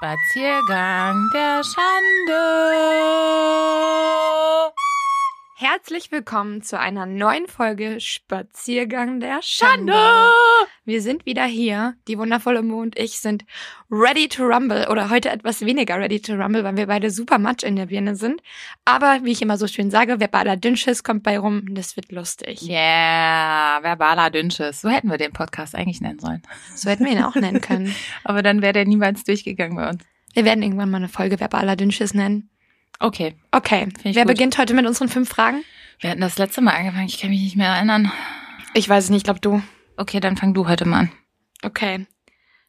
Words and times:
Spaziergang 0.00 1.28
der 1.34 1.64
Schande. 1.64 2.32
Herzlich 5.56 6.12
willkommen 6.12 6.62
zu 6.62 6.78
einer 6.78 7.04
neuen 7.04 7.48
Folge 7.48 7.98
Spaziergang 7.98 9.18
der 9.18 9.42
Schande. 9.42 9.92
Schande! 9.94 10.67
Wir 10.88 11.02
sind 11.02 11.26
wieder 11.26 11.44
hier. 11.44 11.96
Die 12.08 12.16
wundervolle 12.16 12.62
Mo 12.62 12.80
und 12.80 12.98
ich 12.98 13.20
sind 13.20 13.44
ready 13.90 14.26
to 14.26 14.44
rumble 14.44 14.88
oder 14.90 15.10
heute 15.10 15.28
etwas 15.28 15.60
weniger 15.60 15.98
ready 15.98 16.18
to 16.18 16.32
rumble, 16.32 16.64
weil 16.64 16.78
wir 16.78 16.86
beide 16.86 17.10
super 17.10 17.36
matsch 17.36 17.62
in 17.62 17.76
der 17.76 17.86
Birne 17.86 18.16
sind. 18.16 18.40
Aber 18.86 19.18
wie 19.22 19.32
ich 19.32 19.42
immer 19.42 19.58
so 19.58 19.66
schön 19.66 19.90
sage, 19.90 20.18
wer 20.18 20.28
baller 20.28 20.56
Dünnschiss 20.56 21.04
kommt 21.04 21.24
bei 21.24 21.38
rum, 21.38 21.74
das 21.74 21.94
wird 21.96 22.10
lustig. 22.10 22.62
Yeah, 22.62 23.80
verbaler 23.82 24.30
Dünnschiss. 24.30 24.80
So 24.80 24.88
hätten 24.88 25.10
wir 25.10 25.18
den 25.18 25.34
Podcast 25.34 25.74
eigentlich 25.74 26.00
nennen 26.00 26.20
sollen. 26.20 26.40
So 26.74 26.88
hätten 26.88 27.04
wir 27.04 27.12
ihn 27.12 27.22
auch 27.22 27.34
nennen 27.34 27.60
können. 27.60 27.94
Aber 28.24 28.42
dann 28.42 28.62
wäre 28.62 28.72
der 28.72 28.86
niemals 28.86 29.24
durchgegangen 29.24 29.76
bei 29.76 29.90
uns. 29.90 30.02
Wir 30.32 30.46
werden 30.46 30.62
irgendwann 30.62 30.90
mal 30.90 30.96
eine 30.96 31.10
Folge 31.10 31.38
verbaler 31.38 31.76
Dünnschiss 31.76 32.14
nennen. 32.14 32.48
Okay, 32.98 33.34
Okay, 33.52 33.88
ich 34.04 34.16
wer 34.16 34.22
gut. 34.24 34.32
beginnt 34.32 34.56
heute 34.56 34.72
mit 34.72 34.86
unseren 34.86 35.10
fünf 35.10 35.28
Fragen? 35.28 35.62
wir 36.00 36.08
hatten 36.08 36.22
das 36.22 36.38
letzte 36.38 36.62
Mal 36.62 36.72
angefangen. 36.72 37.08
Ich 37.08 37.20
kann 37.20 37.28
mich 37.28 37.42
nicht 37.42 37.56
mehr 37.56 37.74
erinnern. 37.74 38.10
Ich 38.72 38.88
weiß 38.88 39.04
es 39.04 39.10
nicht, 39.10 39.24
glaub 39.24 39.42
du. 39.42 39.60
Okay, 39.98 40.20
dann 40.20 40.36
fang 40.36 40.54
du 40.54 40.68
heute 40.68 40.86
mal 40.86 41.00
an. 41.00 41.12
Okay. 41.62 42.06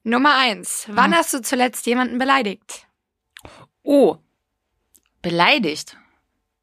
Nummer 0.04 0.36
eins. 0.38 0.88
Wann 0.90 1.12
Hm. 1.12 1.18
hast 1.18 1.34
du 1.34 1.42
zuletzt 1.42 1.86
jemanden 1.86 2.18
beleidigt? 2.18 2.88
Oh, 3.84 4.18
beleidigt. 5.22 5.96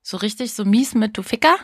So 0.02 0.16
richtig, 0.16 0.52
so 0.55 0.65
mies 0.65 0.95
mit 0.95 1.16
du 1.16 1.23
Ficker? 1.23 1.56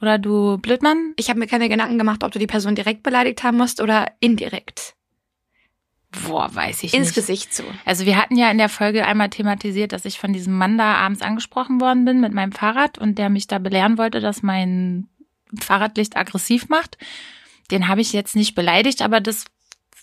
Oder 0.00 0.18
du 0.18 0.58
Blödmann? 0.58 1.12
Ich 1.16 1.28
habe 1.28 1.38
mir 1.38 1.46
keine 1.46 1.68
Gedanken 1.68 1.98
gemacht, 1.98 2.22
ob 2.24 2.32
du 2.32 2.38
die 2.38 2.46
Person 2.46 2.74
direkt 2.74 3.02
beleidigt 3.02 3.42
haben 3.42 3.56
musst 3.58 3.80
oder 3.80 4.06
indirekt. 4.20 4.94
Boah, 6.26 6.52
weiß 6.54 6.82
ich 6.84 6.94
Ins 6.94 7.08
nicht. 7.08 7.14
Gesicht 7.14 7.52
zu. 7.54 7.62
Also 7.84 8.06
wir 8.06 8.16
hatten 8.16 8.36
ja 8.36 8.50
in 8.50 8.58
der 8.58 8.68
Folge 8.68 9.06
einmal 9.06 9.28
thematisiert, 9.30 9.92
dass 9.92 10.04
ich 10.04 10.18
von 10.18 10.32
diesem 10.32 10.56
Mann 10.56 10.78
da 10.78 10.94
abends 10.94 11.22
angesprochen 11.22 11.80
worden 11.80 12.04
bin 12.04 12.20
mit 12.20 12.32
meinem 12.32 12.52
Fahrrad 12.52 12.98
und 12.98 13.16
der 13.18 13.28
mich 13.28 13.46
da 13.46 13.58
belehren 13.58 13.98
wollte, 13.98 14.20
dass 14.20 14.42
mein 14.42 15.08
Fahrradlicht 15.60 16.16
aggressiv 16.16 16.68
macht. 16.68 16.96
Den 17.70 17.88
habe 17.88 18.00
ich 18.00 18.12
jetzt 18.12 18.36
nicht 18.36 18.54
beleidigt, 18.54 19.02
aber 19.02 19.20
das 19.20 19.44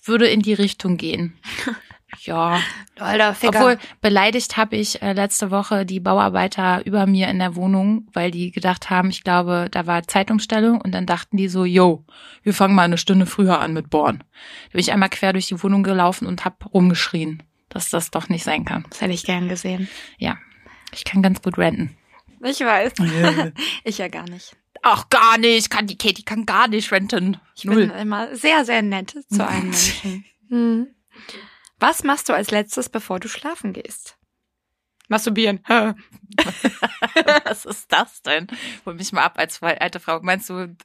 würde 0.03 0.27
in 0.27 0.41
die 0.41 0.53
Richtung 0.53 0.97
gehen. 0.97 1.37
Ja, 2.21 2.61
Alter, 2.97 3.35
Ficker. 3.35 3.59
obwohl 3.59 3.79
beleidigt 4.01 4.57
habe 4.57 4.75
ich 4.75 5.01
äh, 5.01 5.13
letzte 5.13 5.51
Woche 5.51 5.85
die 5.85 5.99
Bauarbeiter 5.99 6.85
über 6.85 7.05
mir 7.05 7.27
in 7.27 7.39
der 7.39 7.55
Wohnung, 7.55 8.07
weil 8.13 8.31
die 8.31 8.51
gedacht 8.51 8.89
haben, 8.89 9.09
ich 9.09 9.23
glaube, 9.23 9.67
da 9.71 9.87
war 9.87 10.07
Zeitumstellung 10.07 10.81
und 10.81 10.93
dann 10.93 11.05
dachten 11.05 11.37
die 11.37 11.47
so, 11.47 11.63
yo, 11.65 12.05
wir 12.43 12.53
fangen 12.53 12.75
mal 12.75 12.83
eine 12.83 12.97
Stunde 12.97 13.25
früher 13.25 13.59
an 13.59 13.73
mit 13.73 13.89
Bohren. 13.89 14.19
Da 14.19 14.71
bin 14.71 14.81
ich 14.81 14.91
einmal 14.91 15.09
quer 15.09 15.33
durch 15.33 15.47
die 15.47 15.61
Wohnung 15.61 15.83
gelaufen 15.83 16.27
und 16.27 16.43
hab 16.45 16.73
rumgeschrien, 16.73 17.43
dass 17.69 17.89
das 17.89 18.09
doch 18.09 18.29
nicht 18.29 18.43
sein 18.43 18.65
kann. 18.65 18.85
das 18.89 19.01
hätte 19.01 19.13
ich 19.13 19.23
gern 19.23 19.47
gesehen. 19.49 19.87
Ja, 20.17 20.37
ich 20.93 21.03
kann 21.03 21.21
ganz 21.21 21.41
gut 21.41 21.57
renten. 21.57 21.95
Ich 22.43 22.59
weiß. 22.59 22.93
ich 23.83 23.97
ja 23.97 24.07
gar 24.07 24.29
nicht. 24.29 24.55
Ach, 24.83 25.09
gar 25.09 25.37
nicht, 25.37 25.69
kann 25.69 25.87
die 25.87 25.97
Katie 25.97 26.23
kann 26.23 26.45
gar 26.45 26.67
nicht 26.67 26.91
renten. 26.91 27.39
Ich 27.55 27.63
bin 27.63 27.89
immer 27.89 28.35
sehr, 28.35 28.65
sehr 28.65 28.81
nett 28.81 29.15
zu 29.29 29.45
allen 29.47 29.69
Menschen. 29.69 30.25
Hm. 30.49 30.87
Was 31.79 32.03
machst 32.03 32.29
du 32.29 32.33
als 32.33 32.51
letztes, 32.51 32.89
bevor 32.89 33.19
du 33.19 33.27
schlafen 33.27 33.73
gehst? 33.73 34.17
Masturbieren. 35.09 35.63
Was 37.45 37.65
ist 37.65 37.91
das 37.91 38.21
denn? 38.23 38.47
Hol 38.85 38.95
mich 38.95 39.11
mal 39.13 39.23
ab 39.23 39.35
als 39.37 39.61
alte 39.61 39.99
Frau. 39.99 40.19
Meinst 40.21 40.49
du, 40.49 40.75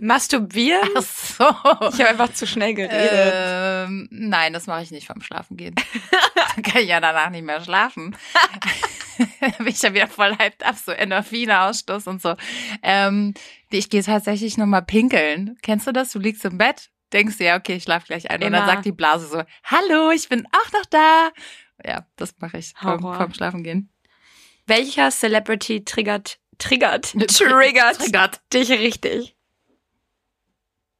Masturbieren? 0.00 0.88
ach 0.96 1.02
so. 1.02 1.44
Ich 1.44 2.00
habe 2.00 2.08
einfach 2.08 2.32
zu 2.32 2.46
schnell 2.46 2.74
geredet. 2.74 3.32
Ähm, 3.34 4.08
nein, 4.10 4.52
das 4.52 4.66
mache 4.66 4.82
ich 4.82 4.90
nicht 4.90 5.06
vorm 5.06 5.22
Schlafen 5.22 5.56
gehen. 5.56 5.74
Dann 6.54 6.62
kann 6.62 6.82
ich 6.82 6.88
ja 6.88 7.00
danach 7.00 7.30
nicht 7.30 7.44
mehr 7.44 7.62
schlafen. 7.62 8.16
Bin 9.58 9.66
ich 9.66 9.82
ja 9.82 9.92
wieder 9.94 10.06
voll 10.08 10.36
hyped 10.38 10.64
ab, 10.64 10.76
so 10.76 10.92
Endorphine-Ausstoß 10.92 12.08
und 12.08 12.22
so. 12.22 12.34
Ähm, 12.82 13.34
ich 13.70 13.90
gehe 13.90 14.02
tatsächlich 14.02 14.56
nochmal 14.56 14.82
pinkeln. 14.82 15.56
Kennst 15.62 15.86
du 15.86 15.92
das? 15.92 16.12
Du 16.12 16.18
liegst 16.18 16.44
im 16.44 16.58
Bett, 16.58 16.90
denkst 17.12 17.38
dir, 17.38 17.46
ja, 17.46 17.56
okay, 17.56 17.74
ich 17.76 17.82
schlaf 17.84 18.04
gleich 18.04 18.30
ein. 18.30 18.36
Und 18.42 18.52
dann 18.52 18.62
Immer. 18.62 18.66
sagt 18.66 18.84
die 18.84 18.92
Blase 18.92 19.26
so, 19.26 19.42
hallo, 19.64 20.10
ich 20.10 20.28
bin 20.28 20.46
auch 20.46 20.72
noch 20.72 20.86
da. 20.86 21.30
Ja, 21.84 22.06
das 22.16 22.34
mache 22.38 22.58
ich 22.58 22.74
vorm, 22.80 23.00
vorm 23.00 23.34
Schlafen 23.34 23.62
gehen. 23.62 23.90
Welcher 24.66 25.10
Celebrity 25.10 25.84
triggert, 25.84 26.38
triggert, 26.58 27.12
triggert 27.12 27.98
Triggert. 27.98 28.40
dich 28.52 28.70
richtig? 28.70 29.36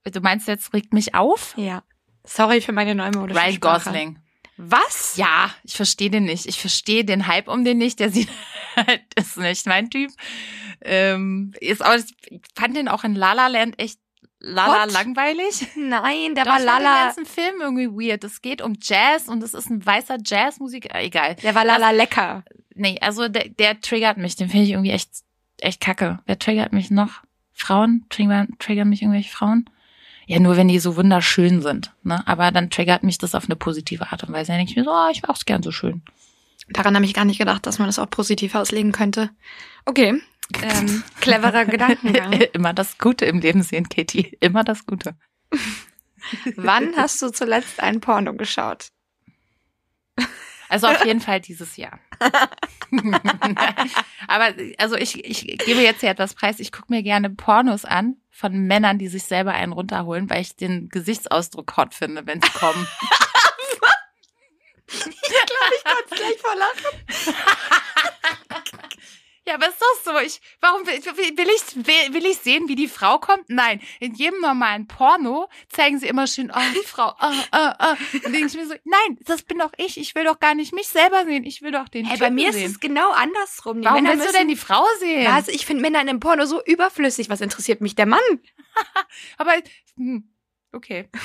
Du 0.04 0.20
meinst 0.20 0.48
jetzt, 0.48 0.72
regt 0.72 0.94
mich 0.94 1.14
auf? 1.14 1.54
Ja. 1.56 1.82
Sorry 2.24 2.60
für 2.60 2.72
meine 2.72 2.94
neumodische 2.94 3.40
Ryan. 3.40 3.60
Gosling. 3.60 4.18
Was? 4.58 5.16
Ja, 5.16 5.54
ich 5.62 5.74
verstehe 5.74 6.10
den 6.10 6.24
nicht. 6.24 6.46
Ich 6.46 6.58
verstehe 6.60 7.04
den 7.04 7.26
Hype 7.26 7.48
um 7.48 7.64
den 7.64 7.78
nicht. 7.78 8.00
Der 8.00 8.10
sieht 8.12 8.28
halt, 8.76 9.02
ist 9.14 9.36
nicht 9.38 9.66
mein 9.66 9.88
Typ. 9.88 10.10
Ähm, 10.80 11.54
ist 11.60 11.84
auch, 11.84 11.94
ich 11.94 12.40
fand 12.54 12.76
den 12.76 12.88
auch 12.88 13.04
in 13.04 13.14
La 13.14 13.32
La 13.32 13.46
Land 13.46 13.78
echt 13.78 13.98
lala 14.40 14.84
Hot? 14.84 14.92
langweilig. 14.92 15.66
Nein, 15.76 16.34
der 16.34 16.44
Doch, 16.44 16.52
war 16.52 16.58
ich 16.60 16.64
fand 16.66 16.78
den 16.80 16.84
lala. 16.84 17.04
ganzen 17.06 17.26
Film 17.26 17.54
irgendwie 17.60 17.88
weird. 17.88 18.24
Es 18.24 18.42
geht 18.42 18.60
um 18.62 18.74
Jazz 18.80 19.28
und 19.28 19.42
es 19.42 19.54
ist 19.54 19.70
ein 19.70 19.84
weißer 19.84 20.18
Jazzmusik. 20.24 20.92
Äh, 20.94 21.06
egal. 21.06 21.34
Der 21.36 21.54
war 21.54 21.64
lala 21.64 21.90
lecker. 21.90 22.44
Nee, 22.74 22.98
also 23.00 23.28
der, 23.28 23.48
der 23.48 23.80
triggert 23.80 24.18
mich. 24.18 24.36
Den 24.36 24.48
finde 24.48 24.64
ich 24.64 24.70
irgendwie 24.72 24.90
echt, 24.90 25.10
echt 25.60 25.80
kacke. 25.80 26.20
Wer 26.26 26.38
triggert 26.38 26.72
mich 26.72 26.90
noch? 26.90 27.22
Frauen? 27.52 28.06
Triggern, 28.08 28.48
triggern 28.60 28.88
mich 28.88 29.02
irgendwelche 29.02 29.30
Frauen? 29.32 29.68
Ja, 30.28 30.38
nur 30.40 30.58
wenn 30.58 30.68
die 30.68 30.78
so 30.78 30.94
wunderschön 30.94 31.62
sind. 31.62 31.90
Ne? 32.02 32.22
Aber 32.28 32.50
dann 32.50 32.68
triggert 32.68 33.02
mich 33.02 33.16
das 33.16 33.34
auf 33.34 33.46
eine 33.46 33.56
positive 33.56 34.12
Art 34.12 34.24
und 34.24 34.32
Weise. 34.32 34.48
Dann 34.48 34.58
denke 34.58 34.72
ich 34.72 34.76
mir 34.76 34.84
so, 34.84 34.90
oh, 34.90 35.08
ich 35.10 35.22
wäre 35.22 35.32
auch 35.32 35.38
gern 35.46 35.62
so 35.62 35.70
schön. 35.70 36.02
Daran 36.68 36.94
habe 36.94 37.06
ich 37.06 37.14
gar 37.14 37.24
nicht 37.24 37.38
gedacht, 37.38 37.64
dass 37.64 37.78
man 37.78 37.88
das 37.88 37.98
auch 37.98 38.10
positiv 38.10 38.54
auslegen 38.54 38.92
könnte. 38.92 39.30
Okay. 39.86 40.20
Ähm, 40.62 41.02
cleverer 41.22 41.64
Gedankengang. 41.66 42.32
Immer 42.52 42.74
das 42.74 42.98
Gute 42.98 43.24
im 43.24 43.40
Leben 43.40 43.62
sehen, 43.62 43.88
Katie. 43.88 44.36
Immer 44.40 44.64
das 44.64 44.84
Gute. 44.84 45.16
Wann 46.56 46.94
hast 46.94 47.22
du 47.22 47.30
zuletzt 47.30 47.80
ein 47.80 48.00
Porno 48.00 48.34
geschaut? 48.34 48.88
Also 50.68 50.88
auf 50.88 51.06
jeden 51.06 51.22
Fall 51.22 51.40
dieses 51.40 51.78
Jahr. 51.78 51.98
Aber 54.28 54.52
also 54.76 54.96
ich, 54.96 55.24
ich 55.24 55.58
gebe 55.64 55.80
jetzt 55.80 56.00
hier 56.00 56.10
etwas 56.10 56.34
preis. 56.34 56.60
Ich 56.60 56.70
gucke 56.70 56.92
mir 56.92 57.02
gerne 57.02 57.30
Pornos 57.30 57.86
an 57.86 58.16
von 58.38 58.52
Männern, 58.52 58.98
die 58.98 59.08
sich 59.08 59.24
selber 59.24 59.52
einen 59.52 59.72
runterholen, 59.72 60.30
weil 60.30 60.42
ich 60.42 60.54
den 60.54 60.88
Gesichtsausdruck 60.90 61.76
hot 61.76 61.92
finde, 61.92 62.24
wenn 62.24 62.40
sie 62.40 62.50
kommen. 62.50 62.86
Ich 64.90 65.84
kann 65.84 65.96
gleich 66.10 66.38
vor 66.38 66.54
lachen. 66.56 67.04
Ja, 69.48 69.54
aber 69.54 69.68
ist 69.68 69.80
doch 69.80 70.12
so. 70.12 70.18
Ich, 70.18 70.42
warum 70.60 70.86
will, 70.86 71.02
will, 71.02 71.48
ich 71.56 71.86
will, 71.86 72.14
will 72.14 72.26
ich 72.26 72.36
sehen, 72.36 72.68
wie 72.68 72.74
die 72.74 72.86
Frau 72.86 73.18
kommt? 73.18 73.48
Nein, 73.48 73.80
in 73.98 74.14
jedem 74.14 74.40
normalen 74.42 74.86
Porno 74.86 75.48
zeigen 75.70 75.98
sie 75.98 76.06
immer 76.06 76.26
schön, 76.26 76.52
oh, 76.54 76.60
die 76.74 76.86
Frau, 76.86 77.14
oh, 77.18 77.32
oh, 77.52 77.70
oh. 77.80 77.94
Und 78.26 78.32
denke 78.34 78.48
ich 78.48 78.54
mir 78.54 78.66
so, 78.66 78.74
nein, 78.84 79.18
das 79.24 79.42
bin 79.44 79.58
doch 79.58 79.72
ich. 79.78 79.96
Ich 79.96 80.14
will 80.14 80.24
doch 80.24 80.38
gar 80.38 80.54
nicht 80.54 80.74
mich 80.74 80.88
selber 80.88 81.24
sehen. 81.24 81.44
Ich 81.44 81.62
will 81.62 81.72
doch 81.72 81.88
den 81.88 82.04
Hey, 82.04 82.18
bei 82.18 82.30
mir 82.30 82.50
ist 82.50 82.56
sehen. 82.56 82.70
es 82.70 82.78
genau 82.78 83.10
andersrum. 83.12 83.80
Die 83.80 83.86
Warum 83.86 84.02
Männer 84.02 84.18
willst 84.18 84.34
du 84.34 84.38
denn 84.38 84.48
die 84.48 84.56
Frau 84.56 84.84
sehen? 84.98 85.26
Was? 85.26 85.48
Ich 85.48 85.64
finde 85.64 85.80
Männer 85.80 86.02
in 86.02 86.10
einem 86.10 86.20
Porno 86.20 86.44
so 86.44 86.62
überflüssig. 86.62 87.30
Was 87.30 87.40
interessiert 87.40 87.80
mich 87.80 87.94
der 87.94 88.04
Mann? 88.06 88.20
Aber 89.38 89.54
hm, 89.96 90.28
okay. 90.72 91.08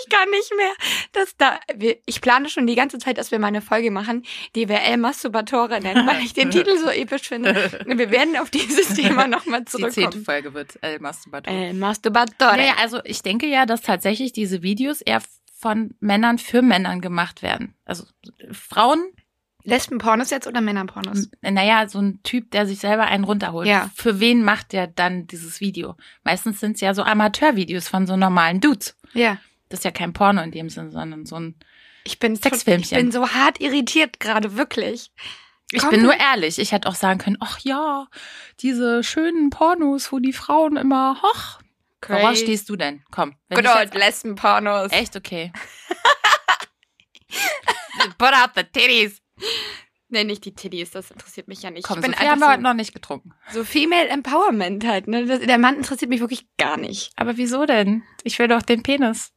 Ich 0.00 0.10
kann 0.10 0.28
nicht 0.30 0.52
mehr. 0.56 0.72
Das 1.12 1.36
da, 1.36 1.60
ich 2.06 2.20
plane 2.20 2.48
schon 2.48 2.66
die 2.66 2.74
ganze 2.74 2.98
Zeit, 2.98 3.18
dass 3.18 3.30
wir 3.30 3.38
mal 3.38 3.48
eine 3.48 3.62
Folge 3.62 3.90
machen, 3.90 4.24
die 4.54 4.68
wir 4.68 4.80
El 4.80 4.96
Masturbatore 4.96 5.80
nennen, 5.80 6.06
weil 6.06 6.20
ich 6.22 6.34
den 6.34 6.50
Titel 6.50 6.76
so 6.78 6.88
episch 6.90 7.28
finde. 7.28 7.54
Wir 7.86 8.10
werden 8.10 8.36
auf 8.36 8.50
dieses 8.50 8.94
Thema 8.94 9.26
nochmal 9.28 9.60
Die 9.60 9.66
zehnte 9.66 9.90
zurückkommen. 9.92 10.24
Folge 10.24 10.54
wird 10.54 10.78
El 10.82 10.98
Masturbator. 11.00 11.52
El 11.52 11.74
Masturbatore. 11.74 12.56
Naja, 12.56 12.74
also 12.78 13.00
ich 13.04 13.22
denke 13.22 13.46
ja, 13.46 13.66
dass 13.66 13.82
tatsächlich 13.82 14.32
diese 14.32 14.62
Videos 14.62 15.00
eher 15.00 15.22
von 15.56 15.94
Männern 16.00 16.38
für 16.38 16.62
Männern 16.62 17.00
gemacht 17.00 17.42
werden. 17.42 17.74
Also 17.84 18.04
Frauen 18.52 19.12
Lesben-Pornos 19.68 20.30
jetzt 20.30 20.46
oder 20.46 20.60
Männer-Pornos? 20.60 21.28
naja, 21.42 21.88
so 21.88 22.00
ein 22.00 22.22
Typ, 22.22 22.50
der 22.50 22.66
sich 22.66 22.78
selber 22.78 23.04
einen 23.04 23.24
runterholt. 23.24 23.68
Ja. 23.68 23.90
Für 23.94 24.20
wen 24.20 24.42
macht 24.42 24.72
der 24.72 24.86
dann 24.86 25.26
dieses 25.26 25.60
Video? 25.60 25.96
Meistens 26.24 26.60
sind 26.60 26.76
es 26.76 26.80
ja 26.80 26.94
so 26.94 27.02
Amateurvideos 27.02 27.88
von 27.88 28.06
so 28.06 28.16
normalen 28.16 28.60
Dudes. 28.60 28.96
Ja. 29.12 29.38
Das 29.68 29.80
ist 29.80 29.84
ja 29.84 29.90
kein 29.90 30.12
Porno 30.12 30.42
in 30.42 30.50
dem 30.50 30.70
Sinn, 30.70 30.90
sondern 30.90 31.26
so 31.26 31.36
ein. 31.36 31.54
Ich 32.04 32.18
bin, 32.18 32.36
Sexfilmchen. 32.36 32.98
ich 32.98 33.04
bin 33.04 33.12
so 33.12 33.28
hart 33.28 33.60
irritiert 33.60 34.18
gerade, 34.18 34.56
wirklich. 34.56 35.10
Ich 35.70 35.80
Kommt 35.80 35.92
bin 35.92 36.02
nur 36.02 36.14
ehrlich. 36.14 36.58
Ich 36.58 36.72
hätte 36.72 36.88
auch 36.88 36.94
sagen 36.94 37.18
können, 37.18 37.36
ach 37.40 37.58
ja, 37.60 38.06
diese 38.60 39.04
schönen 39.04 39.50
Pornos, 39.50 40.10
wo 40.10 40.18
die 40.18 40.32
Frauen 40.32 40.78
immer, 40.78 41.18
worauf 41.20 41.58
Crazy. 42.00 42.44
stehst 42.44 42.70
du 42.70 42.76
denn? 42.76 43.02
Komm. 43.10 43.34
Good 43.50 43.66
old 43.66 43.94
Lesben-Pornos. 43.94 44.92
Echt 44.92 45.16
okay. 45.16 45.52
Put 48.16 48.32
out 48.32 48.52
the 48.54 48.64
titties. 48.64 49.20
Nee, 50.10 50.24
nicht 50.24 50.46
die 50.46 50.54
Titties, 50.54 50.90
das 50.92 51.10
interessiert 51.10 51.48
mich 51.48 51.60
ja 51.60 51.70
nicht. 51.70 51.84
Komm, 51.86 51.98
ich 51.98 52.02
bin 52.06 52.14
so 52.14 52.18
haben 52.26 52.40
wir 52.40 52.48
heute 52.48 52.62
noch 52.62 52.72
nicht 52.72 52.94
getrunken. 52.94 53.32
so, 53.52 53.62
Female 53.62 54.08
Empowerment 54.08 54.86
halt. 54.86 55.06
Ne? 55.06 55.26
Das, 55.26 55.40
der 55.40 55.58
Mann 55.58 55.76
interessiert 55.76 56.08
mich 56.08 56.20
wirklich 56.20 56.46
gar 56.56 56.78
nicht. 56.78 57.10
Aber 57.16 57.36
wieso 57.36 57.66
denn? 57.66 58.02
Ich 58.22 58.38
will 58.38 58.48
doch 58.48 58.62
den 58.62 58.82
Penis. 58.82 59.34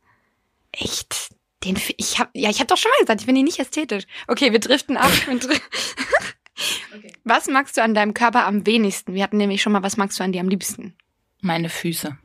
Echt? 0.71 1.36
Den, 1.65 1.77
ich 1.98 2.19
hab, 2.19 2.30
ja, 2.33 2.50
ich 2.50 2.59
habe 2.59 2.68
doch 2.68 2.77
schon 2.77 2.89
mal 2.92 3.01
gesagt, 3.01 3.19
ich 3.19 3.25
finde 3.25 3.39
ihn 3.39 3.45
nicht 3.48 3.59
ästhetisch. 3.59 4.06
Okay, 4.30 4.53
wir 4.53 4.59
driften 4.59 4.95
ab. 4.95 5.12
Dri- 5.27 5.59
Was 7.25 7.48
magst 7.48 7.75
du 7.75 7.83
an 7.83 7.94
deinem 7.94 8.13
Körper 8.13 8.45
am 8.45 8.65
wenigsten? 8.65 9.13
Wir 9.13 9.24
hatten 9.24 9.38
nämlich 9.38 9.62
schon 9.62 9.74
mal, 9.74 9.83
was 9.83 9.98
magst 9.98 10.19
du 10.19 10.24
an 10.24 10.31
dir 10.31 10.42
am 10.42 10.48
liebsten? 10.50 10.95
Meine 11.42 11.68
Füße. 11.69 12.18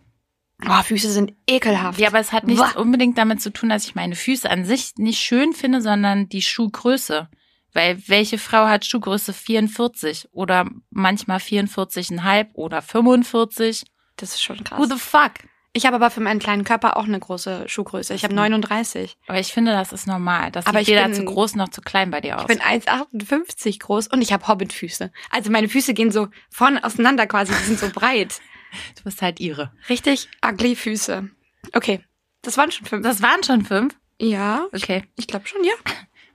Oh, 0.69 0.83
Füße 0.83 1.11
sind 1.11 1.35
ekelhaft. 1.49 1.99
Ja, 1.99 2.09
aber 2.09 2.19
es 2.21 2.33
hat 2.33 2.47
nichts 2.47 2.77
Uah. 2.77 2.81
unbedingt 2.81 3.19
damit 3.19 3.43
zu 3.43 3.51
tun, 3.53 3.69
dass 3.71 3.85
ich 3.87 3.95
meine 3.95 4.15
Füße 4.15 4.49
an 4.49 4.65
sich 4.65 4.93
nicht 4.97 5.19
schön 5.19 5.53
finde, 5.53 5.83
sondern 5.83 6.29
die 6.29 6.43
Schuhgröße. 6.43 7.29
Weil 7.77 8.03
welche 8.09 8.39
Frau 8.39 8.67
hat 8.67 8.87
Schuhgröße 8.87 9.33
44 9.33 10.29
oder 10.33 10.67
manchmal 10.91 11.39
44,5 11.39 12.49
oder 12.55 12.81
45? 12.83 13.85
das 14.17 14.31
ist 14.31 14.43
schon 14.43 14.59
Who 14.61 14.65
krass. 14.65 14.89
the 14.89 14.97
fuck? 14.99 15.33
Ich 15.75 15.85
habe 15.85 15.97
aber 15.97 16.09
für 16.11 16.21
meinen 16.23 16.41
kleinen 16.41 16.65
Körper 16.65 16.97
auch 16.97 17.05
eine 17.05 17.21
große 17.21 17.69
Schuhgröße. 17.69 18.15
Ich 18.15 18.25
habe 18.25 18.33
39. 18.35 19.19
Aber 19.27 19.39
ich 19.39 19.53
finde, 19.53 19.73
das 19.73 19.93
ist 19.93 20.07
normal. 20.07 20.51
Das 20.51 20.67
Aber 20.67 20.79
sieht 20.79 20.89
ich 20.89 20.95
weder 20.95 21.05
bin- 21.05 21.15
zu 21.15 21.25
groß 21.27 21.55
noch 21.57 21.69
zu 21.69 21.83
klein 21.83 22.11
bei 22.11 22.23
dir 22.23 22.37
aus. 22.37 22.43
Ich 22.43 22.47
bin 22.49 22.61
1,58 22.63 23.79
groß 23.81 24.07
und 24.09 24.23
ich 24.23 24.33
habe 24.33 24.49
Hobbitfüße. 24.49 25.13
Also 25.31 25.51
meine 25.51 25.69
Füße 25.69 25.93
gehen 25.93 26.11
so 26.11 26.29
vorne 26.51 26.83
auseinander 26.83 27.27
quasi, 27.27 27.53
die 27.53 27.65
sind 27.65 27.79
so 27.79 27.91
breit. 27.91 28.41
du 28.97 29.05
bist 29.05 29.21
halt 29.21 29.39
ihre. 29.39 29.71
Richtig 29.91 30.31
ugly 30.43 30.77
Füße. 30.77 31.29
Okay, 31.75 32.03
das 32.41 32.57
waren 32.57 32.73
schon 32.73 32.87
fünf. 32.87 33.03
Das 33.03 33.21
waren 33.21 33.43
schon 33.45 33.63
fünf? 33.67 33.95
Ja, 34.19 34.67
Okay. 34.73 35.05
ich 35.17 35.27
glaube 35.27 35.47
schon, 35.47 35.63
ja. 35.63 35.75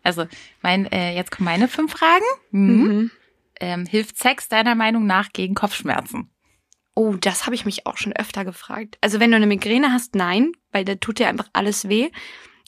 Also, 0.03 0.25
mein, 0.61 0.85
äh, 0.91 1.15
jetzt 1.15 1.31
kommen 1.31 1.45
meine 1.45 1.67
fünf 1.67 1.91
Fragen. 1.91 2.25
Mhm. 2.51 2.83
Mhm. 2.83 3.11
Ähm, 3.59 3.85
hilft 3.85 4.17
Sex 4.17 4.49
deiner 4.49 4.75
Meinung 4.75 5.05
nach 5.05 5.31
gegen 5.33 5.53
Kopfschmerzen? 5.53 6.29
Oh, 6.95 7.15
das 7.15 7.45
habe 7.45 7.55
ich 7.55 7.65
mich 7.65 7.85
auch 7.85 7.97
schon 7.97 8.13
öfter 8.13 8.43
gefragt. 8.43 8.97
Also 9.01 9.19
wenn 9.19 9.31
du 9.31 9.37
eine 9.37 9.47
Migräne 9.47 9.93
hast, 9.93 10.15
nein, 10.15 10.51
weil 10.71 10.83
da 10.83 10.95
tut 10.95 11.19
dir 11.19 11.27
einfach 11.29 11.47
alles 11.53 11.87
weh. 11.87 12.09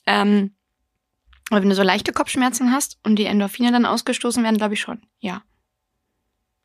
Ähm, 0.06 0.54
aber 1.50 1.60
wenn 1.62 1.68
du 1.68 1.74
so 1.74 1.82
leichte 1.82 2.12
Kopfschmerzen 2.12 2.72
hast 2.72 2.98
und 3.02 3.16
die 3.16 3.26
Endorphine 3.26 3.70
dann 3.72 3.84
ausgestoßen 3.84 4.42
werden, 4.42 4.56
glaube 4.56 4.74
ich 4.74 4.80
schon, 4.80 5.02
ja. 5.18 5.42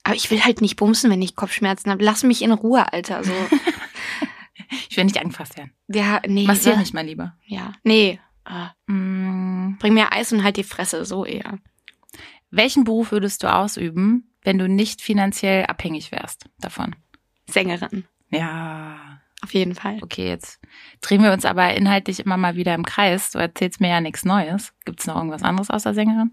Aber 0.04 0.16
ich 0.16 0.32
will 0.32 0.44
halt 0.44 0.62
nicht 0.62 0.78
bumsen, 0.78 1.12
wenn 1.12 1.22
ich 1.22 1.36
Kopfschmerzen 1.36 1.92
habe. 1.92 2.04
Lass 2.04 2.24
mich 2.24 2.42
in 2.42 2.52
Ruhe, 2.52 2.94
Alter. 2.94 3.24
So, 3.24 3.34
Ich 4.90 4.98
will 4.98 5.06
nicht 5.06 5.20
angefasst 5.20 5.58
werden. 5.58 5.72
ja, 5.88 6.22
nee. 6.28 6.46
Massier 6.46 6.78
mich 6.78 6.94
mal 6.94 7.06
lieber. 7.06 7.36
Ja, 7.46 7.74
nee. 7.84 8.20
Mm, 8.88 9.78
bring 9.80 9.94
mir 9.94 10.12
Eis 10.12 10.32
und 10.34 10.44
halt 10.44 10.58
die 10.58 10.64
Fresse, 10.64 11.06
so 11.06 11.26
eher. 11.26 11.60
welchen 12.52 12.84
Beruf 12.84 13.12
würdest 13.12 13.44
du 13.44 13.54
ausüben, 13.54 14.32
wenn 14.44 14.58
du 14.58 14.68
nicht 14.68 15.02
finanziell 15.02 15.66
abhängig 15.66 16.12
wärst 16.12 16.46
davon? 16.60 16.96
Sängerin, 17.48 18.06
Ja. 18.30 19.22
auf 19.44 19.54
jeden 19.54 19.76
Fall. 19.76 20.00
Okay, 20.02 20.28
jetzt 20.28 20.60
drehen 21.02 21.22
wir 21.24 21.32
uns 21.32 21.46
aber 21.46 21.74
inhaltlich 21.76 22.20
immer 22.20 22.38
mal 22.38 22.56
wieder 22.56 22.74
im 22.74 22.86
Kreis. 22.86 23.32
Du 23.32 23.38
erzählst 23.40 23.82
mir 23.82 23.90
ja 23.90 24.02
nichts 24.02 24.26
Neues. 24.26 24.74
Gibt's 24.86 25.06
noch 25.08 25.16
irgendwas 25.16 25.44
anderes 25.44 25.70
außer 25.70 25.94
Sängerin? 25.94 26.32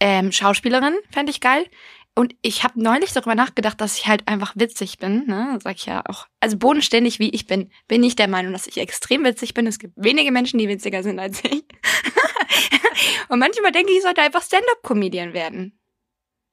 Ähm, 0.00 0.32
Schauspielerin 0.32 0.94
fände 1.10 1.30
ich 1.30 1.40
geil. 1.40 1.66
Und 2.16 2.36
ich 2.42 2.62
habe 2.62 2.80
neulich 2.80 3.12
darüber 3.12 3.34
nachgedacht, 3.34 3.80
dass 3.80 3.98
ich 3.98 4.06
halt 4.06 4.28
einfach 4.28 4.52
witzig 4.54 4.98
bin. 4.98 5.26
Ne? 5.26 5.58
Sag 5.62 5.76
ich 5.76 5.86
ja 5.86 6.02
auch. 6.06 6.28
Also 6.38 6.56
bodenständig 6.56 7.18
wie 7.18 7.30
ich 7.30 7.46
bin, 7.46 7.72
bin 7.88 8.04
ich 8.04 8.14
der 8.14 8.28
Meinung, 8.28 8.52
dass 8.52 8.68
ich 8.68 8.78
extrem 8.78 9.24
witzig 9.24 9.52
bin. 9.52 9.66
Es 9.66 9.80
gibt 9.80 9.94
wenige 9.96 10.30
Menschen, 10.30 10.58
die 10.58 10.68
witziger 10.68 11.02
sind 11.02 11.18
als 11.18 11.42
ich. 11.42 11.64
Und 13.28 13.40
manchmal 13.40 13.72
denke 13.72 13.90
ich, 13.90 13.98
ich 13.98 14.02
sollte 14.04 14.22
einfach 14.22 14.42
Stand-up-Comedian 14.42 15.32
werden. 15.32 15.76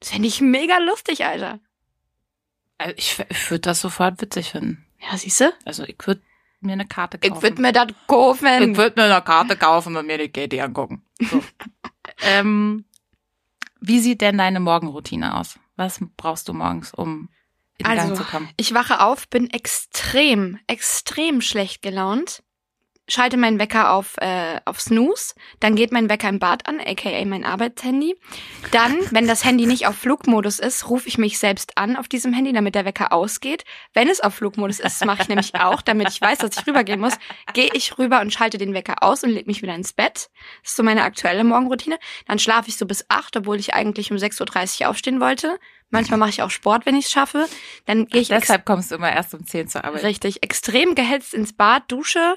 Das 0.00 0.10
fände 0.10 0.26
ich 0.26 0.40
mega 0.40 0.78
lustig, 0.78 1.24
Alter. 1.24 1.60
Also 2.78 2.94
ich, 2.96 3.24
ich 3.28 3.50
würde 3.50 3.60
das 3.60 3.80
sofort 3.80 4.20
witzig 4.20 4.50
finden. 4.50 4.84
Ja, 4.98 5.16
siehst 5.16 5.40
du? 5.40 5.52
Also 5.64 5.84
ich 5.84 5.96
würde 6.04 6.22
mir 6.60 6.72
eine 6.72 6.86
Karte 6.86 7.18
kaufen. 7.18 7.36
Ich 7.36 7.42
würde 7.42 7.62
mir 7.62 7.72
das 7.72 7.88
kaufen. 8.08 8.72
Ich 8.72 8.76
würde 8.76 9.00
mir 9.00 9.12
eine 9.12 9.22
Karte 9.22 9.56
kaufen 9.56 9.96
und 9.96 10.06
mir 10.06 10.18
die 10.18 10.30
Katie 10.30 10.60
angucken. 10.60 11.04
So. 11.20 11.42
ähm, 12.22 12.84
wie 13.82 14.00
sieht 14.00 14.20
denn 14.20 14.38
deine 14.38 14.60
Morgenroutine 14.60 15.38
aus? 15.38 15.58
Was 15.76 16.00
brauchst 16.16 16.48
du 16.48 16.52
morgens, 16.52 16.94
um 16.94 17.28
in 17.78 17.84
Gang 17.84 17.98
Also, 17.98 18.14
zu 18.14 18.24
kommen? 18.24 18.48
Ich 18.56 18.72
wache 18.74 19.00
auf, 19.00 19.28
bin 19.28 19.50
extrem, 19.50 20.58
extrem 20.66 21.40
schlecht 21.40 21.82
gelaunt. 21.82 22.42
Schalte 23.12 23.36
meinen 23.36 23.58
Wecker 23.58 23.92
auf, 23.92 24.16
äh, 24.22 24.58
auf 24.64 24.80
Snooze. 24.80 25.34
Dann 25.60 25.76
geht 25.76 25.92
mein 25.92 26.08
Wecker 26.08 26.30
im 26.30 26.38
Bad 26.38 26.66
an, 26.66 26.80
aka 26.80 27.22
mein 27.26 27.44
Arbeitshandy. 27.44 28.16
Dann, 28.70 28.96
wenn 29.10 29.26
das 29.28 29.44
Handy 29.44 29.66
nicht 29.66 29.86
auf 29.86 29.96
Flugmodus 29.96 30.58
ist, 30.58 30.88
rufe 30.88 31.08
ich 31.08 31.18
mich 31.18 31.38
selbst 31.38 31.76
an 31.76 31.96
auf 31.96 32.08
diesem 32.08 32.32
Handy, 32.32 32.54
damit 32.54 32.74
der 32.74 32.86
Wecker 32.86 33.12
ausgeht. 33.12 33.64
Wenn 33.92 34.08
es 34.08 34.20
auf 34.20 34.34
Flugmodus 34.36 34.80
ist, 34.80 35.04
mache 35.04 35.20
ich 35.22 35.28
nämlich 35.28 35.54
auch, 35.56 35.82
damit 35.82 36.08
ich 36.08 36.22
weiß, 36.22 36.38
dass 36.38 36.56
ich 36.56 36.66
rübergehen 36.66 37.00
muss, 37.00 37.12
gehe 37.52 37.68
ich 37.74 37.98
rüber 37.98 38.22
und 38.22 38.32
schalte 38.32 38.56
den 38.56 38.72
Wecker 38.72 39.02
aus 39.02 39.22
und 39.22 39.30
leg 39.30 39.46
mich 39.46 39.60
wieder 39.60 39.74
ins 39.74 39.92
Bett. 39.92 40.30
Das 40.62 40.70
ist 40.70 40.76
so 40.76 40.82
meine 40.82 41.02
aktuelle 41.02 41.44
Morgenroutine. 41.44 41.98
Dann 42.26 42.38
schlafe 42.38 42.70
ich 42.70 42.78
so 42.78 42.86
bis 42.86 43.04
acht, 43.08 43.36
obwohl 43.36 43.60
ich 43.60 43.74
eigentlich 43.74 44.10
um 44.10 44.16
6.30 44.16 44.80
Uhr 44.84 44.88
aufstehen 44.88 45.20
wollte. 45.20 45.58
Manchmal 45.90 46.18
mache 46.18 46.30
ich 46.30 46.40
auch 46.40 46.50
Sport, 46.50 46.86
wenn 46.86 46.96
ich 46.96 47.04
es 47.04 47.10
schaffe. 47.10 47.46
Dann 47.84 48.06
gehe 48.06 48.22
ich 48.22 48.30
ex- 48.30 48.40
Deshalb 48.40 48.64
kommst 48.64 48.90
du 48.90 48.94
immer 48.94 49.12
erst 49.12 49.34
um 49.34 49.46
10 49.46 49.68
zur 49.68 49.84
Arbeit. 49.84 50.02
Richtig, 50.02 50.42
extrem 50.42 50.94
gehetzt 50.94 51.34
ins 51.34 51.52
Bad, 51.52 51.82
dusche, 51.92 52.36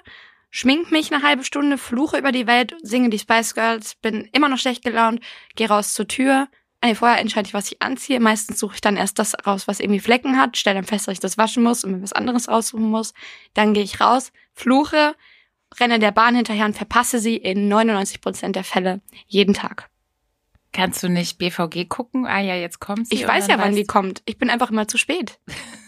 schmink 0.55 0.89
mich 0.89 1.13
eine 1.13 1.21
halbe 1.21 1.43
Stunde, 1.43 1.77
fluche 1.77 2.17
über 2.17 2.31
die 2.31 2.47
Welt, 2.47 2.77
singe 2.81 3.09
die 3.09 3.19
Spice 3.19 3.55
Girls, 3.55 3.95
bin 3.95 4.29
immer 4.31 4.47
noch 4.47 4.57
schlecht 4.57 4.85
gelaunt, 4.85 5.19
gehe 5.55 5.67
raus 5.67 5.93
zur 5.93 6.07
Tür. 6.07 6.47
Nee, 6.81 6.95
vorher 6.95 7.19
entscheide 7.19 7.47
ich, 7.47 7.53
was 7.53 7.69
ich 7.69 7.81
anziehe. 7.81 8.21
Meistens 8.21 8.59
suche 8.59 8.75
ich 8.75 8.81
dann 8.81 8.95
erst 8.95 9.19
das 9.19 9.35
raus, 9.45 9.67
was 9.67 9.81
irgendwie 9.81 9.99
Flecken 9.99 10.37
hat, 10.37 10.55
stelle 10.55 10.75
dann 10.75 10.85
fest, 10.85 11.07
dass 11.07 11.13
ich 11.13 11.19
das 11.19 11.37
waschen 11.37 11.61
muss 11.61 11.83
und 11.83 11.91
mir 11.91 12.01
was 12.01 12.13
anderes 12.13 12.47
raussuchen 12.47 12.89
muss. 12.89 13.13
Dann 13.53 13.73
gehe 13.73 13.83
ich 13.83 13.99
raus, 13.99 14.31
fluche, 14.53 15.15
renne 15.77 15.99
der 15.99 16.11
Bahn 16.11 16.35
hinterher 16.35 16.65
und 16.65 16.77
verpasse 16.77 17.19
sie 17.19 17.35
in 17.35 17.67
99 17.67 18.21
Prozent 18.21 18.55
der 18.55 18.63
Fälle 18.63 19.01
jeden 19.27 19.55
Tag. 19.55 19.89
Kannst 20.71 21.03
du 21.03 21.09
nicht 21.09 21.37
BVG 21.37 21.89
gucken? 21.89 22.25
Ah 22.25 22.39
ja, 22.39 22.55
jetzt 22.55 22.79
kommt 22.79 23.09
sie. 23.09 23.15
Ich 23.15 23.27
weiß 23.27 23.47
ja, 23.47 23.57
wann 23.57 23.69
weißt 23.69 23.77
die 23.77 23.85
kommt. 23.85 24.21
Ich 24.25 24.37
bin 24.37 24.49
einfach 24.49 24.71
immer 24.71 24.87
zu 24.87 24.97
spät. 24.97 25.37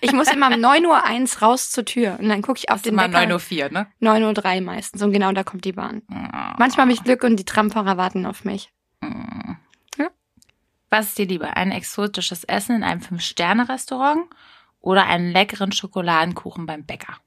ich 0.00 0.12
muss 0.12 0.32
immer 0.32 0.52
um 0.52 0.60
9 0.60 0.84
Uhr 0.86 1.04
eins 1.04 1.42
raus 1.42 1.70
zur 1.70 1.84
Tür 1.84 2.18
und 2.18 2.28
dann 2.28 2.42
gucke 2.42 2.58
ich 2.58 2.70
auf 2.70 2.82
du 2.82 2.90
den 2.90 2.98
Wecker. 2.98 3.18
9.04 3.18 3.64
Uhr, 3.64 3.70
ne? 3.70 3.86
9.03 4.00 4.56
Uhr 4.56 4.60
meistens 4.62 5.02
und 5.02 5.12
genau 5.12 5.32
da 5.32 5.44
kommt 5.44 5.64
die 5.64 5.72
Bahn. 5.72 6.02
Manchmal 6.58 6.84
habe 6.84 6.92
ich 6.92 7.04
Glück 7.04 7.22
und 7.22 7.36
die 7.36 7.44
Tramfahrer 7.44 7.96
warten 7.96 8.26
auf 8.26 8.44
mich. 8.44 8.72
Ja. 9.96 10.10
Was 10.90 11.08
ist 11.08 11.18
dir 11.18 11.26
lieber? 11.26 11.56
Ein 11.56 11.70
exotisches 11.70 12.44
Essen 12.44 12.76
in 12.76 12.82
einem 12.82 13.00
Fünf-Sterne-Restaurant 13.00 14.26
oder 14.80 15.06
einen 15.06 15.30
leckeren 15.32 15.72
Schokoladenkuchen 15.72 16.66
beim 16.66 16.84
Bäcker? 16.84 17.18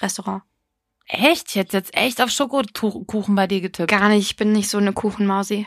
Restaurant. 0.00 0.42
Echt? 1.06 1.48
Ich 1.48 1.56
hätte 1.56 1.76
jetzt 1.76 1.96
echt 1.96 2.20
auf 2.20 2.30
Schokokuchen 2.30 3.34
bei 3.34 3.46
dir 3.46 3.62
getippt. 3.62 3.90
Gar 3.90 4.10
nicht, 4.10 4.30
ich 4.30 4.36
bin 4.36 4.52
nicht 4.52 4.68
so 4.68 4.76
eine 4.76 4.92
Kuchenmausi. 4.92 5.66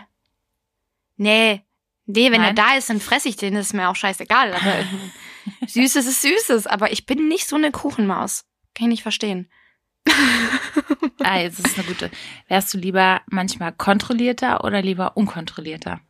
Nee. 1.17 1.63
Nee, 2.05 2.31
wenn 2.31 2.41
Nein? 2.41 2.55
er 2.55 2.63
da 2.63 2.77
ist, 2.77 2.89
dann 2.89 2.99
fresse 2.99 3.29
ich 3.29 3.37
den, 3.37 3.55
das 3.55 3.67
ist 3.67 3.73
mir 3.73 3.89
auch 3.89 3.95
scheißegal. 3.95 4.53
Aber 4.53 4.73
Süßes 5.67 6.07
ist 6.07 6.21
Süßes, 6.21 6.67
aber 6.67 6.91
ich 6.91 7.05
bin 7.05 7.27
nicht 7.27 7.47
so 7.47 7.55
eine 7.55 7.71
Kuchenmaus. 7.71 8.45
Kann 8.73 8.85
ich 8.87 8.91
nicht 8.91 9.03
verstehen. 9.03 9.49
Ah, 11.23 11.39
jetzt 11.39 11.59
ist 11.59 11.77
eine 11.77 11.87
gute. 11.87 12.09
Wärst 12.47 12.73
du 12.73 12.79
lieber 12.79 13.21
manchmal 13.27 13.73
kontrollierter 13.73 14.63
oder 14.63 14.81
lieber 14.81 15.15
unkontrollierter? 15.15 16.01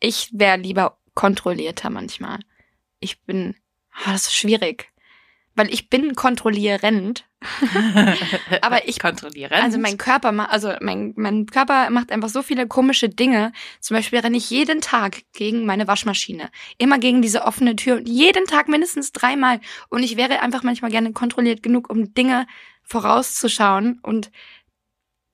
Ich 0.00 0.30
wäre 0.32 0.56
lieber 0.56 0.98
kontrollierter 1.14 1.90
manchmal. 1.90 2.40
Ich 3.00 3.22
bin, 3.22 3.54
ah, 3.92 4.12
das 4.12 4.28
ist 4.28 4.34
schwierig. 4.34 4.90
Weil 5.56 5.72
ich 5.72 5.88
bin 5.88 6.14
kontrollierend. 6.14 7.24
Aber 8.62 8.88
ich 8.88 8.98
kontrollieren. 8.98 9.52
Also 9.52 9.78
mein 9.78 9.98
Körper, 9.98 10.50
also 10.50 10.72
mein, 10.80 11.12
mein 11.16 11.46
Körper 11.46 11.90
macht 11.90 12.10
einfach 12.10 12.28
so 12.28 12.42
viele 12.42 12.66
komische 12.66 13.08
Dinge. 13.08 13.52
Zum 13.80 13.96
Beispiel 13.96 14.20
renne 14.20 14.36
ich 14.36 14.50
jeden 14.50 14.80
Tag 14.80 15.22
gegen 15.32 15.66
meine 15.66 15.86
Waschmaschine. 15.86 16.50
Immer 16.78 16.98
gegen 16.98 17.22
diese 17.22 17.44
offene 17.44 17.76
Tür. 17.76 17.96
Und 17.96 18.08
jeden 18.08 18.46
Tag 18.46 18.68
mindestens 18.68 19.12
dreimal. 19.12 19.60
Und 19.90 20.02
ich 20.02 20.16
wäre 20.16 20.40
einfach 20.40 20.62
manchmal 20.62 20.90
gerne 20.90 21.12
kontrolliert 21.12 21.62
genug, 21.62 21.90
um 21.90 22.14
Dinge 22.14 22.46
vorauszuschauen 22.82 23.98
und 24.02 24.30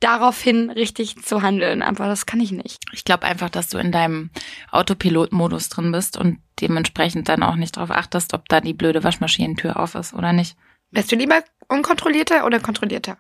daraufhin 0.00 0.71
richtig 0.71 1.23
zu 1.23 1.42
handeln. 1.42 1.83
Aber 1.83 2.07
das 2.07 2.26
kann 2.26 2.40
ich 2.40 2.52
nicht. 2.52 2.78
Ich 2.92 3.04
glaube 3.04 3.25
einfach, 3.25 3.50
dass 3.50 3.69
du 3.69 3.78
in 3.78 3.92
deinem 3.92 4.30
Autopilot-Modus 4.71 5.69
drin 5.69 5.92
bist 5.92 6.16
und 6.16 6.40
dementsprechend 6.61 7.28
dann 7.28 7.42
auch 7.42 7.57
nicht 7.57 7.76
darauf 7.76 7.90
achtest, 7.90 8.35
ob 8.35 8.49
da 8.49 8.61
die 8.61 8.75
blöde 8.75 9.04
Waschmaschinentür 9.04 9.78
auf 9.78 9.95
ist 9.95 10.14
oder 10.14 10.33
nicht. 10.33 10.57
Wärst 10.90 11.12
du 11.12 11.16
lieber 11.16 11.42
unkontrollierter 11.69 12.45
oder 12.45 12.61
kontrollierter? 12.61 13.19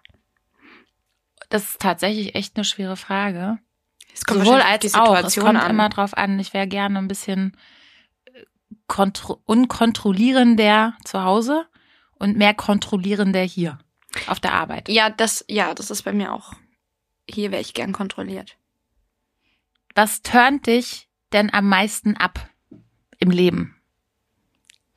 Das 1.50 1.62
ist 1.70 1.80
tatsächlich 1.80 2.34
echt 2.34 2.56
eine 2.56 2.64
schwere 2.64 2.96
Frage. 2.96 3.58
Es 4.12 4.20
Sowohl 4.20 4.46
wahrscheinlich 4.46 4.64
auf 4.64 4.70
als 4.70 4.80
die 4.80 4.94
auch. 4.94 5.14
Es 5.14 5.16
Situation 5.18 5.44
kommt 5.46 5.64
an. 5.64 5.70
immer 5.70 5.88
drauf 5.88 6.16
an. 6.16 6.38
Ich 6.38 6.52
wäre 6.52 6.66
gerne 6.66 6.98
ein 6.98 7.08
bisschen 7.08 7.56
äh, 8.24 8.44
kontro 8.86 9.40
unkontrollierender 9.44 10.94
zu 11.04 11.22
Hause 11.22 11.66
und 12.14 12.36
mehr 12.36 12.54
kontrollierender 12.54 13.42
hier 13.42 13.78
auf 14.26 14.40
der 14.40 14.54
Arbeit. 14.54 14.88
Ja, 14.88 15.10
das, 15.10 15.44
ja, 15.48 15.74
das 15.74 15.90
ist 15.90 16.02
bei 16.02 16.12
mir 16.12 16.32
auch. 16.32 16.54
Hier 17.32 17.50
wäre 17.50 17.60
ich 17.60 17.74
gern 17.74 17.92
kontrolliert. 17.92 18.56
Was 19.94 20.22
turnt 20.22 20.66
dich 20.66 21.08
denn 21.32 21.52
am 21.52 21.68
meisten 21.68 22.16
ab 22.16 22.48
im 23.18 23.30
Leben? 23.30 23.76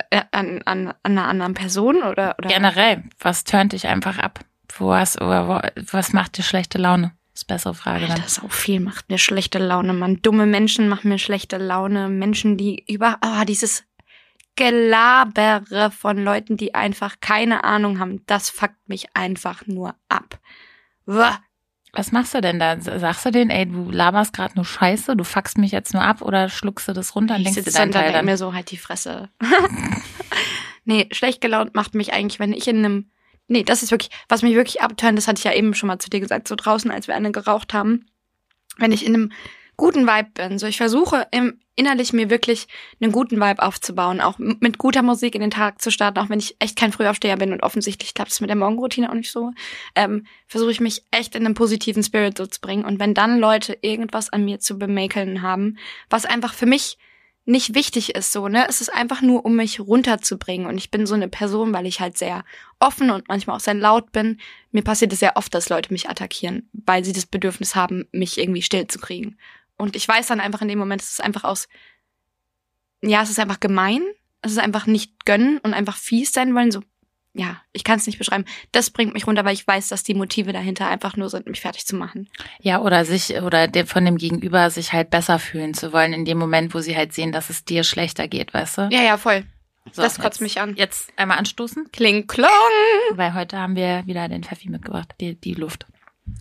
Äh, 0.09 0.23
An, 0.31 0.61
an, 0.65 0.87
an 0.87 0.95
einer 1.03 1.27
anderen 1.27 1.53
Person 1.53 1.97
oder, 1.97 2.35
oder? 2.37 2.49
Generell, 2.49 3.03
was 3.19 3.43
turnt 3.43 3.73
dich 3.73 3.87
einfach 3.87 4.19
ab? 4.19 4.39
Wo 4.77 4.93
hast, 4.93 5.21
oder 5.21 5.47
wo, 5.47 5.59
was 5.91 6.13
macht 6.13 6.37
dir 6.37 6.43
schlechte 6.43 6.77
Laune? 6.77 7.13
Das 7.33 7.41
ist 7.41 7.49
eine 7.49 7.55
bessere 7.55 7.73
Frage 7.73 8.01
dann. 8.07 8.11
Alter, 8.11 8.29
so 8.29 8.47
viel 8.47 8.79
macht 8.79 9.09
mir 9.09 9.17
schlechte 9.17 9.57
Laune, 9.59 9.93
Mann. 9.93 10.21
Dumme 10.21 10.45
Menschen 10.45 10.87
machen 10.87 11.09
mir 11.09 11.17
schlechte 11.17 11.57
Laune. 11.57 12.09
Menschen, 12.09 12.57
die 12.57 12.85
über, 12.87 13.17
ah, 13.21 13.45
dieses 13.45 13.83
Gelabere 14.55 15.89
von 15.89 16.23
Leuten, 16.23 16.57
die 16.57 16.75
einfach 16.75 17.15
keine 17.21 17.63
Ahnung 17.63 17.99
haben, 17.99 18.23
das 18.27 18.51
fuckt 18.51 18.87
mich 18.87 19.15
einfach 19.15 19.65
nur 19.65 19.95
ab. 20.09 20.39
Uah. 21.07 21.39
Was 21.95 22.11
machst 22.11 22.33
du 22.33 22.41
denn 22.41 22.59
da? 22.59 22.79
Sagst 22.79 23.23
du 23.23 23.31
denen, 23.31 23.51
ey, 23.51 23.67
du 23.67 23.91
laberst 23.91 24.33
gerade 24.33 24.55
nur 24.55 24.65
Scheiße, 24.65 25.15
du 25.15 25.23
fuckst 25.23 25.59
mich 25.59 25.71
jetzt 25.71 25.93
nur 25.93 26.01
ab 26.03 26.23
oder 26.23 26.49
schluckst 26.49 26.87
du 26.87 26.93
das 26.93 27.15
runter 27.15 27.35
und 27.35 27.41
Ich 27.41 27.45
denkst 27.45 27.59
dir 27.59 27.63
sitze 27.65 27.77
deinen 27.77 27.91
dann, 27.91 28.01
Teil 28.01 28.11
dann? 28.13 28.25
mir 28.25 28.35
so 28.37 28.53
halt 28.53 28.71
die 28.71 28.77
Fresse. 28.77 29.29
nee, 30.85 31.07
schlecht 31.11 31.39
gelaunt 31.39 31.75
macht 31.75 31.93
mich 31.93 32.11
eigentlich, 32.11 32.39
wenn 32.39 32.51
ich 32.51 32.67
in 32.67 32.77
einem, 32.79 33.11
nee, 33.47 33.63
das 33.63 33.83
ist 33.83 33.91
wirklich, 33.91 34.09
was 34.27 34.41
mich 34.41 34.55
wirklich 34.55 34.81
abtönt, 34.81 35.17
das 35.19 35.27
hatte 35.27 35.37
ich 35.37 35.43
ja 35.43 35.53
eben 35.53 35.75
schon 35.75 35.87
mal 35.87 35.99
zu 35.99 36.09
dir 36.09 36.19
gesagt, 36.19 36.47
so 36.47 36.55
draußen, 36.55 36.89
als 36.89 37.07
wir 37.07 37.15
eine 37.15 37.31
geraucht 37.31 37.73
haben, 37.75 38.05
wenn 38.77 38.91
ich 38.91 39.05
in 39.05 39.13
einem 39.13 39.31
guten 39.77 40.05
Vibe 40.05 40.29
bin, 40.33 40.59
so 40.59 40.67
ich 40.67 40.77
versuche 40.77 41.27
im, 41.31 41.59
innerlich 41.75 42.13
mir 42.13 42.29
wirklich 42.29 42.67
einen 43.01 43.11
guten 43.11 43.37
Vibe 43.39 43.61
aufzubauen, 43.61 44.21
auch 44.21 44.37
mit 44.37 44.77
guter 44.77 45.01
Musik 45.01 45.35
in 45.35 45.41
den 45.41 45.51
Tag 45.51 45.81
zu 45.81 45.91
starten, 45.91 46.19
auch 46.19 46.29
wenn 46.29 46.39
ich 46.39 46.55
echt 46.59 46.77
kein 46.77 46.91
Frühaufsteher 46.91 47.37
bin 47.37 47.51
und 47.51 47.63
offensichtlich 47.63 48.13
klappt 48.13 48.31
es 48.31 48.41
mit 48.41 48.49
der 48.49 48.57
Morgenroutine 48.57 49.09
auch 49.09 49.15
nicht 49.15 49.31
so, 49.31 49.51
ähm, 49.95 50.25
versuche 50.47 50.71
ich 50.71 50.79
mich 50.79 51.03
echt 51.11 51.35
in 51.35 51.45
einen 51.45 51.55
positiven 51.55 52.03
Spirit 52.03 52.37
so 52.37 52.45
zu 52.45 52.61
bringen 52.61 52.85
und 52.85 52.99
wenn 52.99 53.13
dann 53.13 53.39
Leute 53.39 53.77
irgendwas 53.81 54.29
an 54.29 54.45
mir 54.45 54.59
zu 54.59 54.77
bemäkeln 54.77 55.41
haben, 55.41 55.77
was 56.09 56.25
einfach 56.25 56.53
für 56.53 56.67
mich 56.67 56.97
nicht 57.45 57.75
wichtig 57.75 58.15
ist, 58.15 58.31
so, 58.31 58.47
ne? 58.47 58.65
Es 58.69 58.79
ist 58.79 58.93
einfach 58.93 59.21
nur, 59.21 59.43
um 59.43 59.55
mich 59.55 59.79
runterzubringen. 59.79 60.65
Und 60.65 60.77
ich 60.77 60.91
bin 60.91 61.05
so 61.05 61.13
eine 61.13 61.27
Person, 61.27 61.73
weil 61.73 61.85
ich 61.85 61.99
halt 61.99 62.17
sehr 62.17 62.45
offen 62.79 63.09
und 63.09 63.27
manchmal 63.27 63.57
auch 63.57 63.61
sehr 63.61 63.73
laut 63.73 64.11
bin. 64.13 64.39
Mir 64.71 64.81
passiert 64.81 65.11
es 65.11 65.19
sehr 65.19 65.35
oft, 65.35 65.53
dass 65.53 65.69
Leute 65.69 65.91
mich 65.91 66.09
attackieren, 66.09 66.69
weil 66.71 67.03
sie 67.03 67.11
das 67.11 67.25
Bedürfnis 67.25 67.75
haben, 67.75 68.07
mich 68.11 68.37
irgendwie 68.37 68.61
still 68.61 68.87
zu 68.87 68.97
kriegen. 68.97 69.37
Und 69.77 69.95
ich 69.95 70.07
weiß 70.07 70.27
dann 70.27 70.39
einfach 70.39 70.61
in 70.61 70.67
dem 70.67 70.79
Moment, 70.79 71.01
es 71.01 71.11
ist 71.13 71.21
einfach 71.23 71.43
aus, 71.43 71.67
ja, 73.01 73.21
es 73.21 73.29
ist 73.29 73.39
einfach 73.39 73.59
gemein. 73.59 74.01
Es 74.41 74.51
ist 74.51 74.59
einfach 74.59 74.87
nicht 74.87 75.25
gönnen 75.25 75.57
und 75.59 75.73
einfach 75.73 75.95
fies 75.95 76.31
sein 76.33 76.53
wollen. 76.53 76.69
So, 76.71 76.81
ja, 77.33 77.61
ich 77.71 77.83
kann 77.85 77.97
es 77.97 78.05
nicht 78.07 78.17
beschreiben. 78.17 78.43
Das 78.73 78.89
bringt 78.89 79.13
mich 79.13 79.25
runter, 79.25 79.45
weil 79.45 79.53
ich 79.53 79.65
weiß, 79.65 79.87
dass 79.87 80.03
die 80.03 80.13
Motive 80.13 80.51
dahinter 80.51 80.87
einfach 80.87 81.15
nur 81.15 81.29
sind, 81.29 81.47
mich 81.47 81.61
fertig 81.61 81.85
zu 81.85 81.95
machen. 81.95 82.29
Ja, 82.59 82.81
oder 82.81 83.05
sich, 83.05 83.35
oder 83.41 83.69
von 83.85 84.03
dem 84.05 84.17
Gegenüber 84.17 84.69
sich 84.69 84.91
halt 84.91 85.09
besser 85.09 85.39
fühlen 85.39 85.73
zu 85.73 85.93
wollen, 85.93 86.11
in 86.13 86.25
dem 86.25 86.37
Moment, 86.37 86.73
wo 86.73 86.79
sie 86.79 86.95
halt 86.95 87.13
sehen, 87.13 87.31
dass 87.31 87.49
es 87.49 87.63
dir 87.63 87.83
schlechter 87.85 88.27
geht, 88.27 88.53
weißt 88.53 88.77
du? 88.79 88.81
Ja, 88.91 89.01
ja, 89.01 89.17
voll. 89.17 89.45
So, 89.91 90.01
das 90.01 90.15
kotzt 90.15 90.39
jetzt- 90.39 90.41
mich 90.41 90.59
an. 90.61 90.75
Jetzt 90.75 91.11
einmal 91.17 91.37
anstoßen, 91.37 91.89
Kling, 91.91 92.27
klong. 92.27 92.49
weil 93.11 93.33
heute 93.33 93.57
haben 93.59 93.75
wir 93.75 94.03
wieder 94.05 94.27
den 94.29 94.43
Pfeffi 94.43 94.69
mitgebracht, 94.69 95.13
die, 95.19 95.35
die 95.35 95.53
Luft. 95.55 95.85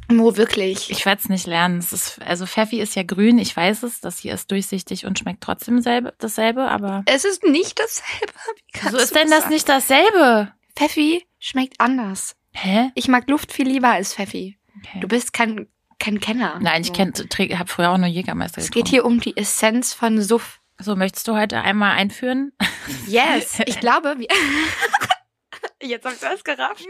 Mo, 0.09 0.37
wirklich. 0.37 0.91
Ich 0.91 1.05
werde 1.07 1.21
es 1.23 1.29
nicht 1.29 1.47
lernen. 1.47 1.79
Es 1.79 1.93
ist, 1.93 2.21
also 2.23 2.47
Pfeffi 2.47 2.81
ist 2.81 2.95
ja 2.95 3.03
grün, 3.03 3.39
ich 3.39 3.57
weiß 3.57 3.83
es. 3.83 4.01
Das 4.01 4.19
hier 4.19 4.35
ist 4.35 4.51
durchsichtig 4.51 5.07
und 5.07 5.19
schmeckt 5.19 5.43
trotzdem 5.43 5.81
selbe, 5.81 6.15
dasselbe, 6.19 6.69
aber. 6.71 7.03
Es 7.07 7.25
ist 7.25 7.43
nicht 7.45 7.79
dasselbe. 7.79 8.33
Wieso 8.83 8.97
ist 8.99 9.15
denn 9.15 9.31
das 9.31 9.41
sagen? 9.43 9.55
nicht 9.55 9.69
dasselbe? 9.69 10.53
Pfeffi 10.77 11.27
schmeckt 11.39 11.81
anders. 11.81 12.37
Hä? 12.53 12.91
Ich 12.95 13.09
mag 13.09 13.29
Luft 13.29 13.53
viel 13.53 13.67
lieber 13.69 13.89
als 13.91 14.15
Pfeffi. 14.15 14.59
Okay. 14.79 15.01
Du 15.01 15.09
bist 15.09 15.33
kein, 15.33 15.69
kein 15.99 16.21
Kenner. 16.21 16.59
Nein, 16.61 16.83
ich 16.83 16.89
So. 16.89 16.93
kenn, 16.93 17.13
träg- 17.13 17.57
hab 17.59 17.69
früher 17.71 17.91
auch 17.91 17.99
nur 17.99 18.07
Jägermeister 18.09 18.59
Es 18.59 18.67
getrunken. 18.67 18.85
geht 18.85 18.91
hier 18.91 19.05
um 19.05 19.21
die 19.21 19.37
Essenz 19.37 19.95
von 19.95 20.21
Suff. 20.23 20.61
So, 20.79 20.97
möchtest 20.97 21.27
du 21.29 21.35
heute 21.35 21.61
einmal 21.63 21.93
einführen? 21.97 22.53
Yes. 23.07 23.59
Ich 23.67 23.79
glaube, 23.81 24.17
wir. 24.19 24.29
Jetzt 25.83 26.05
hab 26.05 26.13
ich 26.13 26.21
das 26.21 26.43
gerafft. 26.45 26.85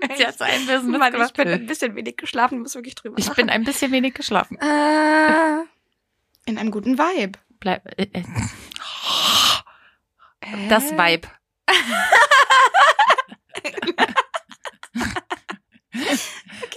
Sie 0.16 0.26
hat 0.26 0.38
so 0.38 0.44
ein 0.44 0.66
bisschen 0.66 0.90
Mann, 0.90 1.14
ich 1.14 1.32
bin 1.32 1.48
ein 1.48 1.66
bisschen 1.66 1.94
wenig 1.94 2.16
geschlafen, 2.16 2.60
muss 2.60 2.74
wirklich 2.74 2.94
drüber 2.94 3.18
Ich 3.18 3.30
bin 3.32 3.50
ein 3.50 3.64
bisschen 3.64 3.92
wenig 3.92 4.14
geschlafen. 4.14 4.58
Äh, 4.60 5.64
in 6.46 6.58
einem 6.58 6.70
guten 6.70 6.98
Vibe. 6.98 7.38
Bleib. 7.60 7.86
Äh, 7.98 8.08
äh, 8.12 8.22
das 10.68 10.92
Vibe. 10.92 11.28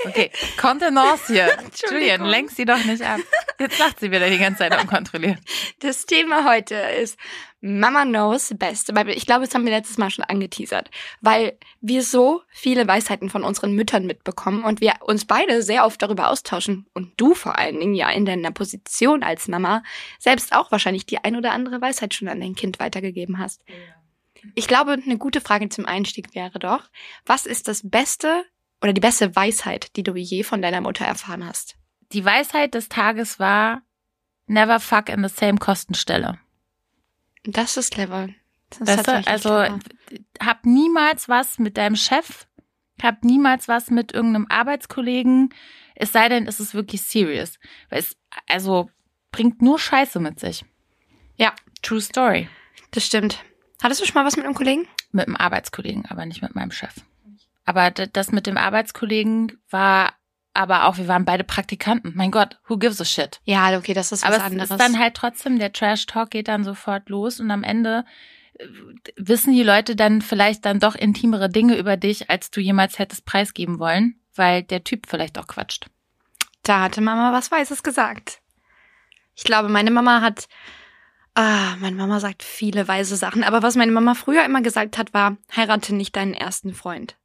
Okay, 0.06 0.32
Kontenance 0.60 1.28
hier. 1.28 1.58
Julian, 1.92 2.24
lenk 2.26 2.52
sie 2.52 2.66
doch 2.66 2.84
nicht 2.86 3.02
ab. 3.04 3.20
Jetzt 3.60 3.80
lacht 3.80 4.00
sie 4.00 4.12
wieder 4.12 4.30
die 4.30 4.38
ganze 4.38 4.60
Zeit 4.60 4.80
unkontrolliert. 4.80 5.40
Das 5.80 6.06
Thema 6.06 6.50
heute 6.50 6.76
ist 6.76 7.18
Mama 7.60 8.04
knows 8.04 8.54
best. 8.58 8.94
Weil 8.94 9.10
Ich 9.10 9.26
glaube, 9.26 9.46
das 9.46 9.56
haben 9.56 9.66
wir 9.66 9.72
letztes 9.72 9.98
Mal 9.98 10.10
schon 10.10 10.26
angeteasert, 10.26 10.92
weil 11.22 11.58
wir 11.82 12.04
so 12.04 12.42
viele 12.50 12.88
Weisheiten 12.88 13.30
von 13.30 13.44
unseren 13.44 13.74
Müttern 13.74 14.06
mitbekommen 14.06 14.64
und 14.64 14.82
wir 14.82 14.94
uns 15.02 15.26
beide 15.26 15.64
sehr 15.64 15.86
oft 15.86 16.02
darüber 16.02 16.30
austauschen 16.30 16.86
und 16.94 17.14
du 17.18 17.34
vor 17.34 17.58
allen 17.58 17.80
Dingen 17.80 17.96
ja 17.96 18.10
in 18.10 18.26
deiner 18.26 18.52
Position 18.52 19.24
als 19.24 19.48
Mama 19.48 19.84
selbst 20.20 20.54
auch 20.54 20.72
wahrscheinlich 20.72 21.06
die 21.06 21.20
ein 21.24 21.36
oder 21.36 21.52
andere 21.52 21.82
Weisheit 21.82 22.14
schon 22.14 22.28
an 22.28 22.40
dein 22.40 22.56
Kind 22.56 22.80
weitergegeben 22.80 23.40
hast. 23.40 23.64
Ich 24.56 24.68
glaube, 24.68 24.94
eine 24.94 25.18
gute 25.18 25.42
Frage 25.42 25.70
zum 25.70 25.86
Einstieg 25.86 26.36
wäre 26.36 26.60
doch, 26.60 26.90
was 27.26 27.46
ist 27.46 27.68
das 27.68 27.90
Beste 27.90 28.46
oder 28.82 28.94
die 28.94 29.02
beste 29.02 29.36
Weisheit, 29.36 29.96
die 29.96 30.04
du 30.04 30.16
je 30.16 30.44
von 30.44 30.62
deiner 30.62 30.82
Mutter 30.82 31.06
erfahren 31.06 31.46
hast? 31.46 31.76
Die 32.14 32.24
Weisheit 32.24 32.74
des 32.74 32.88
Tages 32.88 33.40
war, 33.40 33.82
never 34.46 34.80
fuck 34.80 35.10
in 35.10 35.28
the 35.28 35.34
same 35.34 35.58
Kostenstelle. 35.58 36.40
Das 37.48 37.78
ist 37.78 37.92
clever. 37.92 38.30
Das 38.70 38.88
Weißt 38.88 39.08
du, 39.08 39.28
also 39.28 39.50
clever. 39.50 39.80
hab 40.42 40.66
niemals 40.66 41.30
was 41.30 41.58
mit 41.60 41.78
deinem 41.78 41.96
Chef, 41.96 42.48
hab 43.02 43.24
niemals 43.24 43.68
was 43.68 43.90
mit 43.90 44.14
irgendeinem 44.14 44.48
Arbeitskollegen, 44.50 45.54
es 45.96 46.12
sei 46.12 46.30
denn, 46.30 46.48
es 46.48 46.60
ist 46.60 46.74
wirklich 46.74 47.02
serious. 47.02 47.60
Weil 47.90 48.00
es, 48.00 48.18
also, 48.48 48.90
bringt 49.32 49.62
nur 49.62 49.80
Scheiße 49.80 50.20
mit 50.20 50.40
sich. 50.40 50.64
Ja. 51.38 51.54
True 51.82 52.02
story. 52.02 52.50
Das 52.92 53.06
stimmt. 53.06 53.44
Hattest 53.82 54.02
du 54.02 54.06
schon 54.06 54.16
mal 54.16 54.26
was 54.26 54.36
mit 54.36 54.46
einem 54.46 54.56
Kollegen? 54.56 54.88
Mit 55.12 55.28
einem 55.28 55.36
Arbeitskollegen, 55.36 56.06
aber 56.06 56.26
nicht 56.26 56.42
mit 56.42 56.56
meinem 56.56 56.72
Chef. 56.72 56.94
Aber 57.66 57.92
das 57.92 58.32
mit 58.32 58.48
dem 58.48 58.58
Arbeitskollegen 58.58 59.60
war 59.70 60.14
aber 60.58 60.86
auch, 60.86 60.98
wir 60.98 61.08
waren 61.08 61.26
beide 61.26 61.44
Praktikanten. 61.44 62.14
Mein 62.16 62.32
Gott, 62.32 62.60
who 62.68 62.78
gives 62.78 63.00
a 63.00 63.06
shit? 63.06 63.40
Ja, 63.44 63.78
okay, 63.78 63.94
das 63.94 64.12
ist 64.12 64.24
was 64.24 64.24
Aber 64.24 64.38
es 64.38 64.44
anderes. 64.44 64.72
ist 64.72 64.80
dann 64.80 65.00
halt 65.00 65.14
trotzdem, 65.16 65.60
der 65.60 65.72
Trash-Talk 65.74 66.32
geht 66.32 66.48
dann 66.48 66.64
sofort 66.64 67.10
los 67.10 67.40
und 67.40 67.50
am 67.52 67.64
Ende 67.64 68.04
äh, 68.60 68.66
wissen 69.16 69.54
die 69.54 69.64
Leute 69.64 69.96
dann 69.96 70.22
vielleicht 70.22 70.66
dann 70.66 70.80
doch 70.80 70.96
intimere 70.96 71.50
Dinge 71.50 71.78
über 71.78 71.96
dich, 71.98 72.30
als 72.30 72.52
du 72.52 72.60
jemals 72.60 73.00
hättest 73.00 73.26
preisgeben 73.26 73.80
wollen, 73.80 74.20
weil 74.36 74.64
der 74.64 74.84
Typ 74.84 75.08
vielleicht 75.08 75.38
auch 75.38 75.48
quatscht. 75.48 75.88
da 76.64 76.82
hatte 76.82 77.02
Mama 77.02 77.32
was 77.32 77.50
Weißes 77.52 77.84
gesagt. 77.84 78.42
Ich 79.36 79.44
glaube, 79.44 79.70
meine 79.70 79.92
Mama 79.92 80.22
hat, 80.22 80.48
ah, 81.36 81.76
meine 81.80 81.96
Mama 81.96 82.20
sagt 82.20 82.42
viele 82.44 82.88
weise 82.88 83.16
Sachen, 83.16 83.44
aber 83.44 83.62
was 83.62 83.76
meine 83.76 83.92
Mama 83.92 84.16
früher 84.16 84.44
immer 84.44 84.62
gesagt 84.62 84.98
hat, 84.98 85.14
war, 85.14 85.38
heirate 85.56 85.94
nicht 85.94 86.16
deinen 86.16 86.34
ersten 86.34 86.74
Freund. 86.74 87.16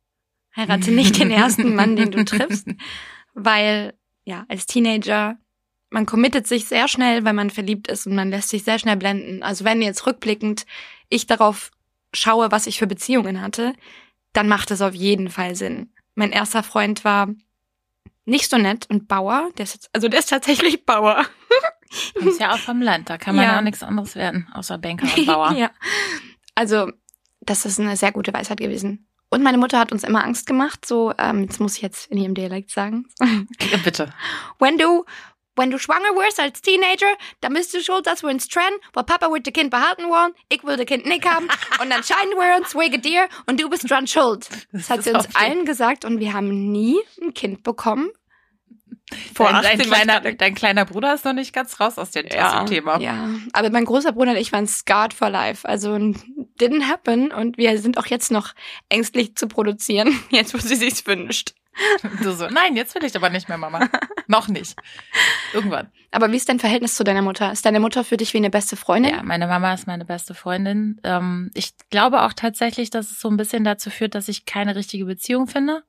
Heirate 0.54 0.90
nicht 0.90 1.18
den 1.18 1.30
ersten 1.30 1.74
Mann, 1.74 1.96
den 1.96 2.10
du 2.10 2.22
triffst, 2.26 2.68
weil, 3.34 3.94
ja, 4.24 4.44
als 4.48 4.66
Teenager, 4.66 5.36
man 5.90 6.06
committet 6.06 6.46
sich 6.46 6.66
sehr 6.66 6.88
schnell, 6.88 7.24
wenn 7.24 7.36
man 7.36 7.50
verliebt 7.50 7.88
ist 7.88 8.06
und 8.06 8.14
man 8.14 8.30
lässt 8.30 8.48
sich 8.48 8.64
sehr 8.64 8.78
schnell 8.78 8.96
blenden. 8.96 9.42
Also 9.42 9.64
wenn 9.64 9.82
jetzt 9.82 10.06
rückblickend 10.06 10.64
ich 11.08 11.26
darauf 11.26 11.70
schaue, 12.14 12.50
was 12.50 12.66
ich 12.66 12.78
für 12.78 12.86
Beziehungen 12.86 13.40
hatte, 13.40 13.74
dann 14.32 14.48
macht 14.48 14.70
es 14.70 14.80
auf 14.80 14.94
jeden 14.94 15.28
Fall 15.28 15.54
Sinn. 15.54 15.92
Mein 16.14 16.32
erster 16.32 16.62
Freund 16.62 17.04
war 17.04 17.28
nicht 18.24 18.48
so 18.48 18.56
nett 18.56 18.88
und 18.88 19.08
Bauer, 19.08 19.50
der 19.58 19.64
ist 19.64 19.74
jetzt, 19.74 19.90
also 19.92 20.08
der 20.08 20.20
ist 20.20 20.30
tatsächlich 20.30 20.84
Bauer. 20.86 21.24
Du 22.14 22.24
bist 22.24 22.40
ja 22.40 22.54
auch 22.54 22.58
vom 22.58 22.80
Land, 22.80 23.10
da 23.10 23.18
kann 23.18 23.36
man 23.36 23.44
Ja. 23.44 23.52
ja 23.52 23.58
auch 23.58 23.62
nichts 23.62 23.82
anderes 23.82 24.16
werden, 24.16 24.48
außer 24.54 24.78
Banker 24.78 25.06
und 25.14 25.26
Bauer. 25.26 25.52
ja. 25.58 25.70
Also, 26.54 26.90
das 27.42 27.66
ist 27.66 27.78
eine 27.78 27.98
sehr 27.98 28.12
gute 28.12 28.32
Weisheit 28.32 28.60
gewesen. 28.60 29.06
Und 29.32 29.42
meine 29.42 29.56
Mutter 29.56 29.78
hat 29.78 29.92
uns 29.92 30.04
immer 30.04 30.22
Angst 30.22 30.44
gemacht, 30.44 30.84
so, 30.84 31.14
ähm, 31.16 31.46
das 31.48 31.58
muss 31.58 31.76
ich 31.76 31.82
jetzt 31.82 32.10
in 32.10 32.18
ihrem 32.18 32.34
Dialekt 32.34 32.70
sagen. 32.70 33.06
Ja, 33.70 33.78
bitte. 33.82 34.12
Wenn 34.58 34.76
du, 34.76 35.06
wenn 35.56 35.70
du 35.70 35.78
schwanger 35.78 36.10
wirst 36.16 36.38
als 36.38 36.60
Teenager, 36.60 37.06
dann 37.40 37.54
bist 37.54 37.72
du 37.72 37.80
schuld, 37.80 38.06
dass 38.06 38.22
wir 38.22 38.28
uns 38.28 38.46
trennen, 38.48 38.76
weil 38.92 39.04
Papa 39.04 39.32
wird 39.32 39.46
das 39.46 39.54
Kind 39.54 39.70
behalten 39.70 40.02
wollen, 40.10 40.34
ich 40.50 40.62
will 40.64 40.76
das 40.76 40.84
Kind 40.84 41.06
nicht 41.06 41.26
haben 41.26 41.48
und 41.80 41.88
dann 41.88 42.02
scheiden 42.02 42.34
wir 42.34 42.58
uns 42.58 42.74
wegen 42.74 43.00
dir 43.00 43.26
und 43.46 43.58
du 43.58 43.70
bist 43.70 43.90
dran 43.90 44.06
schuld. 44.06 44.48
Das 44.72 44.90
hat 44.90 45.02
sie 45.02 45.12
uns 45.12 45.34
allen 45.34 45.64
gesagt 45.64 46.04
und 46.04 46.20
wir 46.20 46.34
haben 46.34 46.70
nie 46.70 47.00
ein 47.22 47.32
Kind 47.32 47.62
bekommen. 47.62 48.10
Vor 49.34 49.46
dein, 49.46 49.62
dein, 49.62 49.80
18 49.80 49.90
war 49.90 49.96
ich 49.98 50.04
kleiner, 50.04 50.32
dein 50.32 50.54
kleiner 50.54 50.84
Bruder 50.84 51.14
ist 51.14 51.24
noch 51.24 51.32
nicht 51.32 51.52
ganz 51.52 51.80
raus 51.80 51.98
aus, 51.98 52.10
dem, 52.10 52.26
dem 52.26 52.66
Thema. 52.66 52.98
Ja, 53.00 53.28
aber 53.52 53.70
mein 53.70 53.84
großer 53.84 54.12
Bruder 54.12 54.32
und 54.32 54.36
ich 54.36 54.52
waren 54.52 54.66
scarred 54.66 55.14
for 55.14 55.30
life. 55.30 55.68
Also 55.68 55.94
didn't 55.94 56.88
happen 56.88 57.32
und 57.32 57.58
wir 57.58 57.78
sind 57.78 57.98
auch 57.98 58.06
jetzt 58.06 58.30
noch 58.30 58.54
ängstlich 58.88 59.36
zu 59.36 59.48
produzieren, 59.48 60.18
jetzt 60.30 60.54
wo 60.54 60.58
sie 60.58 60.76
sich's 60.76 61.06
wünscht. 61.06 61.54
Du 62.22 62.32
so, 62.32 62.48
nein, 62.48 62.76
jetzt 62.76 62.94
will 62.94 63.04
ich 63.04 63.16
aber 63.16 63.30
nicht 63.30 63.48
mehr, 63.48 63.56
Mama. 63.56 63.88
Noch 64.26 64.48
nicht. 64.48 64.76
Irgendwann. 65.54 65.90
Aber 66.10 66.30
wie 66.30 66.36
ist 66.36 66.48
dein 66.48 66.60
Verhältnis 66.60 66.96
zu 66.96 67.04
deiner 67.04 67.22
Mutter? 67.22 67.50
Ist 67.50 67.64
deine 67.64 67.80
Mutter 67.80 68.04
für 68.04 68.18
dich 68.18 68.34
wie 68.34 68.38
eine 68.38 68.50
beste 68.50 68.76
Freundin? 68.76 69.14
Ja, 69.14 69.22
meine 69.22 69.46
Mama 69.46 69.72
ist 69.72 69.86
meine 69.86 70.04
beste 70.04 70.34
Freundin. 70.34 71.00
Ähm, 71.02 71.50
ich 71.54 71.72
glaube 71.90 72.22
auch 72.22 72.34
tatsächlich, 72.34 72.90
dass 72.90 73.10
es 73.10 73.20
so 73.20 73.30
ein 73.30 73.38
bisschen 73.38 73.64
dazu 73.64 73.88
führt, 73.88 74.14
dass 74.14 74.28
ich 74.28 74.44
keine 74.44 74.76
richtige 74.76 75.06
Beziehung 75.06 75.46
finde, 75.46 75.82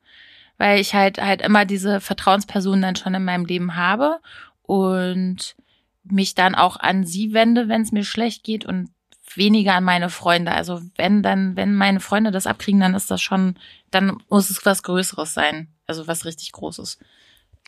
weil 0.58 0.80
ich 0.80 0.94
halt 0.94 1.20
halt 1.20 1.42
immer 1.42 1.64
diese 1.64 2.00
Vertrauenspersonen 2.00 2.82
dann 2.82 2.96
schon 2.96 3.14
in 3.14 3.24
meinem 3.24 3.44
Leben 3.44 3.76
habe 3.76 4.20
und 4.62 5.56
mich 6.04 6.34
dann 6.34 6.54
auch 6.54 6.76
an 6.76 7.04
sie 7.04 7.32
wende, 7.32 7.68
wenn 7.68 7.82
es 7.82 7.92
mir 7.92 8.04
schlecht 8.04 8.44
geht 8.44 8.64
und 8.64 8.90
weniger 9.34 9.74
an 9.74 9.84
meine 9.84 10.10
Freunde. 10.10 10.52
Also 10.52 10.80
wenn 10.96 11.22
dann, 11.22 11.56
wenn 11.56 11.74
meine 11.74 12.00
Freunde 12.00 12.30
das 12.30 12.46
abkriegen, 12.46 12.80
dann 12.80 12.94
ist 12.94 13.10
das 13.10 13.22
schon, 13.22 13.58
dann 13.90 14.22
muss 14.28 14.50
es 14.50 14.64
was 14.64 14.82
Größeres 14.82 15.34
sein. 15.34 15.68
Also 15.86 16.06
was 16.06 16.24
richtig 16.24 16.52
Großes. 16.52 16.98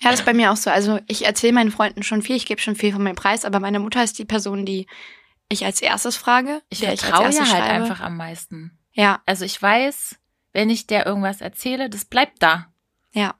Ja, 0.00 0.11
das 0.11 0.21
ist 0.21 0.26
bei 0.26 0.35
mir 0.35 0.52
auch 0.52 0.57
so. 0.57 0.71
Also 0.71 1.00
ich 1.07 1.25
erzähle 1.25 1.55
meinen 1.55 1.71
Freunden 1.71 2.02
schon 2.02 2.23
viel, 2.23 2.37
ich 2.37 2.47
gebe 2.47 2.61
schon 2.61 2.76
viel 2.76 2.93
von 2.93 3.02
meinem 3.02 3.16
Preis, 3.16 3.45
aber 3.45 3.61
meine 3.61 3.81
Mutter 3.81 4.05
ist 4.05 4.19
die 4.19 4.25
Person, 4.26 4.66
die 4.66 4.87
ich 5.49 5.64
als 5.64 5.81
erstes 5.81 6.16
frage. 6.16 6.62
Ich 6.69 6.81
vertraue 6.81 7.25
erstes 7.25 7.52
halt 7.52 7.64
schreibe. 7.64 7.85
einfach 7.85 8.00
am 8.00 8.16
meisten. 8.16 8.78
Ja, 8.93 9.23
Also 9.26 9.45
ich 9.45 9.61
weiß, 9.61 10.16
wenn 10.52 10.71
ich 10.71 10.87
der 10.87 11.07
irgendwas 11.07 11.40
erzähle, 11.40 11.88
das 11.88 12.05
bleibt 12.05 12.43
da. 12.43 12.66
Ja. 13.17 13.35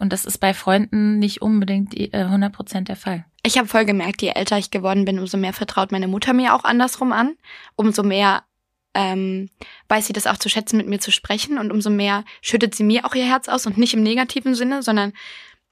Und 0.00 0.12
das 0.12 0.24
ist 0.24 0.38
bei 0.38 0.54
Freunden 0.54 1.18
nicht 1.18 1.42
unbedingt 1.42 1.92
die, 1.92 2.12
äh, 2.12 2.24
100% 2.24 2.88
der 2.88 2.96
Fall. 2.96 3.26
Ich 3.42 3.58
habe 3.58 3.68
voll 3.68 3.84
gemerkt, 3.84 4.22
je 4.22 4.30
älter 4.30 4.58
ich 4.58 4.70
geworden 4.70 5.04
bin, 5.04 5.18
umso 5.18 5.36
mehr 5.36 5.52
vertraut 5.52 5.92
meine 5.92 6.08
Mutter 6.08 6.32
mir 6.32 6.54
auch 6.54 6.64
andersrum 6.64 7.12
an. 7.12 7.36
Umso 7.76 8.02
mehr 8.02 8.42
ähm, 8.94 9.50
weiß 9.88 10.06
sie 10.06 10.12
das 10.12 10.26
auch 10.26 10.38
zu 10.38 10.48
schätzen, 10.48 10.78
mit 10.78 10.88
mir 10.88 11.00
zu 11.00 11.12
sprechen. 11.12 11.58
Und 11.58 11.70
umso 11.70 11.90
mehr 11.90 12.24
schüttet 12.40 12.74
sie 12.74 12.82
mir 12.82 13.04
auch 13.04 13.14
ihr 13.14 13.26
Herz 13.26 13.48
aus 13.48 13.66
und 13.66 13.78
nicht 13.78 13.94
im 13.94 14.02
negativen 14.02 14.54
Sinne, 14.54 14.82
sondern, 14.82 15.12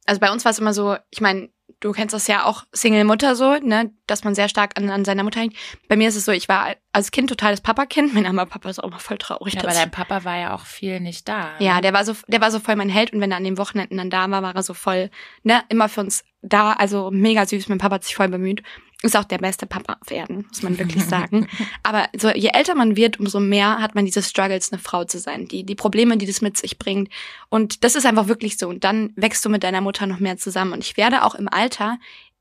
also 0.07 0.21
bei 0.21 0.31
uns 0.31 0.45
war 0.45 0.53
es 0.53 0.59
immer 0.59 0.75
so, 0.75 0.97
ich 1.11 1.21
meine, 1.21 1.49
du 1.80 1.92
kennst 1.92 2.14
das 2.14 2.26
ja 2.26 2.44
auch, 2.44 2.64
Single-Mutter 2.73 3.37
so, 3.37 3.54
ne, 3.54 3.92
dass 4.06 4.25
man 4.25 4.35
sehr 4.35 4.49
stark 4.49 4.76
an, 4.76 4.90
an 4.90 5.04
seiner 5.04 5.23
Mutter 5.23 5.40
hängt. 5.40 5.54
Bei 5.88 5.97
mir 5.97 6.08
ist 6.08 6.16
es 6.16 6.25
so, 6.25 6.32
ich 6.32 6.49
war 6.49 6.75
als 6.92 7.11
Kind 7.11 7.28
totales 7.28 7.61
Papa-Kind. 7.61 8.14
Mein 8.14 8.26
armer 8.26 8.47
Papa 8.47 8.68
ist 8.68 8.78
auch 8.78 8.88
immer 8.88 8.99
voll 8.99 9.18
traurig. 9.18 9.54
Ja, 9.54 9.62
aber 9.62 9.73
dein 9.73 9.90
Papa 9.90 10.25
war 10.25 10.37
ja 10.37 10.54
auch 10.54 10.64
viel 10.64 11.00
nicht 11.00 11.28
da. 11.28 11.52
ja, 11.58 11.76
ne? 11.76 11.82
der 11.82 11.92
war 11.92 12.04
so, 12.04 12.14
der 12.26 12.40
war 12.40 12.50
so 12.50 12.58
voll 12.58 12.76
mein 12.76 12.88
Held 12.88 13.12
und 13.12 13.20
wenn 13.20 13.30
er 13.30 13.37
an 13.37 13.44
den 13.44 13.58
Wochenenden 13.58 13.97
dann 13.99 14.11
da 14.11 14.30
war, 14.30 14.42
war 14.42 14.54
er 14.54 14.62
so 14.62 14.75
voll, 14.75 15.11
ne, 15.42 15.62
immer 15.68 15.88
für 15.88 16.00
uns 16.00 16.25
da, 16.42 16.73
also 16.73 17.11
mega 17.11 17.47
süß. 17.47 17.68
Mein 17.68 17.78
Papa 17.78 17.97
hat 17.97 18.04
sich 18.04 18.16
voll 18.16 18.28
bemüht. 18.28 18.62
Ist 19.02 19.17
auch 19.17 19.25
der 19.25 19.38
beste 19.38 19.67
Papa 19.67 19.97
auf 20.00 20.11
Erden, 20.11 20.47
muss 20.49 20.62
man 20.62 20.76
wirklich 20.76 21.05
sagen. 21.05 21.47
Aber 21.85 22.09
so, 22.17 22.31
je 22.31 22.50
älter 22.52 22.75
man 22.75 22.97
wird, 22.97 23.21
umso 23.21 23.38
mehr 23.38 23.78
hat 23.78 23.95
man 23.95 24.05
diese 24.05 24.23
Struggles, 24.23 24.73
eine 24.73 24.81
Frau 24.81 25.05
zu 25.05 25.21
sein, 25.21 25.47
die, 25.47 25.64
die 25.64 25.76
Probleme, 25.76 26.17
die 26.17 26.26
das 26.26 26.40
mit 26.40 26.57
sich 26.57 26.78
bringt. 26.78 27.09
Und 27.49 27.85
das 27.85 27.95
ist 27.95 28.07
einfach 28.07 28.26
wirklich 28.26 28.59
so. 28.59 28.69
Und 28.69 28.83
dann 28.83 29.12
wächst 29.14 29.45
du 29.45 29.50
mit 29.50 29.62
deiner 29.62 29.81
Mutter 29.81 30.09
noch 30.09 30.19
mehr 30.19 30.37
zusammen. 30.37 30.73
Und 30.73 30.83
ich 30.83 30.97
werde 30.97 31.25
auch 31.25 31.37
im 31.37 31.49
Alter 31.49 31.99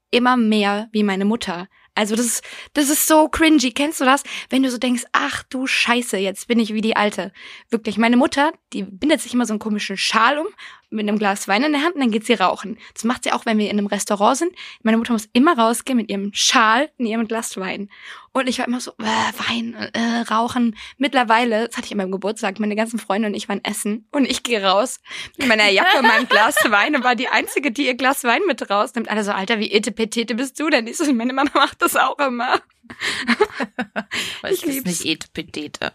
immer 0.10 0.36
mehr 0.36 0.90
wie 0.92 1.04
meine 1.04 1.26
Mutter. 1.26 1.68
Also 1.98 2.16
das 2.16 2.28
ist, 2.28 2.44
das 2.74 2.90
ist 2.90 3.08
so 3.08 3.28
cringy. 3.28 3.72
Kennst 3.72 4.00
du 4.00 4.06
das? 4.06 4.22
Wenn 4.52 4.62
du 4.62 4.70
so 4.70 4.78
denkst, 4.78 5.04
ach 5.14 5.42
du 5.50 5.66
Scheiße, 5.66 6.18
jetzt 6.18 6.48
bin 6.48 6.60
ich 6.60 6.74
wie 6.74 6.82
die 6.82 6.96
Alte. 6.96 7.34
Wirklich, 7.72 7.98
meine 7.98 8.18
Mutter, 8.18 8.52
die 8.72 8.84
bindet 8.84 9.20
sich 9.22 9.34
immer 9.34 9.48
so 9.48 9.54
einen 9.54 9.60
komischen 9.60 9.98
Schal 9.98 10.38
um 10.38 10.46
mit 10.92 11.08
einem 11.08 11.18
Glas 11.18 11.48
Wein 11.48 11.64
in 11.64 11.72
der 11.72 11.82
Hand 11.82 11.96
und 11.96 12.02
dann 12.02 12.12
geht 12.12 12.26
sie 12.26 12.36
rauchen. 12.36 12.78
Das 12.94 13.04
macht 13.04 13.24
sie 13.24 13.32
auch, 13.32 13.48
wenn 13.48 13.58
wir 13.58 13.66
in 13.66 13.80
einem 13.80 13.88
Restaurant 13.88 14.38
sind. 14.38 14.54
Meine 14.84 14.98
Mutter 14.98 15.14
muss 15.14 15.28
immer 15.34 15.58
rausgehen 15.58 15.98
mit 15.98 16.10
ihrem 16.10 16.32
Schal 16.34 16.92
in 16.98 17.08
ihrem 17.08 17.28
Glas 17.28 17.58
Wein. 17.58 17.90
Und 18.38 18.48
ich 18.48 18.60
war 18.60 18.68
immer 18.68 18.80
so, 18.80 18.92
äh, 19.00 19.50
Wein, 19.50 19.74
äh, 19.74 20.22
Rauchen. 20.30 20.76
Mittlerweile, 20.98 21.68
das 21.68 21.78
hatte 21.78 21.88
ich 21.88 21.92
an 21.94 21.98
meinem 21.98 22.12
Geburtstag, 22.12 22.60
meine 22.60 22.76
ganzen 22.76 23.00
Freunde 23.00 23.28
und 23.28 23.34
ich 23.34 23.50
waren 23.50 23.64
essen 23.64 24.08
und 24.12 24.26
ich 24.26 24.44
gehe 24.44 24.64
raus 24.64 25.00
mit 25.38 25.48
meiner 25.48 25.70
Jacke 25.70 25.98
und 25.98 26.08
meinem 26.08 26.28
Glas 26.28 26.56
Wein 26.70 26.96
und 26.96 27.04
war 27.04 27.16
die 27.16 27.30
Einzige, 27.30 27.72
die 27.72 27.88
ihr 27.88 27.96
Glas 27.96 28.24
Wein 28.24 28.42
mit 28.48 28.70
rausnimmt. 28.70 29.10
Alle 29.10 29.24
so, 29.24 29.32
Alter, 29.32 29.60
wie 29.60 29.72
etepetete 29.72 30.36
bist 30.36 30.60
du 30.60 30.70
denn? 30.70 30.86
Ich 30.88 30.98
so, 30.98 31.12
meine 31.14 31.34
Mama 31.34 31.50
macht 31.54 31.82
das 31.82 31.96
auch 31.96 32.20
immer. 32.20 32.60
Aber 33.96 34.52
ich 34.52 34.64
es 34.64 34.76
ist 34.76 34.86
nicht 34.86 35.06
Etepetete. 35.06 35.94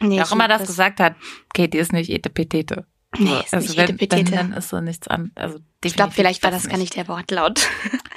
Nee, 0.00 0.16
Wer 0.16 0.24
auch 0.24 0.32
immer 0.32 0.48
lieb 0.48 0.58
das 0.58 0.66
gesagt 0.66 0.98
hat, 0.98 1.14
Katie 1.54 1.78
ist 1.78 1.92
nicht 1.92 2.10
Etepetete. 2.10 2.86
Nee, 3.18 3.28
So, 3.28 3.40
ist 3.40 3.54
also 3.54 3.66
nicht 3.68 3.76
wenn, 3.76 3.84
Etepetete. 3.90 4.24
Dann, 4.32 4.50
dann 4.50 4.58
ist 4.58 4.70
so 4.70 4.80
nichts 4.80 5.08
an. 5.08 5.30
Also 5.34 5.58
Ich 5.84 5.94
glaube, 5.94 6.12
vielleicht 6.12 6.42
war 6.42 6.50
das 6.50 6.62
das 6.62 6.70
gar 6.70 6.78
nicht 6.78 6.96
der 6.96 7.06
Wortlaut. 7.08 7.68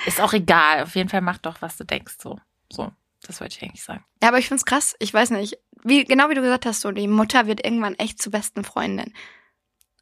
Ist 0.06 0.22
auch 0.22 0.34
egal. 0.34 0.84
Auf 0.84 0.96
jeden 0.96 1.10
Fall 1.10 1.22
mach 1.22 1.40
doch, 1.40 1.62
was 1.62 1.78
du 1.78 1.84
denkst. 1.84 2.16
So, 2.22 2.40
so. 2.72 2.92
Das 3.28 3.42
wollte 3.42 3.56
ich 3.58 3.64
eigentlich 3.64 3.84
sagen. 3.84 4.04
Ja, 4.22 4.30
aber 4.30 4.40
ich 4.40 4.48
find's 4.48 4.66
krass. 4.66 4.96
Ich 5.00 5.14
weiß 5.14 5.32
nicht. 5.32 5.58
Wie, 5.84 6.04
genau 6.04 6.30
wie 6.30 6.36
du 6.36 6.42
gesagt 6.42 6.66
hast, 6.66 6.82
so, 6.82 6.92
die 6.92 7.08
Mutter 7.08 7.48
wird 7.48 7.64
irgendwann 7.66 7.96
echt 7.96 8.22
zur 8.22 8.32
besten 8.32 8.64
Freundin. 8.64 9.14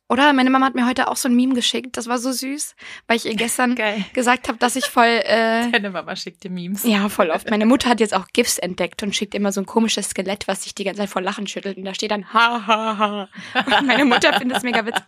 Oder 0.10 0.32
meine 0.34 0.50
Mama 0.50 0.66
hat 0.66 0.76
mir 0.76 0.86
heute 0.86 1.08
auch 1.08 1.16
so 1.16 1.28
ein 1.28 1.36
Meme 1.36 1.56
geschickt. 1.56 1.98
Das 1.98 2.08
war 2.08 2.20
so 2.20 2.32
süß, 2.32 2.76
weil 3.08 3.18
ich 3.18 3.26
ihr 3.26 3.36
gestern 3.38 3.74
Geil. 3.76 4.06
gesagt 4.14 4.48
habe, 4.48 4.58
dass 4.60 4.76
ich 4.76 4.86
voll, 4.86 5.06
äh, 5.06 5.70
Deine 5.72 5.90
Mama 5.90 6.16
schickt 6.16 6.44
dir 6.44 6.52
Memes. 6.52 6.84
ja, 6.84 7.10
voll 7.10 7.32
oft. 7.32 7.50
Meine 7.50 7.66
Mutter 7.66 7.90
hat 7.90 8.00
jetzt 8.00 8.14
auch 8.14 8.28
GIFs 8.34 8.60
entdeckt 8.60 9.02
und 9.02 9.16
schickt 9.16 9.34
immer 9.34 9.52
so 9.52 9.62
ein 9.62 9.66
komisches 9.66 10.10
Skelett, 10.10 10.48
was 10.48 10.64
sich 10.64 10.76
die 10.76 10.84
ganze 10.84 11.02
Zeit 11.02 11.10
vor 11.10 11.22
Lachen 11.22 11.48
schüttelt. 11.48 11.78
Und 11.78 11.86
da 11.86 11.94
steht 11.96 12.12
dann 12.12 12.32
ha, 12.34 12.68
ha, 12.68 12.98
ha. 12.98 13.30
Und 13.66 13.88
meine 13.88 14.06
Mutter 14.06 14.34
findet 14.38 14.58
es 14.58 14.64
mega 14.64 14.86
witzig. 14.86 15.04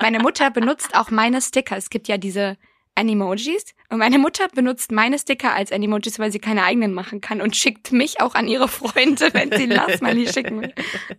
Meine 0.00 0.18
Mutter 0.18 0.50
benutzt 0.50 0.94
auch 0.96 1.10
meine 1.10 1.40
Sticker. 1.40 1.76
Es 1.76 1.88
gibt 1.90 2.08
ja 2.08 2.16
diese 2.18 2.56
Animojis. 2.96 3.64
Und 3.90 3.98
meine 3.98 4.18
Mutter 4.18 4.48
benutzt 4.48 4.92
meine 4.92 5.18
Sticker 5.18 5.54
als 5.54 5.72
Animojis, 5.72 6.18
weil 6.18 6.30
sie 6.30 6.38
keine 6.38 6.64
eigenen 6.64 6.92
machen 6.92 7.20
kann 7.22 7.40
und 7.40 7.56
schickt 7.56 7.90
mich 7.90 8.20
auch 8.20 8.34
an 8.34 8.46
ihre 8.46 8.68
Freunde, 8.68 9.32
wenn 9.32 9.50
sie 9.50 9.66
Last 9.66 10.02
Money 10.02 10.26
schicken 10.28 10.60
will. 10.60 10.74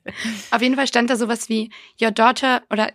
Auf 0.51 0.61
jeden 0.61 0.75
Fall 0.75 0.87
stand 0.87 1.09
da 1.09 1.15
sowas 1.15 1.49
wie 1.49 1.71
Your 1.99 2.11
daughter 2.11 2.63
oder 2.69 2.91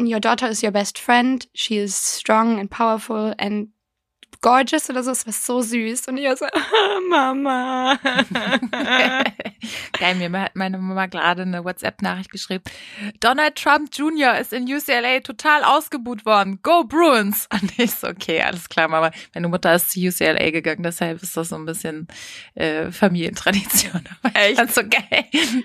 Your 0.00 0.18
daughter 0.18 0.48
is 0.50 0.62
your 0.62 0.72
best 0.72 0.98
friend. 0.98 1.48
She 1.54 1.78
is 1.78 2.18
strong 2.18 2.58
and 2.58 2.68
powerful 2.68 3.32
and 3.38 3.68
gorgeous 4.40 4.90
oder 4.90 5.02
so. 5.02 5.10
Es 5.10 5.26
war 5.26 5.32
so 5.32 5.60
süß. 5.60 6.08
Und 6.08 6.18
ich 6.18 6.26
war 6.26 6.36
so, 6.36 6.46
Mama. 7.08 7.98
Geil, 9.98 10.14
mir 10.16 10.40
hat 10.40 10.56
meine 10.56 10.78
Mama 10.78 11.06
gerade 11.06 11.42
eine 11.42 11.64
WhatsApp-Nachricht 11.64 12.30
geschrieben. 12.30 12.64
Donald 13.20 13.56
Trump 13.56 13.90
Jr. 13.94 14.38
ist 14.38 14.52
in 14.52 14.64
UCLA 14.64 15.20
total 15.20 15.64
ausgebuht 15.64 16.26
worden. 16.26 16.60
Go 16.62 16.84
Bruins! 16.84 17.48
Und 17.52 17.78
ich 17.78 17.92
so, 17.92 18.08
okay, 18.08 18.42
alles 18.42 18.68
klar, 18.68 18.88
Mama. 18.88 19.10
Meine 19.34 19.48
Mutter 19.48 19.74
ist 19.74 19.90
zu 19.90 20.00
UCLA 20.00 20.50
gegangen, 20.50 20.82
deshalb 20.82 21.22
ist 21.22 21.36
das 21.36 21.48
so 21.48 21.56
ein 21.56 21.64
bisschen 21.64 22.08
äh, 22.54 22.90
Familientradition. 22.90 24.04
Aber 24.22 24.48
ich 24.48 24.58
Echt? 24.58 24.74
so 24.74 24.82
geil. 24.82 25.24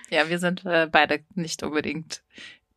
Ja, 0.09 0.29
wir 0.29 0.39
sind 0.39 0.65
äh, 0.65 0.87
beide 0.91 1.23
nicht 1.35 1.63
unbedingt 1.63 2.21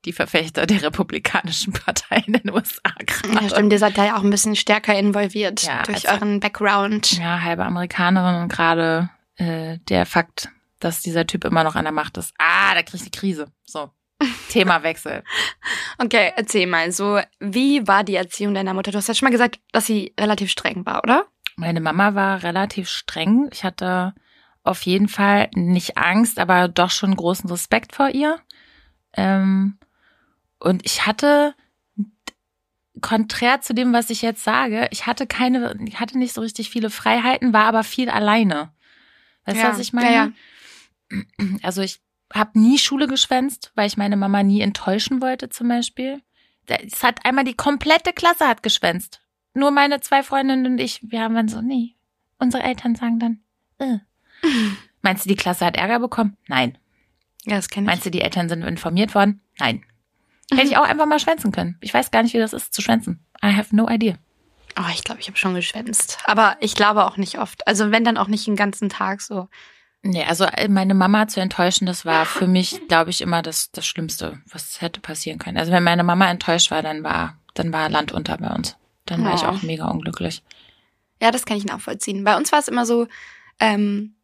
die 0.04 0.12
Verfechter 0.12 0.66
der 0.66 0.82
republikanischen 0.82 1.72
Partei 1.72 2.22
in 2.26 2.32
den 2.34 2.50
USA 2.50 2.90
gerade. 3.06 3.44
Ja, 3.44 3.48
stimmt, 3.50 3.72
ihr 3.72 3.78
seid 3.78 3.96
da 3.98 4.04
ja 4.06 4.16
auch 4.16 4.22
ein 4.24 4.30
bisschen 4.30 4.56
stärker 4.56 4.98
involviert 4.98 5.62
Ja, 5.62 5.82
durch 5.84 6.08
also- 6.08 6.24
euren 6.24 6.40
Background. 6.40 7.12
Ja, 7.18 7.40
halbe 7.42 7.64
Amerikanerin 7.64 8.42
und 8.42 8.48
gerade 8.52 9.10
äh, 9.36 9.78
der 9.88 10.06
Fakt, 10.06 10.48
dass 10.80 11.00
dieser 11.02 11.26
Typ 11.26 11.44
immer 11.44 11.64
noch 11.64 11.76
an 11.76 11.84
der 11.84 11.92
Macht 11.92 12.16
ist. 12.18 12.34
Ah, 12.38 12.74
da 12.74 12.82
krieg 12.82 12.94
ich 12.96 13.04
die 13.10 13.10
Krise. 13.18 13.46
So. 13.64 13.90
Themawechsel. 14.50 15.24
Okay, 15.98 16.32
erzähl 16.36 16.66
mal, 16.66 16.92
so, 16.92 17.20
wie 17.40 17.86
war 17.88 18.04
die 18.04 18.14
Erziehung 18.14 18.54
deiner 18.54 18.74
Mutter? 18.74 18.92
Du 18.92 18.98
hast 18.98 19.08
ja 19.08 19.14
schon 19.14 19.26
mal 19.26 19.32
gesagt, 19.32 19.58
dass 19.72 19.86
sie 19.86 20.14
relativ 20.18 20.50
streng 20.50 20.86
war, 20.86 21.02
oder? 21.02 21.26
Meine 21.56 21.80
Mama 21.80 22.14
war 22.14 22.42
relativ 22.42 22.88
streng. 22.88 23.48
Ich 23.52 23.64
hatte 23.64 24.14
auf 24.64 24.82
jeden 24.82 25.08
Fall 25.08 25.50
nicht 25.54 25.96
Angst, 25.98 26.38
aber 26.38 26.68
doch 26.68 26.90
schon 26.90 27.16
großen 27.16 27.50
Respekt 27.50 27.94
vor 27.96 28.10
ihr. 28.10 28.38
Ähm, 29.14 29.76
und 30.62 30.84
ich 30.84 31.06
hatte, 31.06 31.54
konträr 33.00 33.60
zu 33.60 33.74
dem, 33.74 33.92
was 33.92 34.10
ich 34.10 34.22
jetzt 34.22 34.44
sage, 34.44 34.88
ich 34.90 35.06
hatte 35.06 35.26
keine, 35.26 35.76
ich 35.86 35.98
hatte 36.00 36.18
nicht 36.18 36.32
so 36.34 36.40
richtig 36.40 36.70
viele 36.70 36.90
Freiheiten, 36.90 37.52
war 37.52 37.64
aber 37.64 37.84
viel 37.84 38.08
alleine. 38.10 38.72
Weißt 39.44 39.58
du, 39.58 39.62
Ja, 39.62 39.70
was 39.70 39.78
ich 39.78 39.92
meine? 39.92 40.14
ja, 40.14 40.32
Also 41.62 41.82
ich 41.82 42.00
habe 42.32 42.58
nie 42.58 42.78
Schule 42.78 43.06
geschwänzt, 43.08 43.72
weil 43.74 43.86
ich 43.86 43.96
meine 43.96 44.16
Mama 44.16 44.42
nie 44.42 44.60
enttäuschen 44.60 45.20
wollte 45.20 45.48
zum 45.48 45.68
Beispiel. 45.68 46.22
Es 46.66 47.02
hat 47.02 47.24
einmal 47.26 47.44
die 47.44 47.54
komplette 47.56 48.12
Klasse 48.12 48.46
hat 48.46 48.62
geschwänzt. 48.62 49.20
Nur 49.54 49.70
meine 49.70 50.00
zwei 50.00 50.22
Freundinnen 50.22 50.64
und 50.66 50.78
ich, 50.78 51.00
wir 51.02 51.20
haben 51.20 51.34
dann 51.34 51.48
so, 51.48 51.60
nee. 51.60 51.94
Unsere 52.38 52.62
Eltern 52.62 52.94
sagen 52.94 53.18
dann, 53.18 53.40
äh. 53.78 53.98
Meinst 55.02 55.24
du, 55.24 55.28
die 55.28 55.36
Klasse 55.36 55.66
hat 55.66 55.76
Ärger 55.76 55.98
bekommen? 55.98 56.36
Nein. 56.46 56.78
Ja, 57.44 57.56
das 57.56 57.68
kenne 57.68 57.84
ich. 57.84 57.90
Meinst 57.90 58.06
du, 58.06 58.10
die 58.10 58.20
Eltern 58.20 58.48
sind 58.48 58.62
informiert 58.62 59.14
worden? 59.14 59.40
Nein. 59.58 59.84
Hätte 60.56 60.68
ich 60.68 60.76
auch 60.76 60.84
einfach 60.84 61.06
mal 61.06 61.18
schwänzen 61.18 61.52
können. 61.52 61.76
Ich 61.80 61.92
weiß 61.92 62.10
gar 62.10 62.22
nicht, 62.22 62.34
wie 62.34 62.38
das 62.38 62.52
ist, 62.52 62.72
zu 62.72 62.82
schwänzen. 62.82 63.24
I 63.44 63.54
have 63.54 63.74
no 63.74 63.88
idea. 63.88 64.16
Oh, 64.78 64.90
ich 64.92 65.04
glaube, 65.04 65.20
ich 65.20 65.28
habe 65.28 65.36
schon 65.36 65.54
geschwänzt. 65.54 66.18
Aber 66.24 66.56
ich 66.60 66.74
glaube 66.74 67.04
auch 67.04 67.16
nicht 67.16 67.38
oft. 67.38 67.66
Also 67.66 67.90
wenn 67.90 68.04
dann 68.04 68.16
auch 68.16 68.28
nicht 68.28 68.46
den 68.46 68.56
ganzen 68.56 68.88
Tag 68.88 69.20
so. 69.20 69.48
Nee, 70.02 70.24
also 70.24 70.44
äh, 70.44 70.68
meine 70.68 70.94
Mama 70.94 71.28
zu 71.28 71.40
enttäuschen, 71.40 71.86
das 71.86 72.04
war 72.04 72.26
für 72.26 72.46
mich, 72.46 72.88
glaube 72.88 73.10
ich, 73.10 73.20
immer 73.20 73.42
das, 73.42 73.70
das 73.70 73.86
Schlimmste, 73.86 74.40
was 74.50 74.80
hätte 74.80 75.00
passieren 75.00 75.38
können. 75.38 75.58
Also 75.58 75.70
wenn 75.70 75.84
meine 75.84 76.02
Mama 76.02 76.28
enttäuscht 76.28 76.70
war, 76.70 76.82
dann 76.82 77.04
war, 77.04 77.38
dann 77.54 77.72
war 77.72 77.88
Land 77.88 78.12
unter 78.12 78.38
bei 78.38 78.48
uns. 78.48 78.76
Dann 79.06 79.24
war 79.24 79.34
ich 79.34 79.44
auch 79.44 79.62
mega 79.62 79.88
unglücklich. 79.88 80.42
Ja, 81.20 81.30
das 81.30 81.44
kann 81.44 81.56
ich 81.56 81.64
nachvollziehen. 81.64 82.24
Bei 82.24 82.36
uns 82.36 82.50
war 82.50 82.58
es 82.58 82.68
immer 82.68 82.86
so, 82.86 83.06
ähm, 83.60 84.14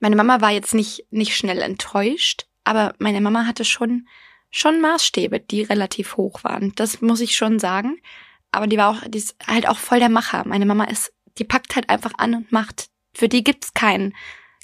meine 0.00 0.16
Mama 0.16 0.40
war 0.40 0.50
jetzt 0.50 0.74
nicht, 0.74 1.06
nicht 1.10 1.36
schnell 1.36 1.62
enttäuscht, 1.62 2.46
aber 2.64 2.94
meine 2.98 3.20
Mama 3.20 3.46
hatte 3.46 3.64
schon, 3.64 4.06
schon 4.54 4.80
Maßstäbe, 4.80 5.40
die 5.40 5.62
relativ 5.62 6.16
hoch 6.16 6.44
waren. 6.44 6.72
Das 6.76 7.00
muss 7.00 7.20
ich 7.20 7.36
schon 7.36 7.58
sagen. 7.58 7.98
Aber 8.52 8.68
die 8.68 8.78
war 8.78 8.90
auch, 8.90 9.02
die 9.08 9.18
ist 9.18 9.34
halt 9.44 9.68
auch 9.68 9.78
voll 9.78 9.98
der 9.98 10.08
Macher. 10.08 10.46
Meine 10.46 10.64
Mama 10.64 10.84
ist, 10.84 11.12
die 11.38 11.44
packt 11.44 11.74
halt 11.74 11.90
einfach 11.90 12.12
an 12.18 12.36
und 12.36 12.52
macht. 12.52 12.86
Für 13.14 13.28
die 13.28 13.42
gibt's 13.42 13.74
keinen 13.74 14.14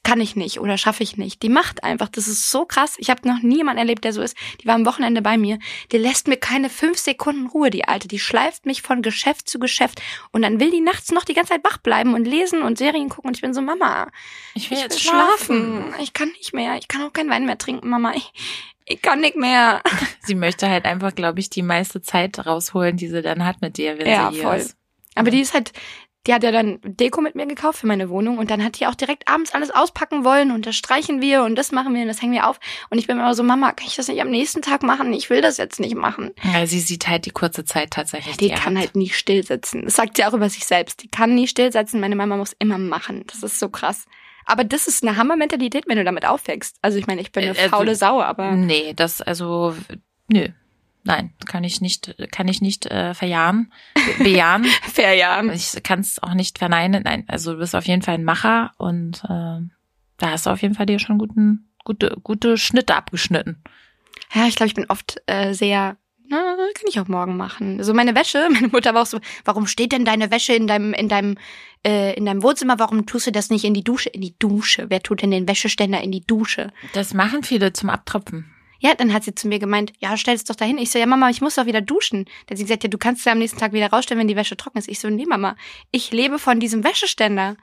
kann 0.02 0.20
ich 0.20 0.36
nicht 0.36 0.60
oder 0.60 0.78
schaffe 0.78 1.02
ich 1.02 1.16
nicht. 1.16 1.42
Die 1.42 1.48
macht 1.48 1.84
einfach, 1.84 2.08
das 2.08 2.28
ist 2.28 2.50
so 2.50 2.64
krass. 2.64 2.94
Ich 2.98 3.10
habe 3.10 3.26
noch 3.28 3.42
nie 3.42 3.58
jemanden 3.58 3.78
erlebt, 3.78 4.04
der 4.04 4.12
so 4.12 4.22
ist. 4.22 4.36
Die 4.62 4.66
war 4.66 4.74
am 4.74 4.86
Wochenende 4.86 5.22
bei 5.22 5.36
mir. 5.36 5.58
Die 5.92 5.98
lässt 5.98 6.28
mir 6.28 6.36
keine 6.36 6.70
fünf 6.70 6.98
Sekunden 6.98 7.46
Ruhe, 7.46 7.70
die 7.70 7.86
Alte. 7.86 8.08
Die 8.08 8.18
schleift 8.18 8.66
mich 8.66 8.82
von 8.82 9.02
Geschäft 9.02 9.48
zu 9.48 9.58
Geschäft 9.58 10.00
und 10.32 10.42
dann 10.42 10.60
will 10.60 10.70
die 10.70 10.80
nachts 10.80 11.12
noch 11.12 11.24
die 11.24 11.34
ganze 11.34 11.52
Zeit 11.52 11.64
wach 11.64 11.78
bleiben 11.78 12.14
und 12.14 12.24
lesen 12.24 12.62
und 12.62 12.78
Serien 12.78 13.08
gucken 13.08 13.28
und 13.28 13.36
ich 13.36 13.42
bin 13.42 13.54
so, 13.54 13.60
Mama, 13.60 14.08
ich 14.54 14.70
will, 14.70 14.78
ich 14.78 14.82
will 14.82 14.90
jetzt 14.90 15.00
schlafen. 15.00 15.84
schlafen. 15.84 15.94
Ich 16.02 16.12
kann 16.12 16.28
nicht 16.30 16.52
mehr. 16.54 16.76
Ich 16.76 16.88
kann 16.88 17.02
auch 17.02 17.12
keinen 17.12 17.30
Wein 17.30 17.46
mehr 17.46 17.58
trinken, 17.58 17.88
Mama. 17.88 18.12
Ich, 18.14 18.32
ich 18.86 19.02
kann 19.02 19.20
nicht 19.20 19.36
mehr. 19.36 19.82
Sie 20.22 20.34
möchte 20.34 20.68
halt 20.68 20.84
einfach, 20.84 21.14
glaube 21.14 21.40
ich, 21.40 21.50
die 21.50 21.62
meiste 21.62 22.02
Zeit 22.02 22.44
rausholen, 22.46 22.96
die 22.96 23.08
sie 23.08 23.22
dann 23.22 23.44
hat 23.44 23.60
mit 23.60 23.76
dir, 23.76 23.98
wenn 23.98 24.06
ja, 24.06 24.30
sie 24.30 24.36
hier 24.36 24.44
voll. 24.44 24.56
ist. 24.56 24.76
Aber 25.14 25.30
die 25.30 25.40
ist 25.40 25.54
halt, 25.54 25.72
die 26.26 26.34
hat 26.34 26.42
ja 26.42 26.52
dann 26.52 26.78
Deko 26.82 27.20
mit 27.22 27.34
mir 27.34 27.46
gekauft 27.46 27.78
für 27.80 27.86
meine 27.86 28.10
Wohnung 28.10 28.36
und 28.38 28.50
dann 28.50 28.62
hat 28.62 28.78
die 28.78 28.86
auch 28.86 28.94
direkt 28.94 29.26
abends 29.26 29.54
alles 29.54 29.70
auspacken 29.70 30.22
wollen 30.24 30.50
und 30.50 30.66
das 30.66 30.76
streichen 30.76 31.22
wir 31.22 31.44
und 31.44 31.56
das 31.56 31.72
machen 31.72 31.94
wir 31.94 32.02
und 32.02 32.08
das 32.08 32.20
hängen 32.20 32.34
wir 32.34 32.46
auf. 32.48 32.60
Und 32.90 32.98
ich 32.98 33.06
bin 33.06 33.16
immer 33.18 33.34
so, 33.34 33.42
Mama, 33.42 33.72
kann 33.72 33.86
ich 33.86 33.96
das 33.96 34.08
nicht 34.08 34.20
am 34.20 34.28
nächsten 34.30 34.60
Tag 34.60 34.82
machen? 34.82 35.12
Ich 35.14 35.30
will 35.30 35.40
das 35.40 35.56
jetzt 35.56 35.80
nicht 35.80 35.94
machen. 35.94 36.32
Ja, 36.52 36.66
sie 36.66 36.80
sieht 36.80 37.08
halt 37.08 37.24
die 37.24 37.30
kurze 37.30 37.64
Zeit 37.64 37.92
tatsächlich. 37.92 38.36
Die, 38.36 38.48
die 38.48 38.54
kann 38.54 38.74
hat. 38.76 38.80
halt 38.84 38.96
nie 38.96 39.08
stillsitzen. 39.08 39.84
Das 39.84 39.96
sagt 39.96 40.18
sie 40.18 40.24
auch 40.26 40.34
über 40.34 40.50
sich 40.50 40.66
selbst. 40.66 41.02
Die 41.02 41.08
kann 41.08 41.34
nie 41.34 41.48
stillsitzen. 41.48 42.00
Meine 42.00 42.16
Mama 42.16 42.36
muss 42.36 42.54
immer 42.58 42.76
machen. 42.76 43.24
Das 43.26 43.42
ist 43.42 43.58
so 43.58 43.70
krass. 43.70 44.04
Aber 44.44 44.64
das 44.64 44.86
ist 44.88 45.02
eine 45.06 45.16
Hammermentalität, 45.16 45.84
wenn 45.86 45.96
du 45.96 46.04
damit 46.04 46.26
aufwächst. 46.26 46.76
Also 46.82 46.98
ich 46.98 47.06
meine, 47.06 47.20
ich 47.22 47.32
bin 47.32 47.44
eine 47.44 47.56
Äh, 47.56 47.62
also- 47.62 47.76
faule 47.76 47.94
Sau, 47.94 48.20
aber 48.20 48.52
Nee, 48.52 48.92
das 48.94 49.22
also 49.22 49.74
nö. 50.28 50.48
Nein, 51.02 51.32
kann 51.46 51.64
ich 51.64 51.80
nicht, 51.80 52.14
kann 52.30 52.46
ich 52.46 52.60
nicht 52.60 52.86
äh, 52.86 53.14
verjahren, 53.14 53.72
be- 53.94 54.24
bejahen. 54.24 54.64
ja. 54.96 55.42
Ich 55.52 55.82
kann 55.82 56.00
es 56.00 56.22
auch 56.22 56.34
nicht 56.34 56.58
verneinen. 56.58 57.02
Nein, 57.04 57.24
also 57.26 57.52
du 57.54 57.58
bist 57.58 57.74
auf 57.74 57.86
jeden 57.86 58.02
Fall 58.02 58.14
ein 58.14 58.24
Macher 58.24 58.72
und 58.76 59.22
äh, 59.24 59.60
da 60.18 60.30
hast 60.30 60.44
du 60.46 60.50
auf 60.50 60.60
jeden 60.60 60.74
Fall 60.74 60.86
dir 60.86 60.98
schon 60.98 61.16
guten, 61.18 61.70
gute, 61.84 62.18
gute 62.22 62.58
Schnitte 62.58 62.94
abgeschnitten. 62.94 63.62
Ja, 64.34 64.46
ich 64.46 64.56
glaube, 64.56 64.68
ich 64.68 64.74
bin 64.74 64.86
oft 64.90 65.22
äh, 65.26 65.54
sehr, 65.54 65.96
na, 66.28 66.56
kann 66.74 66.84
ich 66.88 67.00
auch 67.00 67.08
morgen 67.08 67.36
machen. 67.38 67.82
So 67.82 67.94
meine 67.94 68.14
Wäsche, 68.14 68.48
meine 68.52 68.68
Mutter 68.68 68.92
war 68.92 69.02
auch 69.02 69.06
so, 69.06 69.20
warum 69.46 69.66
steht 69.66 69.92
denn 69.92 70.04
deine 70.04 70.30
Wäsche 70.30 70.52
in 70.52 70.66
deinem, 70.66 70.92
in 70.92 71.08
deinem, 71.08 71.38
äh, 71.84 72.14
in 72.14 72.26
deinem 72.26 72.42
Wohnzimmer? 72.42 72.78
Warum 72.78 73.06
tust 73.06 73.26
du 73.26 73.32
das 73.32 73.48
nicht 73.48 73.64
in 73.64 73.72
die 73.72 73.82
Dusche? 73.84 74.10
In 74.10 74.20
die 74.20 74.38
Dusche. 74.38 74.90
Wer 74.90 75.02
tut 75.02 75.22
denn 75.22 75.30
den 75.30 75.48
Wäscheständer 75.48 76.02
in 76.02 76.12
die 76.12 76.26
Dusche? 76.26 76.70
Das 76.92 77.14
machen 77.14 77.42
viele 77.42 77.72
zum 77.72 77.88
Abtropfen. 77.88 78.52
Ja, 78.80 78.94
dann 78.94 79.12
hat 79.12 79.24
sie 79.24 79.34
zu 79.34 79.46
mir 79.46 79.58
gemeint, 79.58 79.92
ja, 79.98 80.16
stell 80.16 80.34
es 80.34 80.44
doch 80.44 80.56
dahin. 80.56 80.78
Ich 80.78 80.90
so, 80.90 80.98
ja, 80.98 81.06
Mama, 81.06 81.28
ich 81.28 81.40
muss 81.40 81.54
doch 81.54 81.66
wieder 81.66 81.82
duschen. 81.82 82.24
Dann 82.24 82.54
hat 82.54 82.58
sie 82.58 82.64
gesagt, 82.64 82.82
ja, 82.82 82.88
du 82.88 82.98
kannst 82.98 83.20
es 83.20 83.24
ja 83.26 83.32
am 83.32 83.38
nächsten 83.38 83.58
Tag 83.58 83.72
wieder 83.72 83.90
rausstellen, 83.90 84.18
wenn 84.18 84.28
die 84.28 84.36
Wäsche 84.36 84.56
trocken 84.56 84.78
ist. 84.78 84.88
Ich 84.88 84.98
so, 85.00 85.10
nee, 85.10 85.26
Mama, 85.26 85.54
ich 85.90 86.12
lebe 86.12 86.38
von 86.38 86.60
diesem 86.60 86.82
Wäscheständer. 86.82 87.56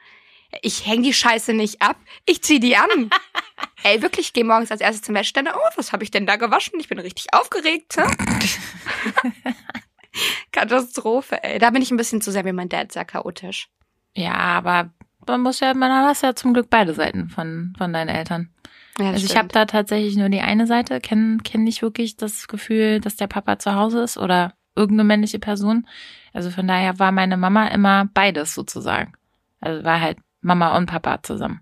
Ich 0.62 0.86
häng 0.86 1.04
die 1.04 1.14
Scheiße 1.14 1.54
nicht 1.54 1.82
ab, 1.82 1.98
ich 2.26 2.42
zieh 2.42 2.60
die 2.60 2.78
an. 2.78 3.10
Ey, 3.84 4.02
wirklich, 4.02 4.28
ich 4.28 4.34
gehe 4.34 4.46
morgens 4.46 4.72
als 4.72 4.82
erstes 4.82 5.02
zum 5.02 5.16
Wäscheständer. 5.16 5.56
Oh, 5.58 5.70
was 5.76 5.92
habe 5.92 6.04
ich 6.04 6.12
denn 6.12 6.26
da 6.26 6.36
gewaschen? 6.36 6.80
Ich 6.80 6.88
bin 6.88 7.00
richtig 7.00 7.34
aufgeregt. 7.34 7.98
Katastrophe, 10.52 11.44
ey. 11.44 11.60
Da 11.60 11.70
bin 11.70 11.82
ich 11.82 11.92
ein 11.92 11.98
bisschen 11.98 12.22
zu 12.22 12.32
sehr 12.32 12.46
wie 12.46 12.54
mein 12.54 12.70
Dad, 12.70 12.92
sehr 12.92 13.06
chaotisch. 13.06 13.70
Ja, 14.16 14.34
aber 14.34 14.92
man 15.28 15.42
muss 15.42 15.60
ja, 15.60 15.74
man 15.74 15.92
hast 15.92 16.24
ja 16.24 16.34
zum 16.36 16.54
Glück 16.54 16.70
beide 16.70 16.94
Seiten 16.94 17.30
von, 17.30 17.74
von 17.78 17.94
deinen 17.94 18.10
Eltern. 18.10 18.50
Ja, 19.00 19.12
Also 19.12 19.26
ich 19.26 19.32
habe 19.38 19.46
stimmt. 19.50 19.56
da 19.56 19.66
tatsächlich 19.66 20.16
nur 20.16 20.30
die 20.30 20.42
eine 20.42 20.68
Seite, 20.68 21.00
kenne 21.00 21.38
kenn 21.44 21.64
nicht 21.64 21.82
wirklich 21.82 22.18
das 22.18 22.48
Gefühl, 22.48 23.00
dass 23.00 23.16
der 23.16 23.28
Papa 23.28 23.60
zu 23.60 23.76
Hause 23.76 24.02
ist 24.02 24.18
oder 24.18 24.54
irgendeine 24.76 25.08
männliche 25.08 25.40
Person. 25.40 25.88
Also 26.34 26.50
von 26.52 26.68
daher 26.68 27.00
war 27.00 27.12
meine 27.12 27.38
Mama 27.38 27.68
immer 27.68 28.06
beides 28.14 28.54
sozusagen. 28.54 29.14
Also 29.60 29.84
war 29.84 30.00
halt 30.02 30.18
Mama 30.42 30.76
und 30.78 30.86
Papa 30.88 31.22
zusammen. 31.24 31.62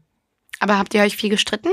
Aber 0.60 0.78
habt 0.78 0.93
ihr 0.93 1.02
euch 1.02 1.15
viel 1.17 1.30
gestritten? 1.30 1.69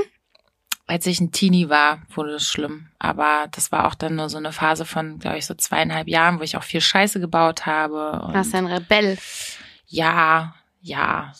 Als 0.85 1.05
ich 1.05 1.21
ein 1.21 1.31
Teenie 1.31 1.69
war, 1.69 2.01
wurde 2.13 2.31
es 2.33 2.45
schlimm. 2.47 2.87
Aber 2.99 3.47
das 3.51 3.71
war 3.71 3.87
auch 3.87 3.95
dann 3.95 4.15
nur 4.15 4.27
so 4.29 4.37
eine 4.37 4.51
Phase 4.51 4.83
von, 4.85 5.19
glaube 5.19 5.37
ich, 5.37 5.45
so 5.45 5.53
zweieinhalb 5.53 6.09
Jahren, 6.09 6.39
wo 6.39 6.43
ich 6.43 6.57
auch 6.57 6.63
viel 6.63 6.81
Scheiße 6.81 7.21
gebaut 7.21 7.65
habe. 7.65 8.21
Und 8.21 8.33
Was 8.33 8.53
ein 8.53 8.65
Rebell. 8.65 9.17
ja, 9.87 10.53
ja, 10.83 11.31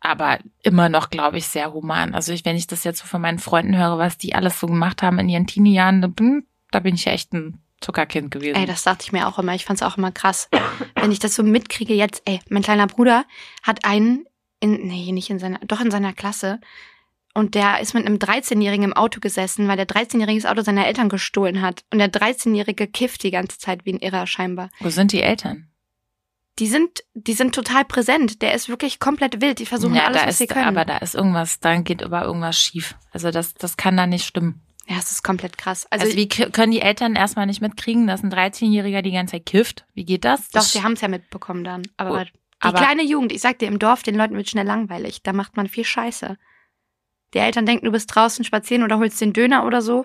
aber 0.00 0.38
immer 0.62 0.90
noch, 0.90 1.08
glaube 1.08 1.38
ich, 1.38 1.46
sehr 1.46 1.72
human. 1.72 2.14
Also 2.14 2.32
ich, 2.32 2.44
wenn 2.44 2.56
ich 2.56 2.66
das 2.66 2.84
jetzt 2.84 3.00
so 3.00 3.06
von 3.06 3.22
meinen 3.22 3.38
Freunden 3.38 3.76
höre, 3.76 3.96
was 3.96 4.18
die 4.18 4.34
alles 4.34 4.60
so 4.60 4.66
gemacht 4.66 5.02
haben 5.02 5.18
in 5.18 5.30
ihren 5.30 5.46
Teenie-Jahren, 5.46 6.02
da 6.02 6.08
bin, 6.08 6.46
da 6.70 6.80
bin 6.80 6.94
ich 6.94 7.06
ja 7.06 7.12
echt 7.12 7.32
ein 7.32 7.58
Zuckerkind 7.80 8.30
gewesen. 8.30 8.56
Ey, 8.56 8.66
das 8.66 8.82
dachte 8.82 9.04
ich 9.04 9.12
mir 9.12 9.26
auch 9.26 9.38
immer. 9.38 9.54
Ich 9.54 9.64
fand's 9.64 9.82
auch 9.82 9.96
immer 9.96 10.12
krass. 10.12 10.50
Wenn 10.94 11.10
ich 11.10 11.18
das 11.18 11.34
so 11.34 11.42
mitkriege 11.42 11.94
jetzt, 11.94 12.22
ey, 12.26 12.40
mein 12.50 12.62
kleiner 12.62 12.86
Bruder 12.86 13.24
hat 13.62 13.84
einen 13.86 14.26
in, 14.60 14.86
nee, 14.86 15.10
nicht 15.10 15.30
in 15.30 15.38
seiner, 15.38 15.58
doch 15.60 15.80
in 15.80 15.90
seiner 15.90 16.12
Klasse. 16.12 16.60
Und 17.32 17.54
der 17.54 17.80
ist 17.80 17.94
mit 17.94 18.06
einem 18.06 18.18
13-Jährigen 18.18 18.84
im 18.84 18.92
Auto 18.92 19.20
gesessen, 19.20 19.68
weil 19.68 19.78
der 19.78 19.88
13-Jährige 19.88 20.42
das 20.42 20.50
Auto 20.50 20.60
seiner 20.60 20.86
Eltern 20.86 21.08
gestohlen 21.08 21.62
hat. 21.62 21.82
Und 21.90 21.98
der 21.98 22.12
13-Jährige 22.12 22.86
kifft 22.86 23.22
die 23.22 23.30
ganze 23.30 23.58
Zeit 23.58 23.86
wie 23.86 23.94
ein 23.94 24.00
Irrer 24.00 24.26
scheinbar. 24.26 24.68
Wo 24.80 24.90
sind 24.90 25.12
die 25.12 25.22
Eltern? 25.22 25.71
Die 26.58 26.66
sind, 26.66 27.02
die 27.14 27.32
sind 27.32 27.54
total 27.54 27.84
präsent. 27.84 28.42
Der 28.42 28.52
ist 28.54 28.68
wirklich 28.68 28.98
komplett 29.00 29.40
wild. 29.40 29.58
Die 29.58 29.66
versuchen 29.66 29.94
ja, 29.94 30.04
alles, 30.04 30.26
was 30.26 30.38
sie 30.38 30.44
ist, 30.44 30.52
können. 30.52 30.66
aber 30.68 30.84
da 30.84 30.98
ist 30.98 31.14
irgendwas, 31.14 31.60
da 31.60 31.76
geht 31.80 32.02
aber 32.02 32.24
irgendwas 32.24 32.58
schief. 32.58 32.94
Also 33.10 33.30
das, 33.30 33.54
das 33.54 33.76
kann 33.78 33.96
da 33.96 34.06
nicht 34.06 34.26
stimmen. 34.26 34.60
ja, 34.86 34.96
es 34.98 35.10
ist 35.10 35.22
komplett 35.22 35.56
krass. 35.56 35.86
Also, 35.90 36.04
Also, 36.06 36.16
wie 36.16 36.28
können 36.28 36.72
die 36.72 36.82
Eltern 36.82 37.14
erstmal 37.16 37.46
nicht 37.46 37.62
mitkriegen, 37.62 38.06
dass 38.06 38.22
ein 38.22 38.30
13-Jähriger 38.32 39.00
die 39.00 39.12
ganze 39.12 39.32
Zeit 39.32 39.46
kifft? 39.46 39.86
Wie 39.94 40.04
geht 40.04 40.24
das? 40.26 40.42
doch, 40.50 40.60
das 40.60 40.72
sie 40.72 40.82
haben 40.82 40.92
es 40.92 41.00
ja 41.00 41.08
mitbekommen 41.08 41.64
dann. 41.64 41.82
Aber 41.96 42.18
Gut, 42.18 42.32
die 42.34 42.68
aber- 42.68 42.78
kleine 42.78 43.02
Jugend, 43.02 43.32
ich 43.32 43.40
sag 43.40 43.58
dir, 43.58 43.68
im 43.68 43.78
Dorf, 43.78 44.02
den 44.02 44.14
Leuten 44.16 44.36
wird 44.36 44.50
schnell 44.50 44.66
langweilig. 44.66 45.22
Da 45.22 45.32
macht 45.32 45.56
man 45.56 45.68
viel 45.68 45.84
Scheiße. 45.84 46.36
Die 47.32 47.38
Eltern 47.38 47.64
denken, 47.64 47.86
du 47.86 47.92
bist 47.92 48.14
draußen 48.14 48.44
spazieren 48.44 48.82
oder 48.84 48.98
holst 48.98 49.18
den 49.22 49.32
Döner 49.32 49.64
oder 49.64 49.80
so. 49.80 50.04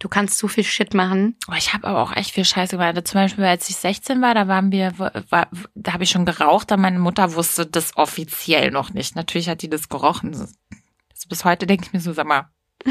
Du 0.00 0.08
kannst 0.08 0.38
so 0.38 0.46
viel 0.46 0.62
Shit 0.64 0.94
machen. 0.94 1.36
Oh, 1.50 1.54
ich 1.56 1.74
habe 1.74 1.88
aber 1.88 2.00
auch 2.02 2.14
echt 2.14 2.32
viel 2.32 2.44
Scheiße 2.44 2.76
gemacht. 2.76 2.90
Also 2.90 3.00
Zum 3.00 3.20
Beispiel, 3.20 3.44
als 3.44 3.68
ich 3.68 3.76
16 3.76 4.22
war, 4.22 4.34
da 4.34 4.46
waren 4.46 4.70
wir, 4.70 4.96
war, 4.98 5.48
da 5.74 5.92
habe 5.92 6.04
ich 6.04 6.10
schon 6.10 6.24
geraucht, 6.24 6.70
aber 6.70 6.82
meine 6.82 7.00
Mutter 7.00 7.34
wusste 7.34 7.66
das 7.66 7.96
offiziell 7.96 8.70
noch 8.70 8.92
nicht. 8.92 9.16
Natürlich 9.16 9.48
hat 9.48 9.62
die 9.62 9.70
das 9.70 9.88
gerochen. 9.88 10.34
Also 10.34 11.28
bis 11.28 11.44
heute 11.44 11.66
denke 11.66 11.86
ich 11.86 11.92
mir 11.92 12.00
so, 12.00 12.12
sag 12.12 12.26
mal, 12.26 12.48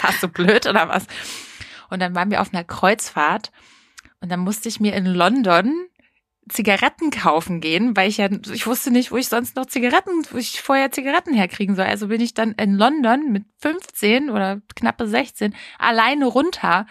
warst 0.00 0.22
du 0.22 0.28
blöd 0.28 0.66
oder 0.66 0.88
was? 0.88 1.06
Und 1.90 2.00
dann 2.00 2.14
waren 2.14 2.30
wir 2.30 2.40
auf 2.40 2.52
einer 2.52 2.64
Kreuzfahrt 2.64 3.52
und 4.20 4.30
dann 4.30 4.40
musste 4.40 4.68
ich 4.68 4.80
mir 4.80 4.94
in 4.94 5.06
London 5.06 5.86
Zigaretten 6.48 7.10
kaufen 7.10 7.60
gehen, 7.60 7.96
weil 7.96 8.08
ich 8.08 8.18
ja, 8.18 8.28
ich 8.30 8.66
wusste 8.66 8.90
nicht, 8.90 9.10
wo 9.10 9.16
ich 9.16 9.28
sonst 9.28 9.56
noch 9.56 9.66
Zigaretten, 9.66 10.26
wo 10.30 10.36
ich 10.36 10.62
vorher 10.62 10.92
Zigaretten 10.92 11.34
herkriegen 11.34 11.74
soll. 11.74 11.86
Also 11.86 12.08
bin 12.08 12.20
ich 12.20 12.34
dann 12.34 12.52
in 12.52 12.74
London 12.74 13.32
mit 13.32 13.44
15 13.60 14.30
oder 14.30 14.60
knappe 14.76 15.08
16 15.08 15.54
alleine 15.78 16.26
runter. 16.26 16.86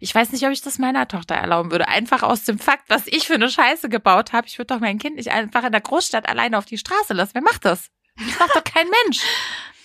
Ich 0.00 0.14
weiß 0.14 0.32
nicht, 0.32 0.44
ob 0.44 0.50
ich 0.50 0.62
das 0.62 0.78
meiner 0.78 1.06
Tochter 1.08 1.34
erlauben 1.34 1.70
würde. 1.70 1.88
Einfach 1.88 2.22
aus 2.22 2.44
dem 2.44 2.58
Fakt, 2.58 2.88
was 2.88 3.06
ich 3.06 3.26
für 3.26 3.34
eine 3.34 3.48
Scheiße 3.48 3.88
gebaut 3.88 4.32
habe. 4.32 4.46
Ich 4.46 4.58
würde 4.58 4.74
doch 4.74 4.80
mein 4.80 4.98
Kind 4.98 5.16
nicht 5.16 5.30
einfach 5.30 5.64
in 5.64 5.72
der 5.72 5.80
Großstadt 5.80 6.28
alleine 6.28 6.58
auf 6.58 6.64
die 6.64 6.78
Straße 6.78 7.14
lassen. 7.14 7.34
Wer 7.34 7.42
macht 7.42 7.64
das? 7.64 7.90
Das 8.16 8.38
macht 8.38 8.56
doch 8.56 8.64
kein 8.64 8.86
Mensch. 9.04 9.20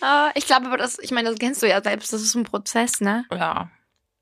Äh, 0.02 0.32
ich 0.36 0.46
glaube 0.46 0.68
aber, 0.68 0.78
das, 0.78 0.98
ich 1.00 1.12
meine, 1.12 1.30
das 1.30 1.40
kennst 1.40 1.62
du 1.62 1.68
ja 1.68 1.82
selbst. 1.82 2.14
Das 2.14 2.22
ist 2.22 2.36
ein 2.36 2.44
Prozess, 2.44 3.00
ne? 3.00 3.26
Ja. 3.32 3.70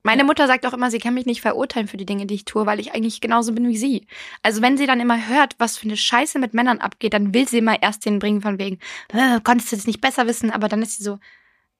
Meine 0.03 0.23
Mutter 0.23 0.47
sagt 0.47 0.65
auch 0.65 0.73
immer, 0.73 0.89
sie 0.89 0.97
kann 0.99 1.13
mich 1.13 1.25
nicht 1.25 1.41
verurteilen 1.41 1.87
für 1.87 1.97
die 1.97 2.05
Dinge, 2.05 2.25
die 2.25 2.33
ich 2.33 2.45
tue, 2.45 2.65
weil 2.65 2.79
ich 2.79 2.93
eigentlich 2.93 3.21
genauso 3.21 3.53
bin 3.53 3.67
wie 3.67 3.77
sie. 3.77 4.07
Also 4.41 4.61
wenn 4.61 4.77
sie 4.77 4.87
dann 4.87 4.99
immer 4.99 5.27
hört, 5.27 5.55
was 5.59 5.77
für 5.77 5.85
eine 5.85 5.97
Scheiße 5.97 6.39
mit 6.39 6.53
Männern 6.53 6.79
abgeht, 6.79 7.13
dann 7.13 7.33
will 7.33 7.47
sie 7.47 7.59
immer 7.59 7.81
erst 7.81 8.05
den 8.05 8.19
bringen 8.19 8.41
von 8.41 8.57
wegen, 8.57 8.79
äh, 9.13 9.39
konntest 9.43 9.71
du 9.71 9.75
das 9.75 9.87
nicht 9.87 10.01
besser 10.01 10.25
wissen, 10.25 10.49
aber 10.49 10.67
dann 10.67 10.81
ist 10.81 10.97
sie 10.97 11.03
so, 11.03 11.19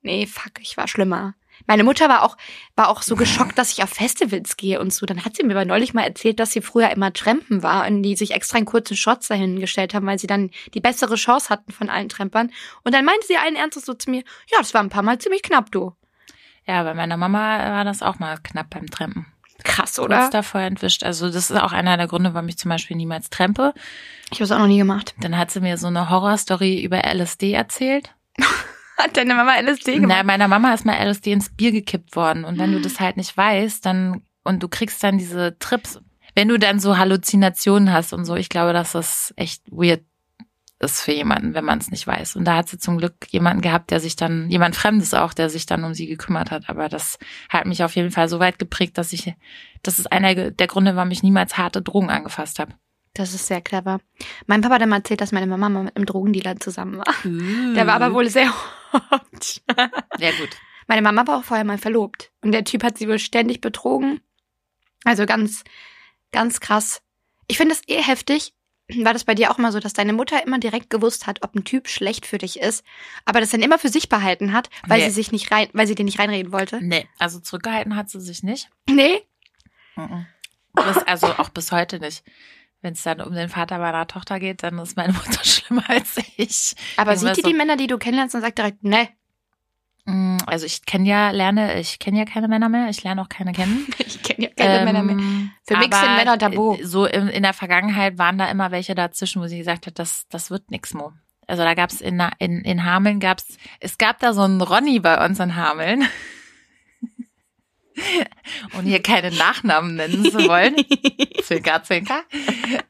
nee, 0.01 0.27
fuck, 0.27 0.53
ich 0.60 0.77
war 0.77 0.88
schlimmer. 0.88 1.36
Meine 1.67 1.84
Mutter 1.84 2.10
war 2.10 2.23
auch, 2.23 2.38
war 2.75 2.89
auch 2.89 3.01
so 3.01 3.15
geschockt, 3.15 3.57
dass 3.57 3.71
ich 3.71 3.84
auf 3.84 3.89
Festivals 3.89 4.57
gehe 4.57 4.79
und 4.79 4.93
so. 4.93 5.05
Dann 5.05 5.25
hat 5.25 5.36
sie 5.36 5.43
mir 5.43 5.53
aber 5.53 5.65
neulich 5.65 5.93
mal 5.93 6.03
erzählt, 6.03 6.39
dass 6.39 6.51
sie 6.51 6.62
früher 6.62 6.89
immer 6.89 7.13
Trampen 7.13 7.63
war 7.63 7.88
und 7.88 8.03
die 8.03 8.15
sich 8.15 8.31
extra 8.31 8.57
in 8.57 8.65
kurzen 8.65 8.97
Shorts 8.97 9.27
dahin 9.27 9.60
gestellt 9.60 9.93
haben, 9.93 10.05
weil 10.05 10.19
sie 10.19 10.27
dann 10.27 10.51
die 10.73 10.81
bessere 10.81 11.15
Chance 11.15 11.49
hatten 11.49 11.71
von 11.71 11.89
allen 11.89 12.10
Trampern. 12.10 12.51
Und 12.84 12.93
dann 12.93 13.05
meinte 13.05 13.27
sie 13.27 13.38
allen 13.38 13.55
Ernstes 13.55 13.86
so 13.86 13.93
zu 13.93 14.10
mir, 14.10 14.23
ja, 14.51 14.57
das 14.60 14.73
war 14.73 14.81
ein 14.81 14.89
paar 14.89 15.03
Mal 15.03 15.19
ziemlich 15.19 15.43
knapp, 15.43 15.71
du. 15.71 15.93
Ja, 16.71 16.84
bei 16.84 16.93
meiner 16.93 17.17
Mama 17.17 17.60
war 17.69 17.84
das 17.84 18.01
auch 18.01 18.19
mal 18.19 18.38
knapp 18.41 18.69
beim 18.69 18.89
Trampen. 18.89 19.25
Krass, 19.65 19.95
Kurz 19.95 20.05
oder? 20.05 20.29
davor 20.29 20.62
entwischt. 20.62 21.03
Also 21.03 21.27
das 21.27 21.51
ist 21.51 21.57
auch 21.57 21.73
einer 21.73 21.97
der 21.97 22.07
Gründe, 22.07 22.34
warum 22.34 22.47
ich 22.47 22.57
zum 22.57 22.69
Beispiel 22.69 22.95
niemals 22.95 23.29
trempe. 23.29 23.73
Ich 24.31 24.38
habe 24.38 24.45
es 24.45 24.51
auch 24.53 24.60
noch 24.60 24.67
nie 24.67 24.77
gemacht. 24.77 25.13
Dann 25.19 25.38
hat 25.38 25.51
sie 25.51 25.60
mir 25.60 25.77
so 25.77 25.88
eine 25.88 26.10
Horrorstory 26.10 26.81
über 26.81 27.03
LSD 27.03 27.51
erzählt. 27.51 28.15
Hat 28.97 29.17
deine 29.17 29.34
Mama 29.34 29.55
LSD 29.60 29.99
Na, 29.99 30.23
meiner 30.23 30.47
Mama 30.47 30.73
ist 30.73 30.86
mal 30.86 30.95
LSD 30.95 31.34
ins 31.34 31.49
Bier 31.49 31.73
gekippt 31.73 32.15
worden. 32.15 32.45
Und 32.45 32.57
wenn 32.57 32.71
du 32.71 32.79
das 32.79 33.01
halt 33.01 33.17
nicht 33.17 33.36
weißt, 33.36 33.86
dann, 33.86 34.21
und 34.43 34.63
du 34.63 34.69
kriegst 34.69 35.03
dann 35.03 35.17
diese 35.17 35.57
Trips, 35.60 35.99
wenn 36.36 36.47
du 36.47 36.57
dann 36.57 36.79
so 36.79 36.97
Halluzinationen 36.97 37.91
hast 37.91 38.13
und 38.13 38.23
so, 38.23 38.36
ich 38.36 38.47
glaube, 38.47 38.71
dass 38.71 38.93
das 38.93 39.34
echt 39.36 39.63
weird 39.71 40.03
ist 40.81 41.01
für 41.01 41.11
jemanden, 41.11 41.53
wenn 41.53 41.63
man 41.63 41.79
es 41.79 41.91
nicht 41.91 42.07
weiß. 42.07 42.35
Und 42.35 42.45
da 42.45 42.55
hat 42.55 42.69
sie 42.69 42.77
zum 42.77 42.97
Glück 42.97 43.13
jemanden 43.29 43.61
gehabt, 43.61 43.91
der 43.91 43.99
sich 43.99 44.15
dann, 44.15 44.49
jemand 44.49 44.75
Fremdes 44.75 45.13
auch, 45.13 45.33
der 45.33 45.49
sich 45.49 45.65
dann 45.65 45.83
um 45.83 45.93
sie 45.93 46.07
gekümmert 46.07 46.51
hat. 46.51 46.69
Aber 46.69 46.89
das 46.89 47.19
hat 47.49 47.65
mich 47.65 47.83
auf 47.83 47.95
jeden 47.95 48.11
Fall 48.11 48.27
so 48.27 48.39
weit 48.39 48.59
geprägt, 48.59 48.97
dass 48.97 49.13
ich, 49.13 49.33
das 49.83 49.99
ist 49.99 50.11
einer 50.11 50.51
der 50.51 50.67
Gründe, 50.67 50.95
warum 50.95 51.11
ich 51.11 51.23
niemals 51.23 51.57
harte 51.57 51.81
Drogen 51.81 52.09
angefasst 52.09 52.59
habe. 52.59 52.73
Das 53.13 53.33
ist 53.33 53.47
sehr 53.47 53.61
clever. 53.61 53.99
Mein 54.47 54.61
Papa 54.61 54.75
hat 54.75 54.81
immer 54.81 54.97
erzählt, 54.97 55.21
dass 55.21 55.33
meine 55.33 55.47
Mama 55.47 55.69
mal 55.69 55.83
mit 55.83 55.95
einem 55.95 56.05
Drogendealer 56.05 56.59
zusammen 56.59 56.97
war. 56.97 57.13
Der 57.75 57.85
war 57.85 57.95
aber 57.95 58.13
wohl 58.13 58.29
sehr 58.29 58.51
hot. 58.93 59.61
Ja, 60.17 60.31
gut. 60.31 60.49
Meine 60.87 61.01
Mama 61.01 61.27
war 61.27 61.39
auch 61.39 61.43
vorher 61.43 61.65
mal 61.65 61.77
verlobt. 61.77 62.31
Und 62.41 62.53
der 62.53 62.63
Typ 62.63 62.83
hat 62.83 62.97
sie 62.97 63.07
wohl 63.07 63.19
ständig 63.19 63.61
betrogen. 63.61 64.21
Also 65.03 65.25
ganz, 65.25 65.63
ganz 66.31 66.59
krass. 66.59 67.01
Ich 67.47 67.57
finde 67.57 67.75
das 67.75 67.83
eh 67.87 68.01
heftig. 68.01 68.53
War 69.04 69.13
das 69.13 69.23
bei 69.23 69.36
dir 69.36 69.51
auch 69.51 69.58
mal 69.58 69.71
so, 69.71 69.80
dass 69.80 69.93
deine 69.93 70.13
Mutter 70.13 70.45
immer 70.45 70.60
direkt 70.60 70.89
gewusst 70.89 71.27
hat, 71.27 71.43
ob 71.43 71.56
ein 71.56 71.63
Typ 71.63 71.88
schlecht 71.88 72.25
für 72.25 72.38
dich 72.38 72.60
ist, 72.60 72.84
aber 73.25 73.39
das 73.39 73.49
dann 73.51 73.62
immer 73.62 73.80
für 73.80 73.89
sich 73.89 74.10
behalten 74.10 74.54
hat, 74.54 74.69
weil 74.88 74.99
Nee. 74.99 75.06
sie 75.06 75.12
sich 75.12 75.32
nicht 75.32 75.51
rein, 75.51 75.67
weil 75.73 75.88
sie 75.88 75.95
dir 75.95 76.04
nicht 76.06 76.19
reinreden 76.19 76.51
wollte? 76.51 76.80
Nee, 76.82 77.08
also 77.19 77.39
zurückgehalten 77.39 77.95
hat 77.95 78.10
sie 78.10 78.19
sich 78.21 78.43
nicht. 78.43 78.69
Nee? 78.89 79.21
Mhm. 79.95 80.25
Bis, 80.73 80.97
also 80.99 81.27
auch 81.27 81.49
bis 81.49 81.71
heute 81.71 81.99
nicht. 81.99 82.23
Wenn 82.82 82.93
es 82.93 83.04
dann 83.04 83.21
um 83.21 83.34
den 83.34 83.49
Vater 83.49 83.77
meiner 83.77 84.08
Tochter 84.08 84.39
geht, 84.39 84.63
dann 84.63 84.80
ist 84.80 84.97
meine 84.97 85.13
Mutter 85.13 85.43
schlimmer 85.43 85.88
als 85.89 86.17
ich. 86.38 86.73
Aber 86.97 87.15
sieht 87.15 87.38
die 87.38 87.41
so- 87.41 87.47
die 87.49 87.54
Männer, 87.54 87.77
die 87.77 87.88
du 87.88 87.97
kennenlernst 87.97 88.34
und 88.36 88.41
sagt 88.41 88.58
direkt, 88.58 88.84
ne, 88.84 89.08
Mm, 89.08 89.20
Also 90.05 90.65
ich 90.65 90.85
kenne 90.85 91.07
ja, 91.07 91.29
lerne, 91.31 91.79
ich 91.79 91.99
kenne 91.99 92.17
ja 92.17 92.25
keine 92.25 92.47
Männer 92.47 92.69
mehr, 92.69 92.89
ich 92.89 93.03
lerne 93.03 93.21
auch 93.21 93.29
keine 93.29 93.53
kennen. 93.53 93.87
ich 93.99 94.21
kenne 94.23 94.47
ja 94.47 94.49
keine 94.55 94.83
Männer 94.85 95.03
mehr. 95.03 95.15
Ähm, 95.15 95.51
Für 95.65 95.77
mich 95.77 95.93
sind 95.93 96.15
Männer 96.15 96.37
tabu. 96.37 96.77
So 96.83 97.05
in, 97.05 97.27
in 97.27 97.43
der 97.43 97.53
Vergangenheit 97.53 98.17
waren 98.17 98.37
da 98.37 98.49
immer 98.49 98.71
welche 98.71 98.95
dazwischen, 98.95 99.41
wo 99.41 99.47
sie 99.47 99.59
gesagt 99.59 99.87
hat, 99.87 99.99
das, 99.99 100.25
das 100.29 100.49
wird 100.49 100.71
nix, 100.71 100.93
Mo. 100.93 101.13
Also 101.47 101.63
da 101.63 101.73
gab's 101.73 102.01
in, 102.01 102.21
in, 102.39 102.61
in 102.61 102.85
Hameln 102.85 103.19
gab's, 103.19 103.57
es 103.79 103.97
gab 103.97 104.19
da 104.19 104.33
so 104.33 104.41
einen 104.41 104.61
Ronny 104.61 104.99
bei 104.99 105.23
uns 105.23 105.39
in 105.39 105.55
Hameln. 105.55 106.07
Und 108.73 108.85
hier 108.85 109.01
keine 109.01 109.31
Nachnamen 109.31 109.95
nennen 109.95 110.25
zu 110.25 110.47
wollen. 110.47 110.75
Zwinker, 111.43 111.83
zwinker. 111.83 112.23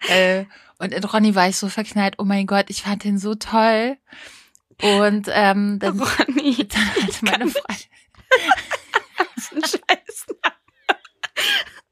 Äh, 0.07 0.45
und 0.77 0.93
in 0.93 1.03
Ronny 1.03 1.35
war 1.35 1.49
ich 1.49 1.57
so 1.57 1.67
verknallt, 1.69 2.15
oh 2.17 2.23
mein 2.23 2.47
Gott, 2.47 2.65
ich 2.69 2.83
fand 2.83 3.03
den 3.03 3.17
so 3.17 3.35
toll. 3.35 3.97
Und 4.81 5.27
ähm, 5.31 5.79
dann, 5.79 5.99
Ronny, 6.19 6.67
dann 6.67 6.85
hat 6.87 7.21
meine 7.21 7.47
Freundin, 7.49 7.87
ist 9.35 9.53
ein 9.53 9.61
Scheiß. 9.63 10.25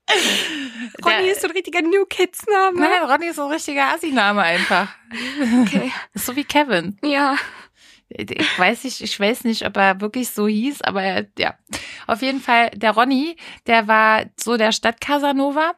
Ronny 1.06 1.16
Der- 1.24 1.32
ist 1.32 1.42
so 1.42 1.48
ein 1.48 1.52
richtiger 1.54 1.82
New 1.82 2.06
Kids 2.06 2.46
Name. 2.48 2.80
Nein, 2.80 3.04
Ronny 3.10 3.28
ist 3.28 3.36
so 3.36 3.46
ein 3.46 3.52
richtiger 3.52 3.94
Assi-Name 3.94 4.42
einfach. 4.42 4.88
Okay. 5.62 5.92
So 6.16 6.36
wie 6.36 6.44
Kevin. 6.44 6.98
Ja. 7.04 7.36
Ich 8.10 8.58
weiß 8.58 8.86
nicht, 8.86 9.02
ich 9.02 9.20
weiß 9.20 9.44
nicht, 9.44 9.64
ob 9.68 9.78
er 9.78 10.02
wirklich 10.02 10.32
so 10.32 10.48
hieß, 10.48 10.82
aber 10.82 11.04
er, 11.04 11.28
ja. 11.38 11.54
Auf 12.08 12.24
jeden 12.24 12.42
Fall, 12.42 12.72
der 12.72 12.92
Ronny, 12.92 13.36
der 13.68 13.88
war 13.88 14.26
so 14.36 14.58
der 14.58 14.72
Stadt 14.72 15.00
Casanova. 15.00 15.74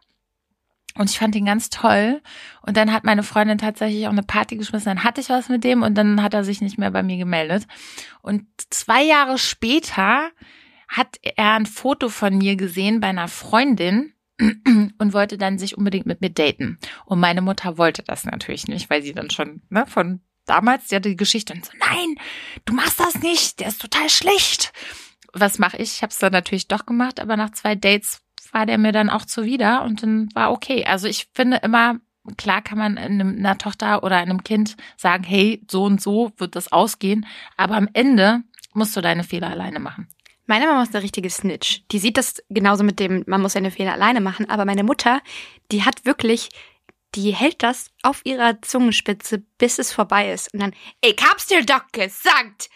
Und 0.97 1.09
ich 1.09 1.19
fand 1.19 1.35
ihn 1.35 1.45
ganz 1.45 1.69
toll. 1.69 2.21
Und 2.61 2.77
dann 2.77 2.91
hat 2.91 3.03
meine 3.03 3.23
Freundin 3.23 3.57
tatsächlich 3.57 4.07
auch 4.07 4.11
eine 4.11 4.23
Party 4.23 4.57
geschmissen. 4.57 4.85
Dann 4.85 5.03
hatte 5.03 5.21
ich 5.21 5.29
was 5.29 5.49
mit 5.49 5.63
dem 5.63 5.83
und 5.83 5.95
dann 5.95 6.21
hat 6.21 6.33
er 6.33 6.43
sich 6.43 6.61
nicht 6.61 6.77
mehr 6.77 6.91
bei 6.91 7.03
mir 7.03 7.17
gemeldet. 7.17 7.65
Und 8.21 8.45
zwei 8.69 9.03
Jahre 9.03 9.37
später 9.37 10.29
hat 10.87 11.17
er 11.21 11.53
ein 11.53 11.65
Foto 11.65 12.09
von 12.09 12.37
mir 12.37 12.57
gesehen 12.57 12.99
bei 12.99 13.07
einer 13.07 13.29
Freundin 13.29 14.13
und 14.97 15.13
wollte 15.13 15.37
dann 15.37 15.57
sich 15.57 15.77
unbedingt 15.77 16.05
mit 16.05 16.21
mir 16.21 16.29
daten. 16.29 16.79
Und 17.05 17.19
meine 17.19 17.41
Mutter 17.41 17.77
wollte 17.77 18.03
das 18.03 18.25
natürlich 18.25 18.67
nicht, 18.67 18.89
weil 18.89 19.01
sie 19.01 19.13
dann 19.13 19.29
schon 19.29 19.61
ne, 19.69 19.85
von 19.87 20.21
damals, 20.45 20.87
die 20.87 20.95
hatte 20.95 21.09
die 21.09 21.15
Geschichte 21.15 21.53
und 21.53 21.65
so, 21.65 21.71
nein, 21.79 22.15
du 22.65 22.73
machst 22.73 22.99
das 22.99 23.21
nicht, 23.21 23.59
der 23.59 23.69
ist 23.69 23.81
total 23.81 24.09
schlecht. 24.09 24.73
Was 25.33 25.59
mache 25.59 25.77
ich? 25.77 25.93
Ich 25.95 26.01
habe 26.01 26.11
es 26.11 26.19
dann 26.19 26.33
natürlich 26.33 26.67
doch 26.67 26.85
gemacht, 26.85 27.19
aber 27.21 27.37
nach 27.37 27.51
zwei 27.51 27.75
Dates 27.75 28.21
war 28.51 28.65
der 28.65 28.77
mir 28.77 28.91
dann 28.91 29.09
auch 29.09 29.25
zuwider 29.25 29.83
und 29.83 30.03
dann 30.03 30.29
war 30.33 30.51
okay. 30.51 30.85
Also 30.85 31.07
ich 31.07 31.27
finde 31.33 31.57
immer, 31.57 31.99
klar 32.37 32.61
kann 32.61 32.77
man 32.77 32.97
einer 32.97 33.57
Tochter 33.57 34.03
oder 34.03 34.17
einem 34.17 34.43
Kind 34.43 34.75
sagen, 34.97 35.23
hey, 35.23 35.63
so 35.69 35.83
und 35.83 36.01
so 36.01 36.31
wird 36.37 36.55
das 36.55 36.71
ausgehen, 36.71 37.25
aber 37.57 37.75
am 37.75 37.89
Ende 37.93 38.43
musst 38.73 38.95
du 38.95 39.01
deine 39.01 39.23
Fehler 39.23 39.49
alleine 39.49 39.79
machen. 39.79 40.07
Meine 40.51 40.65
Mama 40.65 40.83
ist 40.83 40.93
eine 40.93 41.03
richtige 41.03 41.29
Snitch. 41.29 41.83
Die 41.91 41.99
sieht 41.99 42.17
das 42.17 42.43
genauso 42.49 42.83
mit 42.83 42.99
dem, 42.99 43.23
man 43.25 43.41
muss 43.41 43.53
seine 43.53 43.71
Fehler 43.71 43.93
alleine 43.93 44.21
machen. 44.21 44.49
Aber 44.49 44.65
meine 44.65 44.83
Mutter, 44.83 45.21
die 45.71 45.85
hat 45.85 46.05
wirklich, 46.05 46.49
die 47.15 47.31
hält 47.31 47.63
das 47.63 47.91
auf 48.03 48.21
ihrer 48.25 48.61
Zungenspitze, 48.61 49.43
bis 49.57 49.79
es 49.79 49.93
vorbei 49.93 50.31
ist. 50.31 50.53
Und 50.53 50.61
dann, 50.61 50.73
ich 51.01 51.15
hab's 51.21 51.47
dir 51.47 51.65
doch 51.65 51.87
gesagt. 51.93 52.69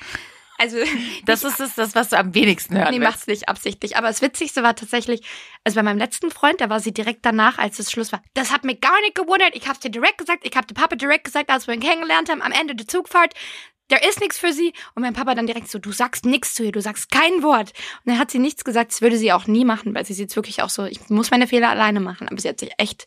Also, 0.58 0.78
Das 1.26 1.44
ist 1.44 1.60
es, 1.60 1.76
das, 1.76 1.96
was 1.96 2.10
du 2.10 2.18
am 2.18 2.34
wenigsten 2.34 2.76
hören 2.76 2.92
Nee, 2.92 3.00
willst. 3.00 3.12
macht's 3.12 3.28
nicht 3.28 3.50
absichtlich. 3.50 3.98
Aber 3.98 4.08
das 4.08 4.22
Witzigste 4.22 4.64
war 4.64 4.76
tatsächlich, 4.76 5.22
also 5.64 5.76
bei 5.76 5.84
meinem 5.84 5.98
letzten 5.98 6.32
Freund, 6.32 6.62
da 6.62 6.70
war 6.70 6.80
sie 6.80 6.94
direkt 6.94 7.26
danach, 7.26 7.58
als 7.58 7.80
es 7.80 7.92
Schluss 7.92 8.12
war. 8.12 8.22
Das 8.34 8.52
hat 8.52 8.64
mich 8.64 8.82
gar 8.82 9.00
nicht 9.02 9.16
gewundert. 9.16 9.56
Ich 9.56 9.68
hab's 9.68 9.80
dir 9.80 9.90
direkt 9.90 10.18
gesagt. 10.18 10.46
Ich 10.46 10.56
hab 10.56 10.68
dem 10.68 10.76
Papa 10.76 10.96
direkt 10.96 11.26
gesagt, 11.26 11.50
als 11.50 11.68
wir 11.68 11.74
ihn 11.74 11.80
kennengelernt 11.82 12.30
haben, 12.30 12.42
am 12.42 12.52
Ende 12.52 12.76
der 12.76 12.88
Zugfahrt. 12.88 13.34
Da 13.90 13.98
ist 13.98 14.20
nichts 14.20 14.40
für 14.40 14.52
sie. 14.52 14.74
Und 14.96 15.04
mein 15.04 15.14
Papa 15.14 15.36
dann 15.36 15.46
direkt 15.46 15.70
so, 15.70 15.78
du 15.78 15.92
sagst 15.92 16.26
nichts 16.26 16.56
zu 16.56 16.64
ihr, 16.64 16.72
du 16.72 16.82
sagst 16.82 17.12
kein 17.12 17.44
Wort. 17.44 17.72
Und 18.04 18.12
dann 18.12 18.18
hat 18.20 18.32
sie 18.32 18.40
nichts 18.40 18.64
gesagt. 18.64 18.92
Das 18.92 19.02
würde 19.02 19.18
sie 19.18 19.32
auch 19.32 19.46
nie 19.46 19.64
machen, 19.66 19.94
weil 19.94 20.06
sie 20.06 20.16
sieht 20.16 20.36
wirklich 20.36 20.64
auch 20.64 20.70
so, 20.70 20.86
ich 20.86 21.08
muss 21.10 21.30
meine 21.30 21.46
Fehler 21.48 21.70
alleine 21.70 22.00
machen. 22.00 22.28
Aber 22.28 22.40
sie 22.42 22.50
hat 22.50 22.60
sich 22.60 22.72
echt, 22.80 23.06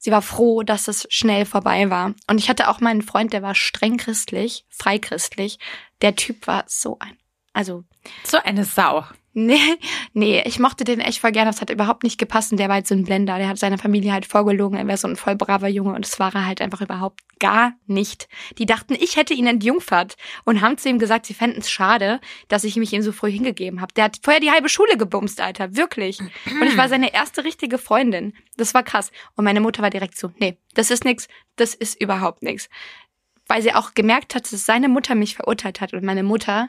sie 0.00 0.10
war 0.10 0.22
froh, 0.22 0.64
dass 0.64 0.88
es 0.88 1.06
schnell 1.10 1.44
vorbei 1.44 1.90
war. 1.90 2.14
Und 2.26 2.38
ich 2.38 2.48
hatte 2.48 2.68
auch 2.68 2.80
meinen 2.80 3.02
Freund, 3.02 3.32
der 3.32 3.42
war 3.42 3.54
streng 3.54 3.98
christlich, 3.98 4.64
freichristlich. 4.68 5.58
Der 6.02 6.16
Typ 6.16 6.48
war 6.48 6.64
so 6.66 6.98
ein, 6.98 7.16
also 7.52 7.84
So 8.24 8.38
eine 8.38 8.64
Sau. 8.64 9.04
Nee, 9.32 9.58
nee, 10.12 10.42
ich 10.44 10.58
mochte 10.58 10.84
den 10.84 11.00
echt 11.00 11.20
voll 11.20 11.32
gerne. 11.32 11.50
Das 11.50 11.60
hat 11.60 11.70
überhaupt 11.70 12.02
nicht 12.02 12.18
gepasst. 12.18 12.50
Und 12.52 12.58
der 12.58 12.68
war 12.68 12.76
halt 12.76 12.86
so 12.86 12.94
ein 12.94 13.04
Blender. 13.04 13.38
Der 13.38 13.48
hat 13.48 13.58
seiner 13.58 13.78
Familie 13.78 14.12
halt 14.12 14.26
vorgelogen. 14.26 14.76
Er 14.76 14.86
wäre 14.86 14.98
so 14.98 15.06
ein 15.06 15.16
voll 15.16 15.36
braver 15.36 15.68
Junge. 15.68 15.94
Und 15.94 16.04
das 16.04 16.18
war 16.18 16.34
er 16.34 16.46
halt 16.46 16.60
einfach 16.60 16.80
überhaupt 16.80 17.20
gar 17.38 17.74
nicht. 17.86 18.28
Die 18.58 18.66
dachten, 18.66 18.94
ich 18.94 19.16
hätte 19.16 19.34
ihn 19.34 19.46
entjungfert. 19.46 20.16
Und 20.44 20.60
haben 20.60 20.78
zu 20.78 20.88
ihm 20.88 20.98
gesagt, 20.98 21.26
sie 21.26 21.34
fänden 21.34 21.60
es 21.60 21.70
schade, 21.70 22.20
dass 22.48 22.64
ich 22.64 22.76
mich 22.76 22.92
ihm 22.92 23.02
so 23.02 23.12
früh 23.12 23.30
hingegeben 23.30 23.80
habe. 23.80 23.94
Der 23.94 24.04
hat 24.04 24.18
vorher 24.22 24.40
die 24.40 24.50
halbe 24.50 24.68
Schule 24.68 24.96
gebumst, 24.96 25.40
Alter. 25.40 25.76
Wirklich. 25.76 26.20
Und 26.20 26.66
ich 26.66 26.76
war 26.76 26.88
seine 26.88 27.14
erste 27.14 27.44
richtige 27.44 27.78
Freundin. 27.78 28.34
Das 28.56 28.74
war 28.74 28.82
krass. 28.82 29.12
Und 29.36 29.44
meine 29.44 29.60
Mutter 29.60 29.82
war 29.82 29.90
direkt 29.90 30.18
so, 30.18 30.32
nee, 30.38 30.58
das 30.74 30.90
ist 30.90 31.04
nix. 31.04 31.28
Das 31.56 31.74
ist 31.74 32.00
überhaupt 32.00 32.42
nix. 32.42 32.68
Weil 33.46 33.62
sie 33.62 33.74
auch 33.74 33.94
gemerkt 33.94 34.34
hat, 34.34 34.52
dass 34.52 34.66
seine 34.66 34.88
Mutter 34.88 35.14
mich 35.14 35.36
verurteilt 35.36 35.80
hat. 35.80 35.92
Und 35.92 36.04
meine 36.04 36.22
Mutter 36.22 36.68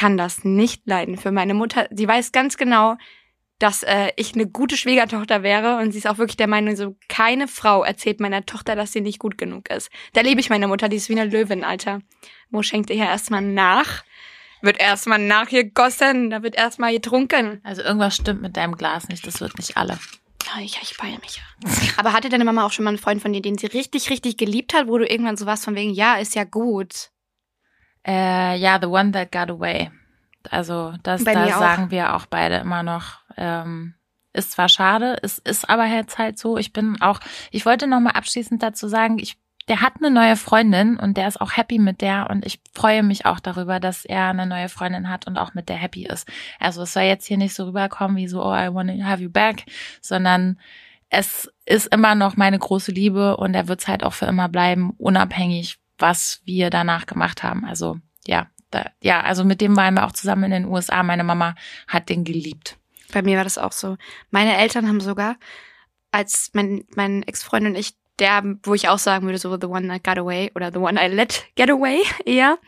kann 0.00 0.16
das 0.16 0.44
nicht 0.44 0.86
leiden. 0.86 1.18
Für 1.18 1.30
meine 1.30 1.52
Mutter, 1.52 1.86
sie 1.90 2.08
weiß 2.08 2.32
ganz 2.32 2.56
genau, 2.56 2.96
dass 3.58 3.82
äh, 3.82 4.12
ich 4.16 4.34
eine 4.34 4.46
gute 4.46 4.78
Schwiegertochter 4.78 5.42
wäre 5.42 5.76
und 5.76 5.92
sie 5.92 5.98
ist 5.98 6.06
auch 6.06 6.16
wirklich 6.16 6.38
der 6.38 6.46
Meinung, 6.46 6.74
so 6.74 6.96
keine 7.08 7.46
Frau 7.46 7.84
erzählt 7.84 8.18
meiner 8.18 8.46
Tochter, 8.46 8.74
dass 8.74 8.92
sie 8.92 9.02
nicht 9.02 9.18
gut 9.18 9.36
genug 9.36 9.68
ist. 9.68 9.90
Da 10.14 10.22
liebe 10.22 10.40
ich 10.40 10.48
meine 10.48 10.68
Mutter, 10.68 10.88
die 10.88 10.96
ist 10.96 11.10
wie 11.10 11.20
eine 11.20 11.30
Löwin, 11.30 11.64
Alter. 11.64 12.00
Mo 12.48 12.62
schenkt 12.62 12.88
ihr 12.88 12.96
ja 12.96 13.04
erstmal 13.04 13.42
nach, 13.42 14.02
wird 14.62 14.80
erstmal 14.80 15.18
nachgegossen, 15.18 16.30
da 16.30 16.42
wird 16.42 16.56
erstmal 16.56 16.94
getrunken. 16.94 17.60
Also 17.62 17.82
irgendwas 17.82 18.16
stimmt 18.16 18.40
mit 18.40 18.56
deinem 18.56 18.78
Glas 18.78 19.06
nicht, 19.08 19.26
das 19.26 19.42
wird 19.42 19.58
nicht 19.58 19.76
alle. 19.76 19.98
Ja, 20.46 20.62
ich, 20.62 20.80
ich 20.80 20.96
beeile 20.96 21.18
mich. 21.18 21.42
Aber 21.98 22.14
hatte 22.14 22.30
deine 22.30 22.46
Mama 22.46 22.64
auch 22.64 22.72
schon 22.72 22.86
mal 22.86 22.92
einen 22.92 22.98
Freund 22.98 23.20
von 23.20 23.34
dir, 23.34 23.42
den 23.42 23.58
sie 23.58 23.66
richtig, 23.66 24.08
richtig 24.08 24.38
geliebt 24.38 24.72
hat, 24.72 24.88
wo 24.88 24.96
du 24.96 25.06
irgendwann 25.06 25.36
so 25.36 25.44
warst 25.44 25.66
von 25.66 25.74
wegen, 25.74 25.92
ja, 25.92 26.14
ist 26.14 26.34
ja 26.34 26.44
gut. 26.44 27.10
Äh, 28.06 28.56
ja, 28.56 28.78
The 28.80 28.86
One 28.86 29.12
That 29.12 29.32
Got 29.32 29.50
Away. 29.50 29.90
Also 30.48 30.94
das, 31.02 31.24
Bei 31.24 31.34
da 31.34 31.44
auch. 31.44 31.58
sagen 31.58 31.90
wir 31.90 32.14
auch 32.14 32.26
beide 32.26 32.56
immer 32.56 32.82
noch. 32.82 33.18
Ähm, 33.36 33.94
ist 34.32 34.52
zwar 34.52 34.68
schade, 34.68 35.18
es 35.22 35.38
ist 35.38 35.68
aber 35.68 35.86
jetzt 35.86 36.18
halt 36.18 36.38
so. 36.38 36.56
Ich 36.56 36.72
bin 36.72 37.00
auch, 37.00 37.20
ich 37.50 37.66
wollte 37.66 37.86
noch 37.86 38.00
mal 38.00 38.12
abschließend 38.12 38.62
dazu 38.62 38.86
sagen, 38.86 39.18
ich, 39.18 39.36
der 39.68 39.80
hat 39.80 39.94
eine 39.98 40.10
neue 40.10 40.36
Freundin 40.36 40.98
und 40.98 41.16
der 41.16 41.26
ist 41.28 41.40
auch 41.40 41.56
happy 41.56 41.78
mit 41.78 42.00
der 42.00 42.30
und 42.30 42.46
ich 42.46 42.60
freue 42.72 43.02
mich 43.02 43.26
auch 43.26 43.40
darüber, 43.40 43.80
dass 43.80 44.04
er 44.04 44.28
eine 44.28 44.46
neue 44.46 44.68
Freundin 44.68 45.08
hat 45.08 45.26
und 45.26 45.36
auch 45.36 45.54
mit 45.54 45.68
der 45.68 45.76
happy 45.76 46.06
ist. 46.06 46.28
Also 46.60 46.82
es 46.82 46.92
soll 46.92 47.02
jetzt 47.04 47.26
hier 47.26 47.38
nicht 47.38 47.54
so 47.54 47.64
rüberkommen 47.64 48.16
wie 48.16 48.28
so, 48.28 48.42
oh, 48.42 48.54
I 48.54 48.72
want 48.72 48.90
to 48.90 49.04
have 49.04 49.22
you 49.22 49.30
back, 49.30 49.64
sondern 50.00 50.58
es 51.08 51.52
ist 51.66 51.92
immer 51.92 52.14
noch 52.14 52.36
meine 52.36 52.58
große 52.58 52.92
Liebe 52.92 53.36
und 53.36 53.54
er 53.54 53.66
wird 53.66 53.80
es 53.80 53.88
halt 53.88 54.04
auch 54.04 54.12
für 54.12 54.26
immer 54.26 54.48
bleiben, 54.48 54.92
unabhängig, 54.96 55.79
was 56.00 56.40
wir 56.44 56.70
danach 56.70 57.06
gemacht 57.06 57.42
haben. 57.42 57.64
Also 57.64 57.98
ja, 58.26 58.48
da, 58.70 58.90
ja, 59.02 59.20
also 59.20 59.44
mit 59.44 59.60
dem 59.60 59.76
waren 59.76 59.94
wir 59.94 60.06
auch 60.06 60.12
zusammen 60.12 60.44
in 60.44 60.50
den 60.50 60.64
USA. 60.66 61.02
Meine 61.02 61.24
Mama 61.24 61.54
hat 61.88 62.08
den 62.08 62.24
geliebt. 62.24 62.76
Bei 63.12 63.22
mir 63.22 63.36
war 63.36 63.44
das 63.44 63.58
auch 63.58 63.72
so. 63.72 63.96
Meine 64.30 64.56
Eltern 64.56 64.86
haben 64.86 65.00
sogar, 65.00 65.36
als 66.12 66.50
mein, 66.52 66.84
mein 66.94 67.22
Ex-Freund 67.24 67.66
und 67.66 67.74
ich, 67.74 67.94
der, 68.18 68.42
wo 68.62 68.74
ich 68.74 68.88
auch 68.88 68.98
sagen 68.98 69.26
würde, 69.26 69.38
so 69.38 69.56
the 69.60 69.66
one 69.66 69.88
that 69.88 70.04
got 70.04 70.18
away 70.18 70.50
oder 70.54 70.70
the 70.72 70.78
one 70.78 71.00
I 71.02 71.08
let 71.08 71.46
get 71.56 71.70
away 71.70 72.00
eher. 72.24 72.58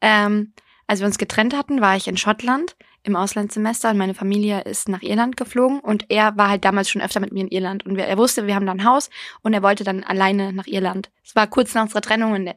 Ähm, 0.00 0.52
als 0.90 0.98
wir 0.98 1.06
uns 1.06 1.18
getrennt 1.18 1.56
hatten, 1.56 1.80
war 1.80 1.96
ich 1.96 2.08
in 2.08 2.16
Schottland 2.16 2.74
im 3.04 3.14
Auslandssemester 3.14 3.90
und 3.90 3.96
meine 3.96 4.12
Familie 4.12 4.62
ist 4.62 4.88
nach 4.88 5.02
Irland 5.02 5.36
geflogen 5.36 5.78
und 5.78 6.06
er 6.08 6.36
war 6.36 6.48
halt 6.48 6.64
damals 6.64 6.90
schon 6.90 7.00
öfter 7.00 7.20
mit 7.20 7.30
mir 7.30 7.42
in 7.42 7.48
Irland 7.48 7.86
und 7.86 7.96
wir, 7.96 8.06
er 8.06 8.18
wusste, 8.18 8.48
wir 8.48 8.56
haben 8.56 8.66
da 8.66 8.72
ein 8.72 8.84
Haus 8.84 9.08
und 9.42 9.54
er 9.54 9.62
wollte 9.62 9.84
dann 9.84 10.02
alleine 10.02 10.52
nach 10.52 10.66
Irland. 10.66 11.12
Es 11.24 11.36
war 11.36 11.46
kurz 11.46 11.74
nach 11.74 11.82
unserer 11.82 12.00
Trennung 12.00 12.32
und 12.32 12.50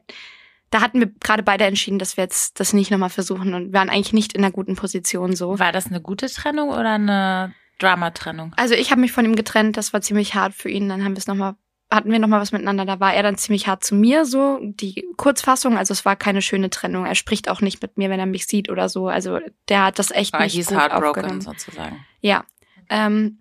da 0.70 0.80
hatten 0.80 0.98
wir 0.98 1.12
gerade 1.20 1.44
beide 1.44 1.62
entschieden, 1.64 2.00
dass 2.00 2.16
wir 2.16 2.24
jetzt 2.24 2.58
das 2.58 2.72
nicht 2.72 2.90
nochmal 2.90 3.08
versuchen 3.08 3.54
und 3.54 3.72
waren 3.72 3.88
eigentlich 3.88 4.12
nicht 4.12 4.32
in 4.32 4.42
einer 4.42 4.52
guten 4.52 4.74
Position 4.74 5.36
so. 5.36 5.60
War 5.60 5.70
das 5.70 5.86
eine 5.86 6.00
gute 6.00 6.26
Trennung 6.26 6.70
oder 6.70 6.94
eine 6.94 7.54
Drama-Trennung? 7.78 8.52
Also 8.56 8.74
ich 8.74 8.90
habe 8.90 9.00
mich 9.00 9.12
von 9.12 9.24
ihm 9.24 9.36
getrennt, 9.36 9.76
das 9.76 9.92
war 9.92 10.00
ziemlich 10.00 10.34
hart 10.34 10.54
für 10.54 10.70
ihn. 10.70 10.88
Dann 10.88 11.04
haben 11.04 11.12
wir 11.12 11.18
es 11.18 11.28
nochmal, 11.28 11.54
hatten 11.90 12.10
wir 12.10 12.18
nochmal 12.18 12.40
was 12.40 12.52
miteinander. 12.52 12.84
Da 12.84 12.98
war 13.00 13.14
er 13.14 13.22
dann 13.22 13.36
ziemlich 13.36 13.68
hart 13.68 13.84
zu 13.84 13.94
mir, 13.94 14.24
so 14.24 14.58
die 14.62 15.06
Kurzfassung. 15.16 15.76
Also 15.78 15.92
es 15.92 16.04
war 16.04 16.16
keine 16.16 16.42
schöne 16.42 16.70
Trennung. 16.70 17.06
Er 17.06 17.14
spricht 17.14 17.48
auch 17.48 17.60
nicht 17.60 17.82
mit 17.82 17.96
mir, 17.98 18.10
wenn 18.10 18.20
er 18.20 18.26
mich 18.26 18.46
sieht 18.46 18.68
oder 18.70 18.88
so. 18.88 19.08
Also 19.08 19.38
der 19.68 19.84
hat 19.84 19.98
das 19.98 20.10
echt 20.10 20.32
War 20.32 20.42
nicht 20.42 20.54
hieß 20.54 20.68
gut 20.68 20.78
heartbroken 20.78 21.08
aufgenommen. 21.08 21.40
sozusagen. 21.40 22.04
Ja. 22.20 22.44
Ähm, 22.88 23.38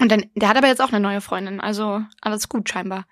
und 0.00 0.10
dann, 0.10 0.24
der 0.34 0.48
hat 0.48 0.56
aber 0.56 0.68
jetzt 0.68 0.80
auch 0.80 0.88
eine 0.88 1.00
neue 1.00 1.20
Freundin, 1.20 1.60
also 1.60 2.00
alles 2.20 2.48
gut 2.48 2.68
scheinbar. 2.68 3.06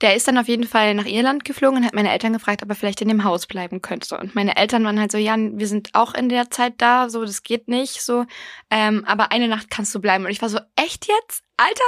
Der 0.00 0.14
ist 0.14 0.28
dann 0.28 0.38
auf 0.38 0.48
jeden 0.48 0.66
Fall 0.66 0.94
nach 0.94 1.06
Irland 1.06 1.44
geflogen 1.44 1.78
und 1.78 1.86
hat 1.86 1.94
meine 1.94 2.12
Eltern 2.12 2.32
gefragt, 2.32 2.62
ob 2.62 2.68
er 2.68 2.74
vielleicht 2.74 3.00
in 3.00 3.08
dem 3.08 3.24
Haus 3.24 3.46
bleiben 3.46 3.82
könnte. 3.82 4.18
Und 4.18 4.34
meine 4.34 4.56
Eltern 4.56 4.84
waren 4.84 5.00
halt 5.00 5.12
so, 5.12 5.18
ja, 5.18 5.36
wir 5.38 5.66
sind 5.66 5.90
auch 5.94 6.14
in 6.14 6.28
der 6.28 6.50
Zeit 6.50 6.74
da, 6.78 7.08
so, 7.08 7.24
das 7.24 7.42
geht 7.42 7.68
nicht, 7.68 8.02
so. 8.02 8.26
Ähm, 8.70 9.04
aber 9.06 9.32
eine 9.32 9.48
Nacht 9.48 9.70
kannst 9.70 9.94
du 9.94 10.00
bleiben. 10.00 10.24
Und 10.24 10.30
ich 10.30 10.42
war 10.42 10.48
so, 10.48 10.58
echt 10.76 11.06
jetzt? 11.06 11.42
Alter? 11.56 11.84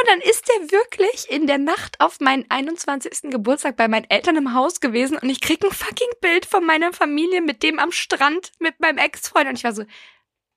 Und 0.00 0.08
dann 0.08 0.20
ist 0.20 0.48
der 0.48 0.72
wirklich 0.72 1.30
in 1.30 1.46
der 1.46 1.58
Nacht 1.58 2.00
auf 2.00 2.20
meinen 2.20 2.46
21. 2.48 3.30
Geburtstag 3.30 3.76
bei 3.76 3.86
meinen 3.86 4.08
Eltern 4.08 4.36
im 4.36 4.54
Haus 4.54 4.80
gewesen 4.80 5.18
und 5.18 5.28
ich 5.28 5.42
krieg 5.42 5.62
ein 5.62 5.70
fucking 5.70 6.08
Bild 6.22 6.46
von 6.46 6.64
meiner 6.64 6.92
Familie 6.94 7.42
mit 7.42 7.62
dem 7.62 7.78
am 7.78 7.92
Strand 7.92 8.52
mit 8.58 8.80
meinem 8.80 8.96
Ex-Freund. 8.96 9.48
Und 9.48 9.56
ich 9.56 9.64
war 9.64 9.74
so, 9.74 9.84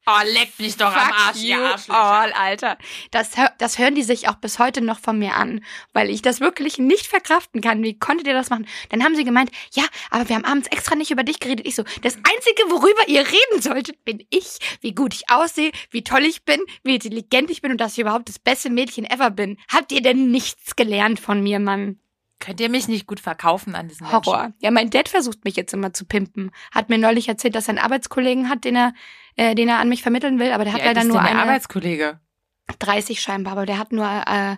Oh, 0.05 0.19
leck 0.25 0.51
mich 0.59 0.75
doch 0.75 0.93
am 0.93 1.07
Fuck 1.07 1.27
Arsch, 1.27 1.37
you 1.37 1.57
ihr 1.57 1.59
Arschlöcher. 1.59 1.97
all, 1.97 2.33
Alter. 2.33 2.77
Das, 3.11 3.31
das 3.57 3.77
hören 3.77 3.95
die 3.95 4.03
sich 4.03 4.27
auch 4.27 4.35
bis 4.35 4.59
heute 4.59 4.81
noch 4.81 4.99
von 4.99 5.17
mir 5.17 5.35
an, 5.35 5.63
weil 5.93 6.09
ich 6.09 6.21
das 6.21 6.41
wirklich 6.41 6.77
nicht 6.77 7.07
verkraften 7.07 7.61
kann. 7.61 7.81
Wie 7.83 7.97
konntet 7.97 8.27
ihr 8.27 8.33
das 8.33 8.49
machen? 8.49 8.67
Dann 8.89 9.03
haben 9.03 9.15
sie 9.15 9.23
gemeint, 9.23 9.49
ja, 9.73 9.83
aber 10.09 10.27
wir 10.27 10.35
haben 10.35 10.43
abends 10.43 10.67
extra 10.67 10.95
nicht 10.95 11.11
über 11.11 11.23
dich 11.23 11.39
geredet. 11.39 11.65
Ich 11.65 11.75
so, 11.75 11.83
das 12.01 12.15
Einzige, 12.15 12.63
worüber 12.69 13.07
ihr 13.07 13.21
reden 13.21 13.61
solltet, 13.61 14.03
bin 14.03 14.25
ich, 14.29 14.57
wie 14.81 14.93
gut 14.93 15.13
ich 15.13 15.29
aussehe, 15.29 15.71
wie 15.91 16.03
toll 16.03 16.25
ich 16.25 16.43
bin, 16.43 16.61
wie 16.83 16.95
intelligent 16.95 17.49
ich 17.49 17.61
bin 17.61 17.71
und 17.71 17.79
dass 17.79 17.93
ich 17.93 17.99
überhaupt 17.99 18.27
das 18.27 18.39
beste 18.39 18.69
Mädchen 18.69 19.05
ever 19.05 19.31
bin. 19.31 19.57
Habt 19.71 19.93
ihr 19.93 20.01
denn 20.01 20.31
nichts 20.31 20.75
gelernt 20.75 21.21
von 21.21 21.41
mir, 21.41 21.59
Mann? 21.59 22.02
Könnt 22.43 22.59
ihr 22.59 22.69
mich 22.69 22.87
nicht 22.89 23.07
gut 23.07 23.21
verkaufen 23.21 23.73
an 23.73 23.87
diesen 23.87 24.11
Horror. 24.11 24.51
Ja, 24.59 24.69
mein 24.69 24.89
Dad 24.89 25.07
versucht 25.07 25.45
mich 25.45 25.55
jetzt 25.55 25.73
immer 25.73 25.93
zu 25.93 26.03
pimpen. 26.05 26.51
Hat 26.73 26.89
mir 26.89 26.97
neulich 26.97 27.29
erzählt, 27.29 27.55
dass 27.55 27.65
er 27.67 27.69
einen 27.69 27.79
Arbeitskollegen 27.79 28.49
hat, 28.49 28.65
den 28.65 28.75
er, 28.75 28.93
äh, 29.37 29.55
den 29.55 29.69
er 29.69 29.77
an 29.79 29.87
mich 29.87 30.01
vermitteln 30.03 30.39
will, 30.39 30.51
aber 30.51 30.65
der 30.65 30.73
Menschen? 30.73 30.73
hat 30.73 30.81
Wie 30.83 30.87
alt 30.89 30.95
leider 30.97 31.07
nur 31.07 31.17
denn 31.17 31.25
der 31.25 31.31
eine. 31.41 31.41
Arbeitskollege. 31.49 32.19
30 32.79 33.21
scheinbar, 33.21 33.53
aber 33.53 33.65
der 33.65 33.77
hat 33.77 33.91
nur, 33.93 34.05
äh, 34.05 34.57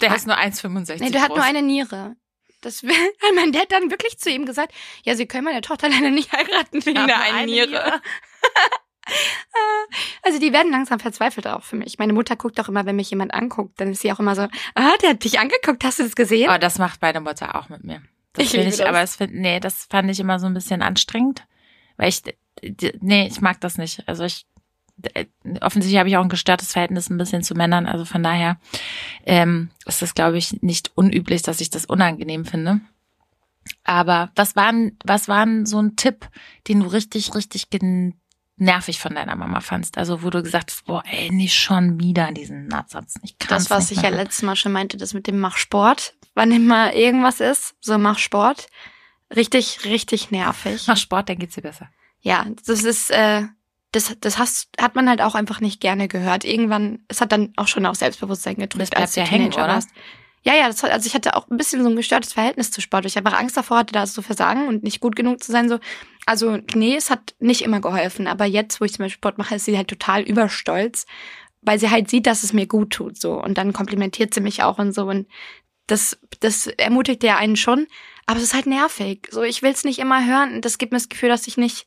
Der 0.00 0.14
ist 0.16 0.26
nur 0.26 0.36
1,65 0.36 1.00
nee, 1.00 1.10
der 1.10 1.22
hat 1.22 1.30
nur 1.30 1.42
eine 1.42 1.62
Niere. 1.62 2.16
Das 2.60 2.82
will- 2.82 2.90
hat 3.22 3.34
mein 3.36 3.52
Dad 3.52 3.70
dann 3.70 3.90
wirklich 3.90 4.18
zu 4.18 4.28
ihm 4.30 4.44
gesagt, 4.44 4.72
ja, 5.04 5.14
Sie 5.14 5.26
können 5.26 5.44
meine 5.44 5.60
Tochter 5.60 5.88
leider 5.90 6.10
nicht 6.10 6.32
heiraten 6.32 6.84
wegen 6.84 7.06
der 7.06 7.20
einen 7.20 7.36
eine 7.36 7.46
Niere. 7.46 7.68
Niere. 7.68 8.02
Also 10.22 10.38
die 10.38 10.52
werden 10.52 10.70
langsam 10.70 11.00
verzweifelt 11.00 11.46
auch 11.46 11.62
für 11.62 11.76
mich. 11.76 11.98
Meine 11.98 12.12
Mutter 12.12 12.36
guckt 12.36 12.60
auch 12.60 12.68
immer, 12.68 12.86
wenn 12.86 12.96
mich 12.96 13.10
jemand 13.10 13.34
anguckt, 13.34 13.80
dann 13.80 13.90
ist 13.90 14.02
sie 14.02 14.12
auch 14.12 14.20
immer 14.20 14.36
so, 14.36 14.42
ah, 14.42 14.92
der 15.02 15.10
hat 15.10 15.24
dich 15.24 15.38
angeguckt, 15.40 15.82
hast 15.84 15.98
du 15.98 16.04
das 16.04 16.14
gesehen? 16.14 16.48
Oh, 16.52 16.58
das 16.58 16.78
macht 16.78 17.02
meine 17.02 17.20
Mutter 17.20 17.56
auch 17.56 17.68
mit 17.68 17.84
mir. 17.84 18.02
Das 18.34 18.44
Ich 18.46 18.54
ich, 18.54 18.76
das. 18.76 18.80
aber 18.80 19.02
es 19.02 19.16
find, 19.16 19.34
nee, 19.34 19.58
das 19.60 19.86
fand 19.90 20.10
ich 20.10 20.20
immer 20.20 20.38
so 20.38 20.46
ein 20.46 20.54
bisschen 20.54 20.82
anstrengend, 20.82 21.44
weil 21.96 22.08
ich, 22.08 22.22
nee, 23.00 23.26
ich 23.26 23.40
mag 23.40 23.60
das 23.60 23.76
nicht. 23.76 24.06
Also 24.06 24.24
ich, 24.24 24.46
offensichtlich 25.60 25.98
habe 25.98 26.08
ich 26.08 26.16
auch 26.16 26.22
ein 26.22 26.28
gestörtes 26.28 26.72
Verhältnis 26.72 27.10
ein 27.10 27.18
bisschen 27.18 27.42
zu 27.42 27.54
Männern, 27.54 27.86
also 27.86 28.04
von 28.04 28.22
daher 28.22 28.58
ähm, 29.24 29.70
ist 29.86 30.02
das, 30.02 30.14
glaube 30.14 30.38
ich, 30.38 30.62
nicht 30.62 30.92
unüblich, 30.94 31.42
dass 31.42 31.60
ich 31.60 31.70
das 31.70 31.86
unangenehm 31.86 32.44
finde. 32.44 32.80
Aber 33.84 34.30
was 34.36 34.56
waren, 34.56 34.96
was 35.04 35.28
waren 35.28 35.66
so 35.66 35.80
ein 35.80 35.96
Tipp, 35.96 36.28
den 36.68 36.80
du 36.80 36.86
richtig, 36.86 37.34
richtig 37.34 37.70
gen 37.70 38.14
nervig 38.60 39.00
von 39.00 39.14
deiner 39.14 39.36
Mama 39.36 39.60
fandst? 39.60 39.98
Also 39.98 40.22
wo 40.22 40.30
du 40.30 40.42
gesagt 40.42 40.70
hast, 40.70 40.84
boah, 40.84 41.02
ey, 41.06 41.30
nicht 41.30 41.54
schon 41.54 41.98
wieder 41.98 42.30
diesen 42.32 42.66
Natsatz. 42.66 43.14
Ich 43.22 43.38
kann's 43.38 43.64
das, 43.64 43.70
was 43.70 43.90
ich 43.90 44.02
ja 44.02 44.10
mehr. 44.10 44.22
letztes 44.22 44.42
Mal 44.42 44.56
schon 44.56 44.72
meinte, 44.72 44.96
das 44.96 45.14
mit 45.14 45.26
dem 45.26 45.40
Mach 45.40 45.56
Sport, 45.56 46.14
wann 46.34 46.52
immer 46.52 46.94
irgendwas 46.94 47.40
ist, 47.40 47.74
so 47.80 47.98
Mach 47.98 48.18
Sport. 48.18 48.68
Richtig, 49.34 49.84
richtig 49.84 50.30
nervig. 50.30 50.86
Mach 50.86 50.96
Sport, 50.96 51.28
dann 51.28 51.38
geht's 51.38 51.54
dir 51.54 51.62
besser. 51.62 51.88
Ja, 52.20 52.46
das 52.66 52.82
ist, 52.84 53.10
äh, 53.10 53.42
das, 53.92 54.16
das 54.20 54.38
hast, 54.38 54.68
hat 54.78 54.94
man 54.94 55.08
halt 55.08 55.22
auch 55.22 55.34
einfach 55.34 55.60
nicht 55.60 55.80
gerne 55.80 56.06
gehört. 56.06 56.44
Irgendwann, 56.44 57.00
es 57.08 57.20
hat 57.20 57.32
dann 57.32 57.52
auch 57.56 57.66
schon 57.66 57.86
auf 57.86 57.96
Selbstbewusstsein 57.96 58.56
Das 58.56 58.68
gedrückt, 58.68 58.96
als 58.96 59.12
du 59.12 59.20
ja 59.20 59.26
hängen, 59.26 59.50
Teenager 59.50 59.64
oder? 59.64 59.84
Ja, 60.42 60.54
ja, 60.54 60.68
das, 60.68 60.82
also 60.82 61.06
ich 61.06 61.14
hatte 61.14 61.36
auch 61.36 61.48
ein 61.50 61.58
bisschen 61.58 61.82
so 61.82 61.90
ein 61.90 61.96
gestörtes 61.96 62.32
Verhältnis 62.32 62.70
zu 62.70 62.80
Sport. 62.80 63.04
Ich 63.04 63.18
einfach 63.18 63.38
Angst 63.38 63.56
davor 63.56 63.78
hatte, 63.78 63.92
da 63.92 64.06
zu 64.06 64.22
versagen 64.22 64.68
und 64.68 64.82
nicht 64.82 65.00
gut 65.00 65.14
genug 65.14 65.42
zu 65.42 65.52
sein. 65.52 65.68
So, 65.68 65.78
also 66.24 66.58
nee, 66.74 66.96
es 66.96 67.10
hat 67.10 67.34
nicht 67.40 67.60
immer 67.62 67.80
geholfen. 67.80 68.26
Aber 68.26 68.46
jetzt, 68.46 68.80
wo 68.80 68.86
ich 68.86 68.92
zum 68.94 69.04
Beispiel 69.04 69.18
Sport 69.18 69.36
mache, 69.36 69.56
ist 69.56 69.66
sie 69.66 69.76
halt 69.76 69.88
total 69.88 70.22
überstolz, 70.22 71.04
weil 71.60 71.78
sie 71.78 71.90
halt 71.90 72.08
sieht, 72.08 72.26
dass 72.26 72.42
es 72.42 72.54
mir 72.54 72.66
gut 72.66 72.90
tut. 72.90 73.20
So 73.20 73.34
und 73.34 73.58
dann 73.58 73.74
komplimentiert 73.74 74.32
sie 74.32 74.40
mich 74.40 74.62
auch 74.62 74.78
und 74.78 74.94
so 74.94 75.06
und 75.06 75.28
das, 75.86 76.18
das 76.40 76.68
ermutigt 76.68 77.22
ja 77.22 77.36
einen 77.36 77.56
schon. 77.56 77.86
Aber 78.26 78.38
es 78.38 78.44
ist 78.44 78.54
halt 78.54 78.66
nervig. 78.66 79.28
So, 79.30 79.42
ich 79.42 79.60
will 79.62 79.72
es 79.72 79.84
nicht 79.84 79.98
immer 79.98 80.24
hören. 80.24 80.54
und 80.54 80.64
Das 80.64 80.78
gibt 80.78 80.92
mir 80.92 80.98
das 80.98 81.08
Gefühl, 81.08 81.28
dass 81.28 81.48
ich 81.48 81.56
nicht 81.56 81.86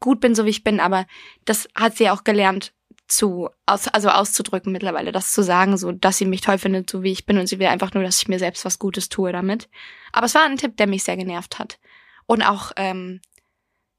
gut 0.00 0.20
bin, 0.20 0.34
so 0.34 0.44
wie 0.44 0.50
ich 0.50 0.64
bin. 0.64 0.80
Aber 0.80 1.06
das 1.44 1.68
hat 1.74 1.96
sie 1.96 2.10
auch 2.10 2.24
gelernt 2.24 2.74
zu, 3.06 3.50
aus, 3.66 3.88
also 3.88 4.08
auszudrücken 4.08 4.72
mittlerweile, 4.72 5.12
das 5.12 5.32
zu 5.32 5.42
sagen, 5.42 5.76
so, 5.76 5.92
dass 5.92 6.18
sie 6.18 6.24
mich 6.24 6.40
toll 6.40 6.58
findet, 6.58 6.88
so 6.88 7.02
wie 7.02 7.12
ich 7.12 7.26
bin. 7.26 7.38
Und 7.38 7.46
sie 7.46 7.58
will 7.58 7.66
einfach 7.66 7.92
nur, 7.92 8.02
dass 8.02 8.18
ich 8.18 8.28
mir 8.28 8.38
selbst 8.38 8.64
was 8.64 8.78
Gutes 8.78 9.08
tue 9.08 9.32
damit. 9.32 9.68
Aber 10.12 10.26
es 10.26 10.34
war 10.34 10.44
ein 10.44 10.56
Tipp, 10.56 10.76
der 10.76 10.86
mich 10.86 11.04
sehr 11.04 11.16
genervt 11.16 11.58
hat. 11.58 11.78
Und 12.26 12.42
auch, 12.42 12.72
ähm, 12.76 13.20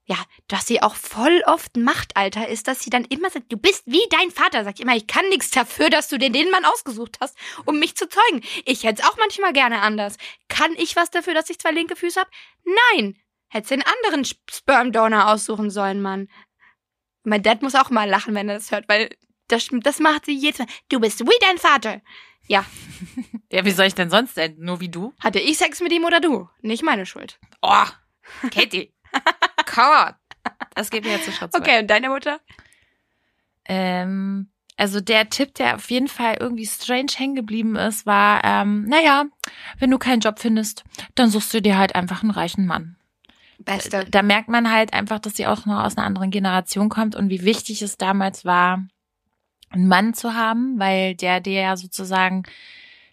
ja, 0.05 0.17
dass 0.47 0.67
sie 0.67 0.81
auch 0.81 0.95
voll 0.95 1.43
oft 1.45 1.77
macht, 1.77 2.15
Alter, 2.15 2.47
ist, 2.47 2.67
dass 2.67 2.81
sie 2.81 2.89
dann 2.89 3.05
immer 3.05 3.29
sagt, 3.29 3.51
du 3.51 3.57
bist 3.57 3.83
wie 3.85 4.03
dein 4.09 4.31
Vater. 4.31 4.63
Sagt 4.63 4.79
immer, 4.79 4.95
ich 4.95 5.07
kann 5.07 5.27
nichts 5.29 5.49
dafür, 5.49 5.89
dass 5.89 6.09
du 6.09 6.17
dir 6.17 6.31
den 6.31 6.51
Mann 6.51 6.65
ausgesucht 6.65 7.17
hast, 7.21 7.35
um 7.65 7.79
mich 7.79 7.95
zu 7.95 8.07
zeugen. 8.07 8.43
Ich 8.65 8.83
hätte 8.83 9.01
es 9.01 9.07
auch 9.07 9.17
manchmal 9.17 9.53
gerne 9.53 9.81
anders. 9.81 10.17
Kann 10.47 10.73
ich 10.77 10.95
was 10.95 11.09
dafür, 11.09 11.33
dass 11.33 11.49
ich 11.49 11.59
zwei 11.59 11.71
linke 11.71 11.95
Füße 11.95 12.19
hab? 12.19 12.29
Nein. 12.93 13.17
Hättest 13.47 13.71
den 13.71 13.83
anderen 13.83 14.25
Sperm 14.25 14.91
Donor 14.91 15.31
aussuchen 15.31 15.69
sollen, 15.69 16.01
Mann. 16.01 16.27
Mein 17.25 17.43
Dad 17.43 17.61
muss 17.61 17.75
auch 17.75 17.89
mal 17.89 18.09
lachen, 18.09 18.33
wenn 18.35 18.49
er 18.49 18.55
das 18.55 18.71
hört, 18.71 18.87
weil 18.89 19.09
das, 19.47 19.67
das 19.71 19.99
macht 19.99 20.25
sie 20.25 20.35
jedes 20.35 20.59
Mal. 20.59 20.67
Du 20.89 20.99
bist 20.99 21.19
wie 21.21 21.39
dein 21.41 21.57
Vater. 21.57 22.01
Ja, 22.47 22.65
Ja, 23.51 23.63
wie 23.65 23.71
soll 23.71 23.85
ich 23.85 23.95
denn 23.95 24.09
sonst 24.09 24.35
denn? 24.37 24.55
Nur 24.59 24.79
wie 24.81 24.89
du? 24.89 25.13
hatte 25.19 25.39
ich 25.39 25.57
Sex 25.57 25.79
mit 25.81 25.91
ihm 25.91 26.03
oder 26.03 26.19
du? 26.19 26.49
Nicht 26.61 26.83
meine 26.83 27.05
Schuld. 27.05 27.39
Oh, 27.61 27.85
Katie. 28.51 28.93
Come 29.65 30.07
on. 30.07 30.13
Das 30.75 30.89
geht 30.89 31.05
mir 31.05 31.11
jetzt 31.11 31.25
zu 31.25 31.31
Schritt 31.31 31.51
zwei. 31.53 31.59
Okay, 31.59 31.79
und 31.79 31.87
deine 31.89 32.09
Mutter? 32.09 32.39
Ähm, 33.65 34.49
also 34.77 34.99
der 35.01 35.29
Tipp, 35.29 35.53
der 35.55 35.75
auf 35.75 35.89
jeden 35.89 36.07
Fall 36.07 36.37
irgendwie 36.39 36.65
strange 36.65 37.11
hängen 37.15 37.35
geblieben 37.35 37.75
ist, 37.75 38.05
war, 38.05 38.43
ähm, 38.43 38.85
naja, 38.85 39.25
wenn 39.79 39.89
du 39.91 39.97
keinen 39.97 40.19
Job 40.19 40.39
findest, 40.39 40.83
dann 41.15 41.29
suchst 41.29 41.53
du 41.53 41.61
dir 41.61 41.77
halt 41.77 41.95
einfach 41.95 42.21
einen 42.21 42.31
reichen 42.31 42.65
Mann. 42.65 42.97
Beste. 43.59 44.05
Da 44.09 44.21
merkt 44.21 44.49
man 44.49 44.71
halt 44.71 44.93
einfach, 44.93 45.19
dass 45.19 45.35
sie 45.35 45.47
auch 45.47 45.65
noch 45.65 45.83
aus 45.83 45.97
einer 45.97 46.05
anderen 46.05 46.31
Generation 46.31 46.89
kommt 46.89 47.15
und 47.15 47.29
wie 47.29 47.43
wichtig 47.43 47.81
es 47.81 47.97
damals 47.97 48.45
war, 48.45 48.85
einen 49.69 49.87
Mann 49.87 50.13
zu 50.13 50.33
haben, 50.33 50.79
weil 50.79 51.15
der 51.15 51.39
dir 51.39 51.61
ja 51.61 51.77
sozusagen 51.77 52.43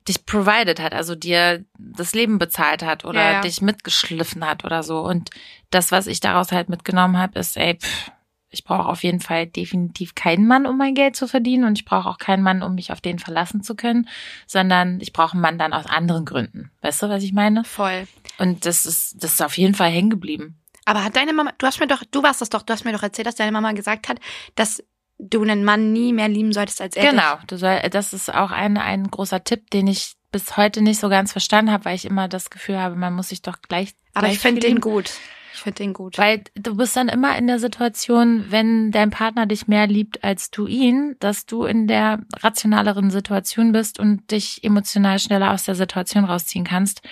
dich 0.09 0.27
provided 0.27 0.81
hat, 0.81 0.95
also 0.95 1.15
dir 1.15 1.65
das 1.79 2.15
Leben 2.15 2.39
bezahlt 2.39 2.83
hat 2.83 3.05
oder 3.05 3.23
Ja, 3.23 3.33
ja. 3.33 3.41
dich 3.41 3.63
mitgeschliffen 3.63 4.45
hat 4.45 4.65
oder 4.65 4.83
so. 4.83 5.01
Und 5.01 5.31
das, 5.71 5.93
was 5.93 6.07
ich 6.07 6.21
daraus 6.21 6.51
halt 6.51 6.69
mitgenommen 6.69 7.19
habe, 7.19 7.39
ist, 7.39 7.57
ey, 7.57 7.77
pff, 7.77 8.11
ich 8.53 8.65
brauche 8.65 8.87
auf 8.87 9.03
jeden 9.03 9.21
Fall 9.21 9.47
definitiv 9.47 10.15
keinen 10.15 10.47
Mann, 10.47 10.67
um 10.67 10.77
mein 10.77 10.95
Geld 10.95 11.17
zu 11.17 11.27
verdienen 11.27 11.65
und 11.65 11.79
ich 11.79 11.85
brauche 11.85 12.09
auch 12.09 12.19
keinen 12.19 12.43
Mann, 12.43 12.63
um 12.63 12.75
mich 12.75 12.93
auf 12.93 13.01
den 13.01 13.19
verlassen 13.19 13.63
zu 13.63 13.75
können, 13.75 14.09
sondern 14.47 15.01
ich 15.01 15.13
brauche 15.13 15.33
einen 15.33 15.41
Mann 15.41 15.59
dann 15.59 15.73
aus 15.73 15.87
anderen 15.87 16.25
Gründen. 16.25 16.71
Weißt 16.83 17.03
du, 17.03 17.09
was 17.09 17.23
ich 17.23 17.33
meine? 17.33 17.65
Voll. 17.65 18.07
Und 18.39 18.67
das 18.67 18.87
ist, 18.87 19.23
das 19.23 19.33
ist 19.33 19.43
auf 19.43 19.57
jeden 19.57 19.75
Fall 19.75 19.91
hängen 19.91 20.11
geblieben. 20.11 20.59
Aber 20.85 21.03
hat 21.03 21.17
deine 21.17 21.33
Mama, 21.33 21.53
du 21.59 21.67
hast 21.67 21.81
mir 21.81 21.87
doch, 21.87 22.03
du 22.11 22.23
warst 22.23 22.41
das 22.41 22.51
doch, 22.51 22.63
du 22.63 22.73
hast 22.73 22.85
mir 22.85 22.93
doch 22.93 23.03
erzählt, 23.03 23.27
dass 23.27 23.37
deine 23.37 23.53
Mama 23.53 23.73
gesagt 23.73 24.09
hat, 24.09 24.19
dass 24.55 24.83
du 25.19 25.43
einen 25.43 25.65
Mann 25.65 25.93
nie 25.93 26.13
mehr 26.13 26.29
lieben 26.29 26.53
solltest 26.53 26.81
als 26.81 26.97
er. 26.97 27.11
Genau, 27.11 27.39
du 27.47 27.57
soll, 27.57 27.81
das 27.91 28.13
ist 28.13 28.33
auch 28.33 28.51
ein, 28.51 28.77
ein 28.77 29.11
großer 29.11 29.45
Tipp, 29.45 29.71
den 29.71 29.87
ich 29.87 30.15
bis 30.33 30.57
heute 30.57 30.83
nicht 30.83 30.99
so 30.99 31.09
ganz 31.09 31.33
verstanden 31.33 31.71
habe, 31.71 31.85
weil 31.85 31.95
ich 31.95 32.05
immer 32.05 32.29
das 32.29 32.51
Gefühl 32.51 32.79
habe, 32.79 32.97
man 32.97 33.15
muss 33.15 33.29
sich 33.29 33.43
doch 33.43 33.63
gleich. 33.63 33.95
Aber 34.15 34.27
gleich 34.27 34.37
ich 34.37 34.41
finde 34.41 34.61
den 34.61 34.81
gut. 34.81 35.13
Ich 35.55 35.61
finde 35.61 35.77
den 35.77 35.93
gut. 35.93 36.19
Weil 36.19 36.45
du 36.55 36.77
bist 36.77 36.97
dann 36.97 37.09
immer 37.09 37.37
in 37.37 37.47
der 37.47 37.59
Situation, 37.59 38.47
wenn 38.49 38.91
dein 38.91 39.11
Partner 39.11 39.47
dich 39.47 39.69
mehr 39.69 39.87
liebt 39.87 40.25
als 40.25 40.51
du 40.51 40.67
ihn, 40.67 41.17
dass 41.21 41.47
du 41.47 41.65
in 41.65 41.87
der 41.87 42.21
rationaleren 42.41 43.11
Situation 43.11 43.73
bist 43.73 43.99
und 43.99 44.31
dich 44.31 44.65
emotional 44.65 45.19
schneller 45.19 45.53
aus 45.53 45.65
der 45.65 45.75
Situation 45.75 46.25
rausziehen 46.25 46.65
kannst 46.65 47.03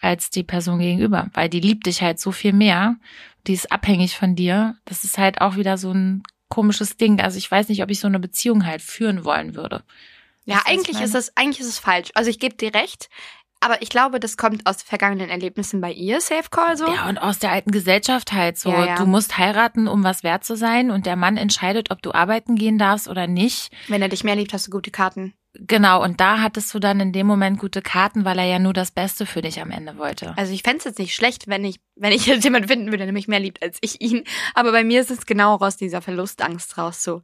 als 0.00 0.30
die 0.30 0.44
Person 0.44 0.78
gegenüber, 0.78 1.28
weil 1.34 1.48
die 1.48 1.60
liebt 1.60 1.86
dich 1.86 2.02
halt 2.02 2.20
so 2.20 2.30
viel 2.30 2.52
mehr, 2.52 2.96
die 3.46 3.54
ist 3.54 3.72
abhängig 3.72 4.16
von 4.16 4.36
dir. 4.36 4.76
Das 4.84 5.04
ist 5.04 5.18
halt 5.18 5.40
auch 5.40 5.56
wieder 5.56 5.76
so 5.78 5.92
ein 5.92 6.22
komisches 6.48 6.96
Ding. 6.96 7.20
Also 7.20 7.38
ich 7.38 7.50
weiß 7.50 7.68
nicht, 7.68 7.82
ob 7.82 7.90
ich 7.90 8.00
so 8.00 8.06
eine 8.06 8.20
Beziehung 8.20 8.66
halt 8.66 8.82
führen 8.82 9.24
wollen 9.24 9.54
würde. 9.54 9.82
Ja, 10.44 10.62
eigentlich 10.64 11.00
ist 11.00 11.14
es, 11.14 11.36
eigentlich 11.36 11.60
ist 11.60 11.68
es 11.68 11.78
falsch. 11.78 12.08
Also 12.14 12.30
ich 12.30 12.38
gebe 12.38 12.56
dir 12.56 12.74
recht. 12.74 13.10
Aber 13.60 13.82
ich 13.82 13.88
glaube, 13.88 14.20
das 14.20 14.36
kommt 14.36 14.66
aus 14.66 14.82
vergangenen 14.82 15.30
Erlebnissen 15.30 15.80
bei 15.80 15.92
ihr, 15.92 16.20
Safe 16.20 16.48
Call 16.50 16.76
so. 16.76 16.86
Ja, 16.86 17.08
und 17.08 17.18
aus 17.18 17.40
der 17.40 17.50
alten 17.50 17.72
Gesellschaft 17.72 18.32
halt 18.32 18.56
so. 18.56 18.70
Ja, 18.70 18.84
ja. 18.84 18.94
Du 18.96 19.06
musst 19.06 19.36
heiraten, 19.36 19.88
um 19.88 20.04
was 20.04 20.22
wert 20.22 20.44
zu 20.44 20.56
sein 20.56 20.90
und 20.90 21.06
der 21.06 21.16
Mann 21.16 21.36
entscheidet, 21.36 21.90
ob 21.90 22.00
du 22.00 22.12
arbeiten 22.12 22.54
gehen 22.54 22.78
darfst 22.78 23.08
oder 23.08 23.26
nicht. 23.26 23.72
Wenn 23.88 24.02
er 24.02 24.08
dich 24.08 24.22
mehr 24.22 24.36
liebt, 24.36 24.52
hast 24.52 24.68
du 24.68 24.70
gute 24.70 24.90
Karten. 24.92 25.34
Genau, 25.54 26.02
und 26.04 26.20
da 26.20 26.40
hattest 26.40 26.72
du 26.72 26.78
dann 26.78 27.00
in 27.00 27.12
dem 27.12 27.26
Moment 27.26 27.58
gute 27.58 27.82
Karten, 27.82 28.24
weil 28.24 28.38
er 28.38 28.44
ja 28.44 28.58
nur 28.60 28.72
das 28.72 28.92
Beste 28.92 29.26
für 29.26 29.42
dich 29.42 29.60
am 29.60 29.72
Ende 29.72 29.98
wollte. 29.98 30.36
Also 30.36 30.52
ich 30.52 30.62
fände 30.62 30.78
es 30.78 30.84
jetzt 30.84 30.98
nicht 31.00 31.14
schlecht, 31.14 31.48
wenn 31.48 31.64
ich, 31.64 31.80
wenn 31.96 32.12
ich 32.12 32.26
jetzt 32.26 32.44
jemanden 32.44 32.68
finden 32.68 32.92
würde, 32.92 33.04
der 33.04 33.12
mich 33.12 33.28
mehr 33.28 33.40
liebt 33.40 33.62
als 33.62 33.78
ich 33.80 34.00
ihn. 34.00 34.24
Aber 34.54 34.70
bei 34.70 34.84
mir 34.84 35.00
ist 35.00 35.10
es 35.10 35.26
genau 35.26 35.56
aus 35.56 35.76
dieser 35.76 36.00
Verlustangst 36.00 36.78
raus 36.78 37.02
so. 37.02 37.22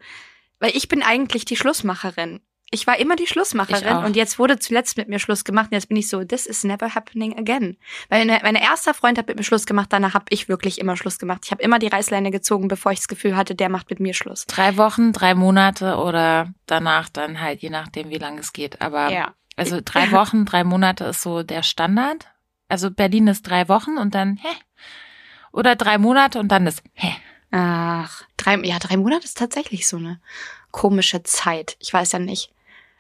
Weil 0.59 0.77
ich 0.77 0.89
bin 0.89 1.03
eigentlich 1.03 1.45
die 1.45 1.57
Schlussmacherin. 1.57 2.41
Ich 2.71 2.87
war 2.87 2.99
immer 2.99 3.15
die 3.15 3.27
Schlussmacherin 3.27 3.99
und 3.99 4.17
jetzt 4.17 4.39
wurde 4.39 4.59
zuletzt 4.59 4.97
mit 4.97 5.09
mir 5.09 5.19
Schluss 5.21 5.45
gemacht 5.45 5.67
und 5.71 5.75
jetzt 5.75 5.89
bin 5.89 5.97
ich 5.97 6.09
so, 6.09 6.25
this 6.25 6.47
is 6.47 6.65
never 6.65 6.95
happening 6.95 7.39
again. 7.39 7.77
Weil 8.09 8.25
meine, 8.27 8.41
mein 8.43 8.57
erster 8.57 8.95
Freund 8.95 9.17
hat 9.17 9.29
mit 9.29 9.37
mir 9.37 9.45
Schluss 9.45 9.67
gemacht, 9.67 9.89
danach 9.91 10.15
habe 10.15 10.25
ich 10.31 10.49
wirklich 10.49 10.81
immer 10.81 10.97
Schluss 10.97 11.19
gemacht. 11.19 11.43
Ich 11.45 11.51
habe 11.53 11.63
immer 11.63 11.79
die 11.79 11.87
Reißleine 11.87 12.31
gezogen, 12.31 12.67
bevor 12.69 12.91
ich 12.93 12.99
das 12.99 13.09
Gefühl 13.09 13.37
hatte, 13.37 13.55
der 13.55 13.69
macht 13.69 13.91
mit 13.91 14.01
mir 14.01 14.15
Schluss. 14.15 14.47
Drei 14.47 14.77
Wochen, 14.77 15.13
drei 15.13 15.35
Monate 15.35 15.97
oder 15.97 16.53
danach 16.67 17.09
dann 17.09 17.41
halt, 17.41 17.61
je 17.61 17.71
nachdem, 17.71 18.11
wie 18.11 18.19
lange 18.19 18.41
es 18.41 18.53
geht. 18.53 18.81
Aber 18.81 19.11
Ja. 19.11 19.35
also 19.57 19.81
drei 19.85 20.11
Wochen, 20.11 20.45
drei 20.45 20.65
Monate 20.65 21.05
ist 21.05 21.23
so 21.23 21.43
der 21.45 21.63
Standard. 21.63 22.27
Also 22.69 22.91
Berlin 22.91 23.29
ist 23.29 23.43
drei 23.43 23.69
Wochen 23.69 23.99
und 23.99 24.15
dann 24.15 24.37
hä? 24.43 24.49
Oder 25.53 25.77
drei 25.77 25.99
Monate 25.99 26.41
und 26.41 26.49
dann 26.49 26.67
ist 26.67 26.83
hä? 26.95 27.15
Ach, 27.53 28.25
drei, 28.37 28.57
ja, 28.65 28.81
drei 28.81 28.97
Monate 28.97 29.25
ist 29.27 29.39
tatsächlich 29.39 29.87
so 29.87 29.99
eine 29.99 30.21
komische 30.75 31.23
Zeit. 31.23 31.77
Ich 31.79 31.93
weiß 31.95 32.11
ja 32.13 32.19
nicht. 32.19 32.51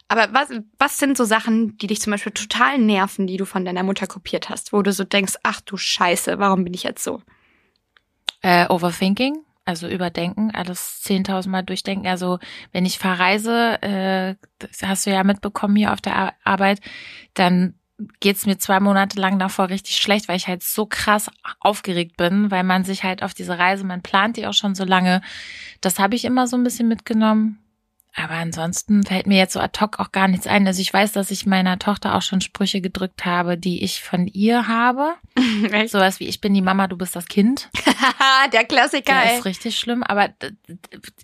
Aber 0.06 0.32
was, 0.32 0.48
was 0.78 0.98
sind 0.98 1.16
so 1.16 1.24
Sachen, 1.24 1.76
die 1.78 1.88
dich 1.88 2.00
zum 2.00 2.12
Beispiel 2.12 2.30
total 2.30 2.78
nerven, 2.78 3.26
die 3.26 3.36
du 3.36 3.44
von 3.44 3.64
deiner 3.64 3.82
Mutter 3.82 4.06
kopiert 4.06 4.48
hast, 4.48 4.72
wo 4.72 4.80
du 4.80 4.92
so 4.92 5.02
denkst, 5.02 5.34
ach 5.42 5.60
du 5.60 5.76
Scheiße, 5.76 6.38
warum 6.38 6.62
bin 6.62 6.72
ich 6.72 6.84
jetzt 6.84 7.02
so? 7.02 7.20
Äh, 8.42 8.68
Overthinking, 8.68 9.38
also 9.64 9.88
überdenken, 9.88 10.52
alles 10.54 11.02
10.000 11.04 11.48
Mal 11.48 11.62
durchdenken. 11.62 12.06
Also 12.06 12.38
wenn 12.70 12.86
ich 12.86 12.98
verreise, 12.98 13.82
äh, 13.82 14.36
das 14.60 14.82
hast 14.82 15.06
du 15.06 15.10
ja 15.10 15.24
mitbekommen 15.24 15.74
hier 15.74 15.92
auf 15.92 16.00
der 16.00 16.14
Ar- 16.14 16.34
Arbeit, 16.44 16.80
dann 17.32 17.74
geht's 18.20 18.46
mir 18.46 18.58
zwei 18.58 18.78
Monate 18.78 19.18
lang 19.20 19.40
davor 19.40 19.68
richtig 19.68 19.96
schlecht, 19.96 20.28
weil 20.28 20.36
ich 20.36 20.46
halt 20.46 20.62
so 20.62 20.86
krass 20.86 21.28
aufgeregt 21.58 22.16
bin, 22.16 22.52
weil 22.52 22.62
man 22.62 22.84
sich 22.84 23.02
halt 23.02 23.22
auf 23.24 23.34
diese 23.34 23.58
Reise, 23.58 23.84
man 23.84 24.02
plant 24.02 24.36
die 24.36 24.46
auch 24.46 24.52
schon 24.52 24.76
so 24.76 24.84
lange. 24.84 25.22
Das 25.80 25.98
habe 25.98 26.14
ich 26.14 26.24
immer 26.24 26.46
so 26.46 26.56
ein 26.56 26.64
bisschen 26.64 26.86
mitgenommen. 26.86 27.63
Aber 28.16 28.34
ansonsten 28.34 29.02
fällt 29.02 29.26
mir 29.26 29.38
jetzt 29.38 29.54
so 29.54 29.60
ad 29.60 29.80
hoc 29.80 29.98
auch 29.98 30.12
gar 30.12 30.28
nichts 30.28 30.46
ein. 30.46 30.66
Also 30.68 30.80
ich 30.80 30.92
weiß, 30.92 31.10
dass 31.12 31.32
ich 31.32 31.46
meiner 31.46 31.80
Tochter 31.80 32.14
auch 32.14 32.22
schon 32.22 32.40
Sprüche 32.40 32.80
gedrückt 32.80 33.24
habe, 33.24 33.58
die 33.58 33.82
ich 33.82 34.02
von 34.02 34.28
ihr 34.28 34.68
habe. 34.68 35.14
Echt? 35.72 35.90
Sowas 35.90 36.20
wie, 36.20 36.28
ich 36.28 36.40
bin 36.40 36.54
die 36.54 36.62
Mama, 36.62 36.86
du 36.86 36.96
bist 36.96 37.16
das 37.16 37.26
Kind. 37.26 37.70
Der 38.52 38.64
Klassiker, 38.64 39.12
Der 39.12 39.36
ist 39.38 39.44
richtig 39.44 39.76
schlimm, 39.76 40.04
aber 40.04 40.28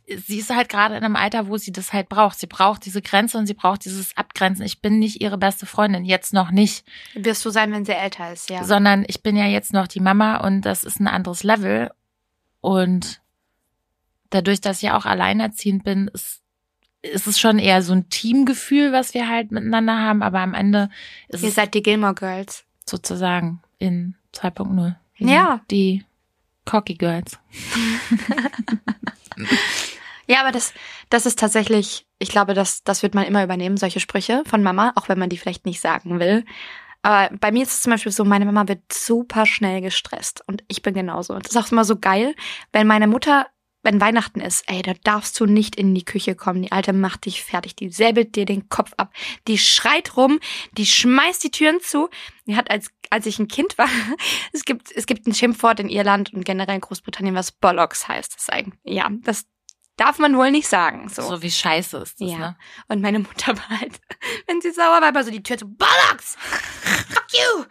sie 0.09 0.38
ist 0.38 0.51
halt 0.51 0.68
gerade 0.68 0.97
in 0.97 1.05
einem 1.05 1.16
Alter, 1.16 1.47
wo 1.47 1.59
sie 1.59 1.70
das 1.70 1.93
halt 1.93 2.09
braucht. 2.09 2.41
Sie 2.41 2.49
braucht 2.49 2.84
diese 2.84 3.03
Grenze 3.03 3.38
und 3.38 3.47
sie 3.47 3.55
braucht 3.55 3.84
dieses 3.84 4.16
Abgrenzen. 4.16 4.64
Ich 4.64 4.80
bin 4.80 4.99
nicht 4.99 5.20
ihre 5.20 5.38
beste 5.38 5.66
Freundin, 5.66 6.05
jetzt 6.05 6.32
noch 6.32 6.51
nicht, 6.51 6.84
Wirst 7.14 7.45
du 7.45 7.51
sein, 7.51 7.72
wenn 7.72 7.84
sie 7.84 7.93
älter 7.93 8.32
ist, 8.32 8.51
ja. 8.51 8.64
sondern 8.64 9.05
ich 9.07 9.22
bin 9.22 9.36
ja 9.36 9.47
jetzt 9.47 9.72
noch 9.72 9.86
die 9.86 10.01
Mama 10.01 10.38
und 10.38 10.62
das 10.62 10.82
ist 10.82 10.99
ein 10.99 11.07
anderes 11.07 11.45
Level. 11.45 11.91
Und 12.61 13.20
dadurch, 14.30 14.61
dass 14.61 14.78
ich 14.78 14.82
ja 14.84 14.97
auch 14.97 15.07
alleinerziehend 15.07 15.84
bin, 15.84 16.09
ist, 16.12 16.39
ist 17.03 17.26
es 17.26 17.38
schon 17.40 17.59
eher 17.59 17.82
so 17.82 17.92
ein 17.92 18.09
Teamgefühl, 18.11 18.92
was 18.92 19.14
wir 19.14 19.28
halt 19.28 19.53
miteinander 19.53 19.98
haben, 19.98 20.22
aber 20.22 20.40
am 20.40 20.55
Ende 20.55 20.90
ist 21.28 21.42
Ihr 21.42 21.48
es 21.48 21.55
seid 21.55 21.74
die 21.74 21.82
Gilmore 21.82 22.14
Girls. 22.14 22.64
sozusagen 22.86 23.61
in 23.78 24.14
2.0. 24.34 24.76
Wir 24.76 25.26
sind 25.26 25.28
Ja. 25.28 25.61
Die 25.70 26.05
Cocky 26.66 26.94
Girls. 26.94 27.38
Ja, 30.26 30.42
aber 30.42 30.53
das, 30.53 30.72
das 31.09 31.26
ist 31.26 31.40
tatsächlich, 31.40 32.07
ich 32.20 32.28
glaube, 32.28 32.55
das, 32.55 32.84
das 32.84 33.03
wird 33.03 33.16
man 33.16 33.24
immer 33.24 33.42
übernehmen, 33.42 33.76
solche 33.76 33.98
Sprüche 33.98 34.44
von 34.46 34.62
Mama, 34.62 34.92
auch 34.94 35.09
wenn 35.09 35.18
man 35.18 35.28
die 35.28 35.38
vielleicht 35.38 35.66
nicht 35.66 35.80
sagen 35.80 36.20
will. 36.20 36.44
Aber 37.03 37.34
bei 37.38 37.51
mir 37.51 37.64
ist 37.64 37.72
es 37.72 37.82
zum 37.82 37.90
Beispiel 37.90 38.12
so, 38.12 38.24
meine 38.24 38.44
Mama 38.44 38.68
wird 38.68 38.92
super 38.92 39.44
schnell 39.44 39.80
gestresst 39.80 40.44
und 40.46 40.62
ich 40.68 40.82
bin 40.82 40.94
genauso. 40.94 41.34
Und 41.34 41.46
das 41.46 41.53
ist 41.53 41.57
auch 41.57 41.72
immer 41.72 41.84
so 41.84 41.96
geil, 41.98 42.36
wenn 42.72 42.86
meine 42.86 43.09
Mutter, 43.09 43.48
wenn 43.83 44.01
Weihnachten 44.01 44.41
ist, 44.41 44.64
ey, 44.66 44.83
da 44.83 44.93
darfst 45.05 45.39
du 45.41 45.47
nicht 45.47 45.76
in 45.76 45.95
die 45.95 46.05
Küche 46.05 46.35
kommen. 46.35 46.62
Die 46.62 46.72
Alte 46.72 46.93
macht 46.93 47.26
dich 47.26 47.43
fertig, 47.43 47.76
die 47.76 47.91
säbelt 47.91 48.37
dir 48.37 48.45
den 48.45 48.68
Kopf 48.68 48.93
ab, 48.97 49.12
die 49.49 49.59
schreit 49.59 50.16
rum, 50.16 50.39
die 50.76 50.87
schmeißt 50.87 51.43
die 51.43 51.51
Türen 51.51 51.81
zu. 51.81 52.09
Die 52.47 52.57
hat 52.57 52.70
als, 52.70 52.91
als 53.11 53.26
ich 53.26 53.39
ein 53.39 53.49
Kind 53.49 53.78
war, 53.78 53.89
es 54.53 54.64
gibt, 54.64 54.93
es 54.95 55.07
gibt 55.07 55.26
ein 55.26 55.35
Schimpfwort 55.35 55.81
in 55.81 55.89
Irland 55.89 56.33
und 56.33 56.45
generell 56.45 56.76
in 56.76 56.81
Großbritannien, 56.81 57.35
was 57.35 57.53
Bollocks 57.53 58.09
heißt. 58.09 58.35
Das 58.35 58.43
ist 58.43 58.53
eigentlich, 58.53 58.78
ja, 58.85 59.09
das 59.22 59.47
darf 60.01 60.18
man 60.18 60.36
wohl 60.36 60.51
nicht 60.51 60.66
sagen. 60.68 61.09
So. 61.09 61.22
So, 61.22 61.42
wie 61.42 61.51
scheiße 61.51 61.98
ist 61.98 62.20
das, 62.20 62.30
Ja. 62.30 62.38
ne? 62.38 62.57
Und 62.88 63.03
meine 63.03 63.18
Mutter 63.18 63.57
war 63.57 63.68
halt, 63.80 64.01
wenn 64.46 64.61
sie 64.61 64.70
sauer 64.70 65.01
war, 65.01 65.14
war 65.14 65.24
so 65.24 65.30
die 65.30 65.42
Tür 65.42 65.59
so, 65.59 65.66
Bollocks! 65.66 66.36
Fuck 67.11 67.26
you! 67.32 67.64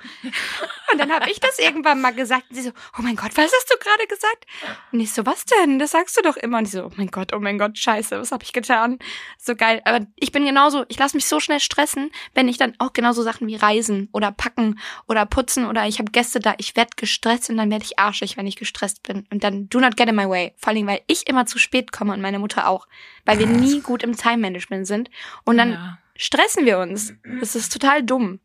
Und 0.92 0.98
dann 1.00 1.12
habe 1.12 1.30
ich 1.30 1.40
das 1.40 1.60
irgendwann 1.60 2.02
mal 2.02 2.14
gesagt. 2.14 2.46
Und 2.50 2.56
sie 2.56 2.62
so, 2.64 2.70
oh 2.98 3.02
mein 3.02 3.16
Gott, 3.16 3.32
was 3.36 3.52
hast 3.52 3.72
du 3.72 3.78
gerade 3.80 4.08
gesagt? 4.08 4.46
Und 4.92 5.00
ich 5.00 5.12
so, 5.12 5.26
was 5.26 5.46
denn? 5.46 5.80
Das 5.80 5.92
sagst 5.92 6.18
du 6.18 6.22
doch 6.22 6.38
immer. 6.38 6.60
Und 6.60 6.66
ich 6.66 6.72
so, 6.72 6.86
oh 6.86 6.92
mein 6.96 7.10
Gott, 7.12 7.34
oh 7.34 7.40
mein 7.40 7.58
Gott, 7.58 7.78
scheiße, 7.78 8.20
was 8.20 8.32
habe 8.32 8.44
ich 8.44 8.54
getan? 8.54 9.00
So 9.38 9.56
geil. 9.56 9.82
Aber 9.86 10.06
ich 10.16 10.32
bin 10.32 10.46
genauso, 10.46 10.86
ich 10.88 10.98
lasse 11.00 11.18
mich 11.18 11.26
so 11.26 11.40
schnell 11.40 11.60
stressen, 11.60 12.12
wenn 12.34 12.48
ich 12.48 12.58
dann 12.58 12.74
auch 12.80 12.94
genauso 12.94 13.24
Sachen 13.24 13.48
wie 13.48 13.56
reisen 13.56 14.10
oder 14.14 14.32
packen 14.32 14.80
oder 15.08 15.26
putzen 15.26 15.66
oder 15.66 15.88
ich 15.88 16.00
habe 16.00 16.12
Gäste 16.12 16.40
da, 16.40 16.54
ich 16.58 16.76
werd 16.76 16.98
gestresst 16.98 17.50
und 17.50 17.58
dann 17.58 17.72
werde 17.72 17.86
ich 17.86 17.98
arschig, 18.00 18.38
wenn 18.38 18.48
ich 18.48 18.56
gestresst 18.56 19.04
bin. 19.04 19.26
Und 19.32 19.44
dann 19.44 19.68
do 19.70 19.80
not 19.80 19.98
get 19.98 20.10
in 20.10 20.16
my 20.16 20.30
way. 20.30 20.54
Vor 20.58 20.70
allem, 20.74 20.88
weil 20.88 21.02
ich 21.08 21.28
immer 21.28 21.46
zu 21.46 21.58
spät 21.60 21.92
komme 21.92 22.19
und 22.20 22.24
meine 22.24 22.40
Mutter 22.40 22.68
auch. 22.68 22.88
Weil 23.26 23.40
wir 23.40 23.48
nie 23.48 23.82
gut 23.82 24.04
im 24.04 24.16
Time-Management 24.16 24.86
sind. 24.86 25.10
Und 25.46 25.58
dann 25.58 25.72
ja. 25.72 25.98
stressen 26.16 26.66
wir 26.66 26.80
uns. 26.80 27.14
Das 27.40 27.56
ist 27.56 27.74
total 27.74 28.04
dumm. 28.04 28.40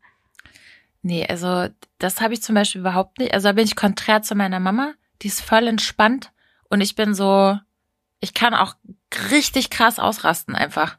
Nee, 1.01 1.25
also 1.27 1.67
das 1.99 2.19
habe 2.19 2.33
ich 2.33 2.41
zum 2.41 2.55
Beispiel 2.55 2.81
überhaupt 2.81 3.19
nicht. 3.19 3.33
Also 3.33 3.49
da 3.49 3.53
bin 3.53 3.65
ich 3.65 3.75
konträr 3.75 4.23
zu 4.23 4.33
meiner 4.33 4.59
Mama. 4.59 4.93
Die 5.21 5.27
ist 5.27 5.41
voll 5.41 5.67
entspannt 5.67 6.31
und 6.69 6.81
ich 6.81 6.95
bin 6.95 7.13
so, 7.13 7.57
ich 8.19 8.33
kann 8.33 8.53
auch 8.53 8.75
richtig 9.31 9.69
krass 9.69 9.99
ausrasten 9.99 10.55
einfach. 10.55 10.97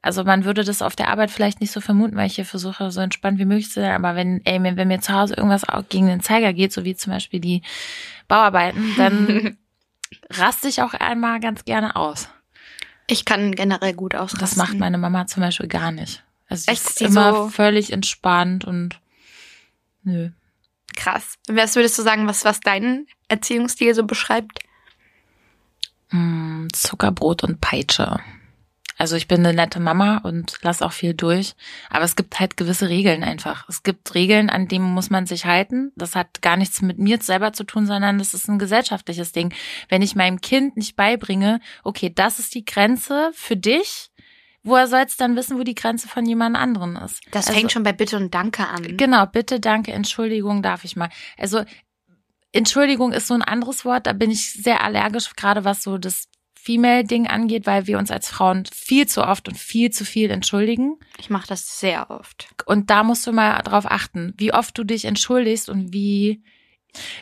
Also 0.00 0.22
man 0.22 0.44
würde 0.44 0.62
das 0.62 0.82
auf 0.82 0.94
der 0.94 1.08
Arbeit 1.08 1.32
vielleicht 1.32 1.60
nicht 1.60 1.72
so 1.72 1.80
vermuten, 1.80 2.16
weil 2.16 2.28
ich 2.28 2.36
hier 2.36 2.44
versuche, 2.44 2.92
so 2.92 3.00
entspannt 3.00 3.40
wie 3.40 3.44
möglich 3.44 3.72
zu 3.72 3.80
sein. 3.80 3.92
Aber 3.92 4.14
wenn, 4.14 4.40
ey, 4.44 4.62
wenn 4.62 4.86
mir 4.86 5.00
zu 5.00 5.12
Hause 5.12 5.34
irgendwas 5.34 5.68
auch 5.68 5.82
gegen 5.88 6.06
den 6.06 6.20
Zeiger 6.20 6.52
geht, 6.52 6.72
so 6.72 6.84
wie 6.84 6.94
zum 6.94 7.12
Beispiel 7.12 7.40
die 7.40 7.62
Bauarbeiten, 8.28 8.94
dann 8.96 9.58
raste 10.30 10.68
ich 10.68 10.82
auch 10.82 10.94
einmal 10.94 11.40
ganz 11.40 11.64
gerne 11.64 11.96
aus. 11.96 12.28
Ich 13.06 13.24
kann 13.24 13.52
generell 13.54 13.94
gut 13.94 14.14
ausrasten. 14.14 14.40
Das 14.40 14.56
macht 14.56 14.78
meine 14.78 14.98
Mama 14.98 15.26
zum 15.26 15.42
Beispiel 15.42 15.68
gar 15.68 15.92
nicht. 15.92 16.24
Also 16.48 16.64
sie 16.64 16.70
Echt? 16.72 16.84
ist 16.86 16.98
Sie 16.98 17.04
immer 17.04 17.32
so- 17.32 17.48
völlig 17.48 17.92
entspannt 17.92 18.64
und 18.64 19.00
nö. 20.02 20.30
krass. 20.96 21.34
Was 21.48 21.74
würdest 21.76 21.98
du 21.98 22.02
sagen, 22.02 22.26
was, 22.26 22.44
was 22.44 22.60
deinen 22.60 23.06
Erziehungsstil 23.28 23.94
so 23.94 24.04
beschreibt? 24.04 24.60
Mm, 26.10 26.68
Zuckerbrot 26.72 27.42
und 27.44 27.60
Peitsche. 27.60 28.20
Also 28.98 29.16
ich 29.16 29.28
bin 29.28 29.40
eine 29.44 29.52
nette 29.54 29.78
Mama 29.80 30.18
und 30.18 30.58
lass 30.62 30.80
auch 30.82 30.92
viel 30.92 31.12
durch. 31.14 31.54
Aber 31.90 32.04
es 32.04 32.16
gibt 32.16 32.40
halt 32.40 32.56
gewisse 32.56 32.88
Regeln 32.88 33.22
einfach. 33.22 33.68
Es 33.68 33.82
gibt 33.82 34.14
Regeln, 34.14 34.48
an 34.48 34.68
denen 34.68 34.86
muss 34.94 35.10
man 35.10 35.26
sich 35.26 35.44
halten. 35.44 35.92
Das 35.96 36.14
hat 36.16 36.40
gar 36.42 36.56
nichts 36.56 36.80
mit 36.82 36.98
mir 36.98 37.20
selber 37.20 37.52
zu 37.52 37.64
tun, 37.64 37.86
sondern 37.86 38.18
das 38.18 38.32
ist 38.34 38.48
ein 38.48 38.58
gesellschaftliches 38.58 39.32
Ding. 39.32 39.52
Wenn 39.88 40.02
ich 40.02 40.16
meinem 40.16 40.40
Kind 40.40 40.76
nicht 40.76 40.96
beibringe, 40.96 41.60
okay, 41.84 42.10
das 42.14 42.38
ist 42.38 42.54
die 42.54 42.64
Grenze 42.64 43.30
für 43.34 43.56
dich, 43.56 44.10
woher 44.62 44.86
soll 44.88 45.00
es 45.06 45.16
dann 45.16 45.36
wissen, 45.36 45.58
wo 45.58 45.62
die 45.62 45.74
Grenze 45.74 46.08
von 46.08 46.24
jemand 46.26 46.56
anderen 46.56 46.96
ist? 46.96 47.20
Das 47.32 47.46
Also- 47.48 47.58
fängt 47.58 47.72
schon 47.72 47.82
bei 47.82 47.92
Bitte 47.92 48.16
und 48.16 48.34
Danke 48.34 48.66
an. 48.66 48.96
Genau, 48.96 49.26
bitte, 49.26 49.60
danke, 49.60 49.92
Entschuldigung, 49.92 50.62
darf 50.62 50.84
ich 50.84 50.96
mal. 50.96 51.10
Also 51.38 51.64
Entschuldigung 52.52 53.12
ist 53.12 53.26
so 53.26 53.34
ein 53.34 53.42
anderes 53.42 53.84
Wort, 53.84 54.06
da 54.06 54.12
bin 54.14 54.30
ich 54.30 54.52
sehr 54.54 54.82
allergisch, 54.82 55.30
gerade 55.36 55.64
was 55.64 55.82
so 55.82 55.98
das 55.98 56.28
Female-Ding 56.66 57.28
angeht, 57.28 57.64
weil 57.64 57.86
wir 57.86 57.96
uns 57.96 58.10
als 58.10 58.28
Frauen 58.28 58.64
viel 58.66 59.06
zu 59.06 59.22
oft 59.22 59.46
und 59.46 59.56
viel 59.56 59.92
zu 59.92 60.04
viel 60.04 60.32
entschuldigen. 60.32 60.98
Ich 61.16 61.30
mache 61.30 61.46
das 61.46 61.78
sehr 61.78 62.10
oft. 62.10 62.48
Und 62.66 62.90
da 62.90 63.04
musst 63.04 63.24
du 63.24 63.30
mal 63.30 63.62
drauf 63.62 63.88
achten, 63.88 64.34
wie 64.36 64.52
oft 64.52 64.76
du 64.76 64.82
dich 64.82 65.04
entschuldigst 65.04 65.68
und 65.68 65.92
wie, 65.92 66.42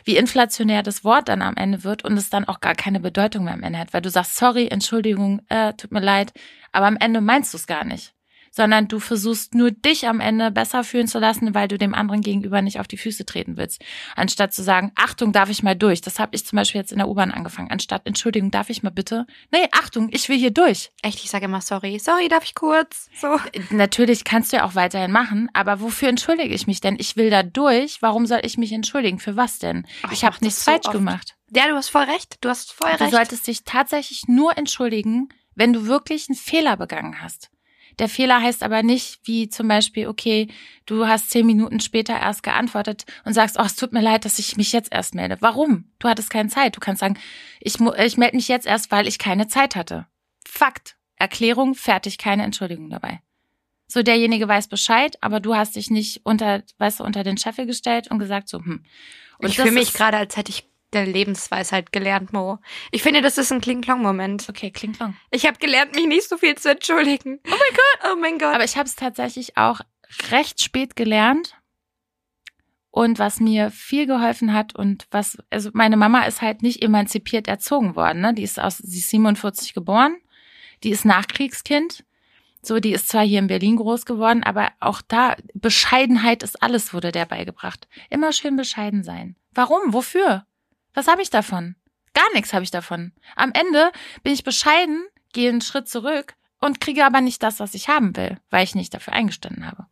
wie 0.03 0.17
inflationär 0.17 0.81
das 0.81 1.03
Wort 1.03 1.29
dann 1.29 1.43
am 1.43 1.57
Ende 1.57 1.83
wird 1.83 2.03
und 2.03 2.17
es 2.17 2.31
dann 2.31 2.45
auch 2.45 2.59
gar 2.59 2.73
keine 2.73 2.99
Bedeutung 2.99 3.43
mehr 3.43 3.53
am 3.53 3.61
Ende 3.61 3.77
hat, 3.77 3.93
weil 3.93 4.01
du 4.01 4.09
sagst, 4.09 4.35
sorry, 4.35 4.67
Entschuldigung, 4.67 5.41
äh, 5.49 5.73
tut 5.73 5.91
mir 5.91 6.01
leid, 6.01 6.33
aber 6.71 6.87
am 6.87 6.97
Ende 6.97 7.21
meinst 7.21 7.53
du 7.53 7.57
es 7.57 7.67
gar 7.67 7.85
nicht. 7.85 8.15
Sondern 8.55 8.87
du 8.87 8.99
versuchst 8.99 9.53
nur 9.53 9.71
dich 9.71 10.07
am 10.07 10.21
Ende 10.21 10.49
besser 10.49 10.83
fühlen 10.85 11.07
zu 11.07 11.19
lassen, 11.19 11.53
weil 11.53 11.67
du 11.67 11.77
dem 11.77 11.93
anderen 11.93 12.21
gegenüber 12.21 12.61
nicht 12.61 12.79
auf 12.79 12.87
die 12.87 12.95
Füße 12.97 13.25
treten 13.25 13.57
willst. 13.57 13.83
Anstatt 14.15 14.53
zu 14.53 14.63
sagen, 14.63 14.91
Achtung, 14.95 15.33
darf 15.33 15.49
ich 15.49 15.61
mal 15.61 15.75
durch. 15.75 15.99
Das 15.99 16.19
habe 16.19 16.33
ich 16.35 16.45
zum 16.45 16.55
Beispiel 16.55 16.79
jetzt 16.79 16.93
in 16.93 16.99
der 16.99 17.09
U-Bahn 17.09 17.31
angefangen. 17.31 17.69
Anstatt, 17.69 18.03
Entschuldigung, 18.05 18.51
darf 18.51 18.69
ich 18.69 18.81
mal 18.81 18.91
bitte? 18.91 19.25
Nee, 19.51 19.67
Achtung, 19.71 20.07
ich 20.11 20.29
will 20.29 20.37
hier 20.37 20.51
durch. 20.51 20.91
Echt, 21.01 21.21
ich 21.23 21.29
sage 21.29 21.45
immer 21.45 21.59
sorry. 21.59 21.99
Sorry, 21.99 22.29
darf 22.29 22.45
ich 22.45 22.55
kurz? 22.55 23.09
So. 23.19 23.37
Natürlich 23.71 24.23
kannst 24.23 24.53
du 24.53 24.57
ja 24.57 24.63
auch 24.65 24.75
weiterhin 24.75 25.11
machen, 25.11 25.49
aber 25.53 25.81
wofür 25.81 26.07
entschuldige 26.07 26.53
ich 26.55 26.65
mich 26.65 26.79
denn? 26.79 26.95
Ich 26.97 27.17
will 27.17 27.29
da 27.29 27.43
durch. 27.43 28.01
Warum 28.01 28.25
soll 28.25 28.39
ich 28.43 28.57
mich 28.57 28.71
entschuldigen? 28.71 29.19
Für 29.19 29.35
was 29.35 29.59
denn? 29.59 29.85
Oh, 30.05 30.09
ich 30.13 30.21
mach 30.21 30.31
habe 30.33 30.45
nichts 30.45 30.63
so 30.63 30.71
falsch 30.71 30.85
oft. 30.85 30.93
gemacht. 30.93 31.35
Ja, 31.53 31.67
du 31.67 31.75
hast 31.75 31.89
voll 31.89 32.03
recht. 32.03 32.37
Du 32.41 32.49
hast 32.49 32.71
voll 32.71 32.91
Du 32.97 33.03
recht. 33.03 33.11
solltest 33.13 33.47
dich 33.47 33.63
tatsächlich 33.65 34.23
nur 34.27 34.57
entschuldigen, 34.57 35.27
wenn 35.55 35.73
du 35.73 35.85
wirklich 35.87 36.27
einen 36.29 36.37
Fehler 36.37 36.77
begangen 36.77 37.21
hast. 37.21 37.49
Der 37.99 38.09
Fehler 38.09 38.41
heißt 38.41 38.63
aber 38.63 38.83
nicht, 38.83 39.19
wie 39.23 39.49
zum 39.49 39.67
Beispiel, 39.67 40.07
okay, 40.07 40.47
du 40.85 41.07
hast 41.07 41.29
zehn 41.29 41.45
Minuten 41.45 41.79
später 41.79 42.13
erst 42.19 42.43
geantwortet 42.43 43.05
und 43.23 43.33
sagst, 43.33 43.57
oh, 43.59 43.63
es 43.63 43.75
tut 43.75 43.93
mir 43.93 44.01
leid, 44.01 44.25
dass 44.25 44.39
ich 44.39 44.57
mich 44.57 44.71
jetzt 44.73 44.91
erst 44.91 45.15
melde. 45.15 45.37
Warum? 45.39 45.91
Du 45.99 46.07
hattest 46.07 46.29
keine 46.29 46.49
Zeit. 46.49 46.75
Du 46.75 46.79
kannst 46.79 46.99
sagen, 46.99 47.17
ich, 47.59 47.79
ich 47.79 48.17
melde 48.17 48.35
mich 48.35 48.47
jetzt 48.47 48.67
erst, 48.67 48.91
weil 48.91 49.07
ich 49.07 49.17
keine 49.17 49.47
Zeit 49.47 49.75
hatte. 49.75 50.07
Fakt. 50.47 50.97
Erklärung, 51.17 51.75
fertig, 51.75 52.17
keine 52.17 52.43
Entschuldigung 52.43 52.89
dabei. 52.89 53.21
So, 53.87 54.03
derjenige 54.03 54.47
weiß 54.47 54.67
Bescheid, 54.67 55.15
aber 55.21 55.39
du 55.39 55.55
hast 55.55 55.75
dich 55.75 55.89
nicht 55.89 56.21
unter, 56.25 56.63
weißt 56.77 56.99
du, 56.99 57.03
unter 57.03 57.23
den 57.23 57.37
Scheffel 57.37 57.65
gestellt 57.65 58.09
und 58.09 58.19
gesagt 58.19 58.49
so, 58.49 58.59
hm. 58.59 58.83
Und 59.37 59.49
ich 59.49 59.57
fühle 59.57 59.71
mich 59.71 59.93
gerade, 59.93 60.17
als 60.17 60.37
hätte 60.37 60.51
ich 60.51 60.67
der 60.95 61.05
Lebensweisheit 61.05 61.91
gelernt, 61.91 62.33
Mo. 62.33 62.57
Ich 62.91 63.03
finde, 63.03 63.21
das 63.21 63.37
ist 63.37 63.51
ein 63.51 63.61
Kling-Klong-Moment. 63.61 64.49
Okay, 64.49 64.71
klingt 64.71 64.99
lang. 64.99 65.15
Ich 65.29 65.45
habe 65.45 65.59
gelernt, 65.59 65.93
mich 65.93 66.07
nicht 66.07 66.27
so 66.27 66.37
viel 66.37 66.55
zu 66.55 66.71
entschuldigen. 66.71 67.39
Oh 67.45 67.49
mein 67.49 67.75
Gott, 67.75 68.11
oh 68.11 68.15
mein 68.19 68.39
Gott. 68.39 68.55
Aber 68.55 68.63
ich 68.63 68.77
habe 68.77 68.87
es 68.87 68.95
tatsächlich 68.95 69.57
auch 69.57 69.81
recht 70.31 70.61
spät 70.61 70.95
gelernt. 70.95 71.55
Und 72.89 73.19
was 73.19 73.41
mir 73.41 73.71
viel 73.71 74.07
geholfen 74.07 74.53
hat 74.53 74.73
und 74.73 75.05
was, 75.11 75.37
also 75.49 75.69
meine 75.73 75.97
Mama 75.97 76.21
ist 76.21 76.41
halt 76.41 76.61
nicht 76.61 76.81
emanzipiert 76.81 77.49
erzogen 77.49 77.97
worden, 77.97 78.21
ne? 78.21 78.33
Die 78.33 78.43
ist 78.43 78.57
aus, 78.57 78.77
sie 78.77 78.99
ist 78.99 79.09
47 79.09 79.73
geboren, 79.73 80.15
die 80.81 80.91
ist 80.91 81.03
Nachkriegskind. 81.03 82.05
So, 82.61 82.79
die 82.79 82.93
ist 82.93 83.09
zwar 83.09 83.23
hier 83.23 83.39
in 83.39 83.47
Berlin 83.47 83.75
groß 83.75 84.05
geworden, 84.05 84.43
aber 84.43 84.71
auch 84.79 85.01
da, 85.01 85.35
Bescheidenheit 85.53 86.41
ist 86.41 86.63
alles, 86.63 86.93
wurde 86.93 87.11
der 87.11 87.25
beigebracht. 87.25 87.87
Immer 88.09 88.31
schön 88.31 88.55
bescheiden 88.55 89.03
sein. 89.03 89.35
Warum? 89.53 89.93
Wofür? 89.93 90.45
Was 90.95 91.07
habe 91.07 91.21
ich 91.21 91.29
davon? 91.29 91.75
Gar 92.13 92.33
nichts 92.33 92.53
habe 92.53 92.63
ich 92.63 92.71
davon. 92.71 93.11
Am 93.35 93.51
Ende 93.53 93.91
bin 94.23 94.33
ich 94.33 94.43
bescheiden, 94.43 95.05
gehe 95.33 95.49
einen 95.49 95.61
Schritt 95.61 95.87
zurück 95.87 96.33
und 96.59 96.81
kriege 96.81 97.05
aber 97.05 97.21
nicht 97.21 97.43
das, 97.43 97.59
was 97.59 97.73
ich 97.73 97.89
haben 97.89 98.15
will, 98.15 98.39
weil 98.49 98.63
ich 98.63 98.73
nicht 98.73 98.93
dafür 98.93 99.13
eingestanden 99.13 99.67
habe. 99.67 99.85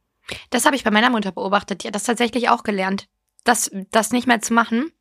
Das 0.50 0.66
habe 0.66 0.76
ich 0.76 0.84
bei 0.84 0.92
meiner 0.92 1.10
Mutter 1.10 1.32
beobachtet. 1.32 1.84
Die 1.84 1.88
hat 1.88 1.96
das 1.96 2.06
tatsächlich 2.06 2.50
auch 2.50 2.64
gelernt, 2.64 3.08
das, 3.44 3.70
das 3.92 4.12
nicht 4.12 4.26
mehr 4.26 4.42
zu 4.42 4.54
machen. 4.54 4.92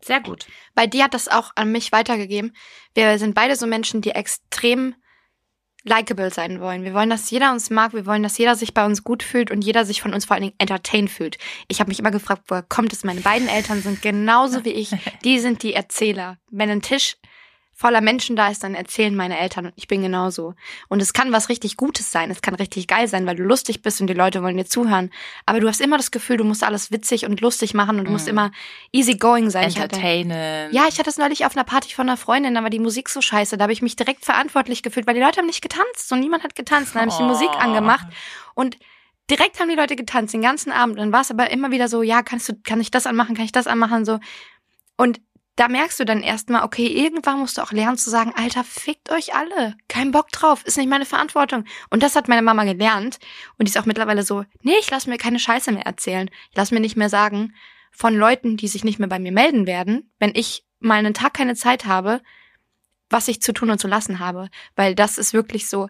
Sehr 0.00 0.20
gut. 0.20 0.46
Weil 0.74 0.88
die 0.88 1.02
hat 1.02 1.14
das 1.14 1.28
auch 1.28 1.52
an 1.56 1.72
mich 1.72 1.90
weitergegeben. 1.90 2.54
Wir 2.94 3.18
sind 3.18 3.34
beide 3.34 3.56
so 3.56 3.66
Menschen, 3.66 4.00
die 4.00 4.10
extrem 4.10 4.94
likable 5.84 6.30
sein 6.30 6.60
wollen. 6.60 6.82
Wir 6.82 6.94
wollen, 6.94 7.10
dass 7.10 7.30
jeder 7.30 7.52
uns 7.52 7.70
mag. 7.70 7.92
Wir 7.92 8.06
wollen, 8.06 8.22
dass 8.22 8.38
jeder 8.38 8.56
sich 8.56 8.74
bei 8.74 8.84
uns 8.84 9.04
gut 9.04 9.22
fühlt 9.22 9.50
und 9.50 9.62
jeder 9.62 9.84
sich 9.84 10.00
von 10.00 10.12
uns 10.12 10.24
vor 10.24 10.34
allen 10.34 10.44
Dingen 10.44 10.56
entertained 10.58 11.10
fühlt. 11.10 11.38
Ich 11.68 11.80
habe 11.80 11.88
mich 11.88 12.00
immer 12.00 12.10
gefragt, 12.10 12.44
woher 12.48 12.62
kommt 12.62 12.92
es? 12.92 13.04
Meine 13.04 13.20
beiden 13.20 13.48
Eltern 13.48 13.82
sind 13.82 14.02
genauso 14.02 14.64
wie 14.64 14.70
ich. 14.70 14.90
Die 15.24 15.38
sind 15.38 15.62
die 15.62 15.74
Erzähler. 15.74 16.38
Wenn 16.50 16.70
ein 16.70 16.82
Tisch 16.82 17.16
voller 17.76 18.00
Menschen 18.00 18.36
da 18.36 18.48
ist, 18.48 18.62
dann 18.62 18.74
erzählen 18.74 19.14
meine 19.16 19.38
Eltern 19.38 19.66
und 19.66 19.72
ich 19.76 19.88
bin 19.88 20.00
genauso. 20.02 20.54
Und 20.88 21.02
es 21.02 21.12
kann 21.12 21.32
was 21.32 21.48
richtig 21.48 21.76
Gutes 21.76 22.12
sein. 22.12 22.30
Es 22.30 22.40
kann 22.40 22.54
richtig 22.54 22.86
geil 22.86 23.08
sein, 23.08 23.26
weil 23.26 23.36
du 23.36 23.42
lustig 23.42 23.82
bist 23.82 24.00
und 24.00 24.06
die 24.06 24.14
Leute 24.14 24.42
wollen 24.42 24.56
dir 24.56 24.64
zuhören. 24.64 25.10
Aber 25.44 25.58
du 25.60 25.68
hast 25.68 25.80
immer 25.80 25.96
das 25.96 26.10
Gefühl, 26.12 26.36
du 26.36 26.44
musst 26.44 26.62
alles 26.62 26.92
witzig 26.92 27.26
und 27.26 27.40
lustig 27.40 27.74
machen 27.74 27.98
und 27.98 28.04
du 28.06 28.12
musst 28.12 28.26
Mhm. 28.26 28.30
immer 28.30 28.50
easy 28.92 29.14
going 29.16 29.50
sein. 29.50 29.64
Entertainen. 29.64 30.72
ja, 30.72 30.86
ich 30.88 30.98
hatte 30.98 31.10
es 31.10 31.18
neulich 31.18 31.44
auf 31.46 31.56
einer 31.56 31.64
Party 31.64 31.92
von 31.94 32.08
einer 32.08 32.16
Freundin, 32.16 32.54
da 32.54 32.62
war 32.62 32.70
die 32.70 32.78
Musik 32.78 33.08
so 33.08 33.20
scheiße. 33.20 33.56
Da 33.56 33.64
habe 33.64 33.72
ich 33.72 33.82
mich 33.82 33.96
direkt 33.96 34.24
verantwortlich 34.24 34.82
gefühlt, 34.82 35.06
weil 35.06 35.14
die 35.14 35.20
Leute 35.20 35.38
haben 35.38 35.46
nicht 35.46 35.62
getanzt 35.62 36.10
und 36.12 36.20
niemand 36.20 36.44
hat 36.44 36.54
getanzt. 36.54 36.94
Dann 36.94 37.02
habe 37.02 37.10
ich 37.10 37.16
die 37.16 37.22
Oh. 37.22 37.26
Musik 37.26 37.50
angemacht 37.58 38.06
und 38.54 38.78
direkt 39.30 39.58
haben 39.58 39.68
die 39.68 39.74
Leute 39.74 39.96
getanzt 39.96 40.32
den 40.34 40.42
ganzen 40.42 40.70
Abend. 40.70 40.98
Dann 40.98 41.10
war 41.12 41.22
es 41.22 41.30
aber 41.30 41.50
immer 41.50 41.70
wieder 41.70 41.88
so, 41.88 42.02
ja, 42.02 42.22
kannst 42.22 42.48
du, 42.48 42.52
kann 42.62 42.80
ich 42.80 42.90
das 42.90 43.06
anmachen, 43.06 43.34
kann 43.34 43.44
ich 43.46 43.52
das 43.52 43.66
anmachen, 43.66 44.04
so. 44.04 44.20
Und 44.96 45.20
da 45.56 45.68
merkst 45.68 46.00
du 46.00 46.04
dann 46.04 46.22
erstmal, 46.22 46.64
okay, 46.64 46.86
irgendwann 46.86 47.38
musst 47.38 47.58
du 47.58 47.62
auch 47.62 47.70
lernen 47.70 47.96
zu 47.96 48.10
sagen, 48.10 48.32
Alter, 48.34 48.64
fickt 48.64 49.10
euch 49.10 49.34
alle. 49.34 49.76
Kein 49.88 50.10
Bock 50.10 50.30
drauf, 50.30 50.64
ist 50.64 50.76
nicht 50.76 50.88
meine 50.88 51.04
Verantwortung. 51.04 51.64
Und 51.90 52.02
das 52.02 52.16
hat 52.16 52.28
meine 52.28 52.42
Mama 52.42 52.64
gelernt. 52.64 53.18
Und 53.56 53.66
die 53.66 53.70
ist 53.70 53.78
auch 53.78 53.86
mittlerweile 53.86 54.24
so, 54.24 54.44
nee, 54.62 54.74
ich 54.80 54.90
lass 54.90 55.06
mir 55.06 55.16
keine 55.16 55.38
Scheiße 55.38 55.70
mehr 55.70 55.86
erzählen. 55.86 56.28
Ich 56.50 56.56
lass 56.56 56.72
mir 56.72 56.80
nicht 56.80 56.96
mehr 56.96 57.08
sagen 57.08 57.54
von 57.92 58.16
Leuten, 58.16 58.56
die 58.56 58.66
sich 58.66 58.82
nicht 58.82 58.98
mehr 58.98 59.08
bei 59.08 59.20
mir 59.20 59.30
melden 59.30 59.66
werden, 59.66 60.10
wenn 60.18 60.32
ich 60.34 60.64
mal 60.80 60.98
einen 60.98 61.14
Tag 61.14 61.34
keine 61.34 61.54
Zeit 61.54 61.86
habe, 61.86 62.20
was 63.08 63.28
ich 63.28 63.40
zu 63.40 63.52
tun 63.52 63.70
und 63.70 63.78
zu 63.78 63.86
lassen 63.86 64.18
habe. 64.18 64.48
Weil 64.74 64.96
das 64.96 65.18
ist 65.18 65.34
wirklich 65.34 65.68
so, 65.68 65.88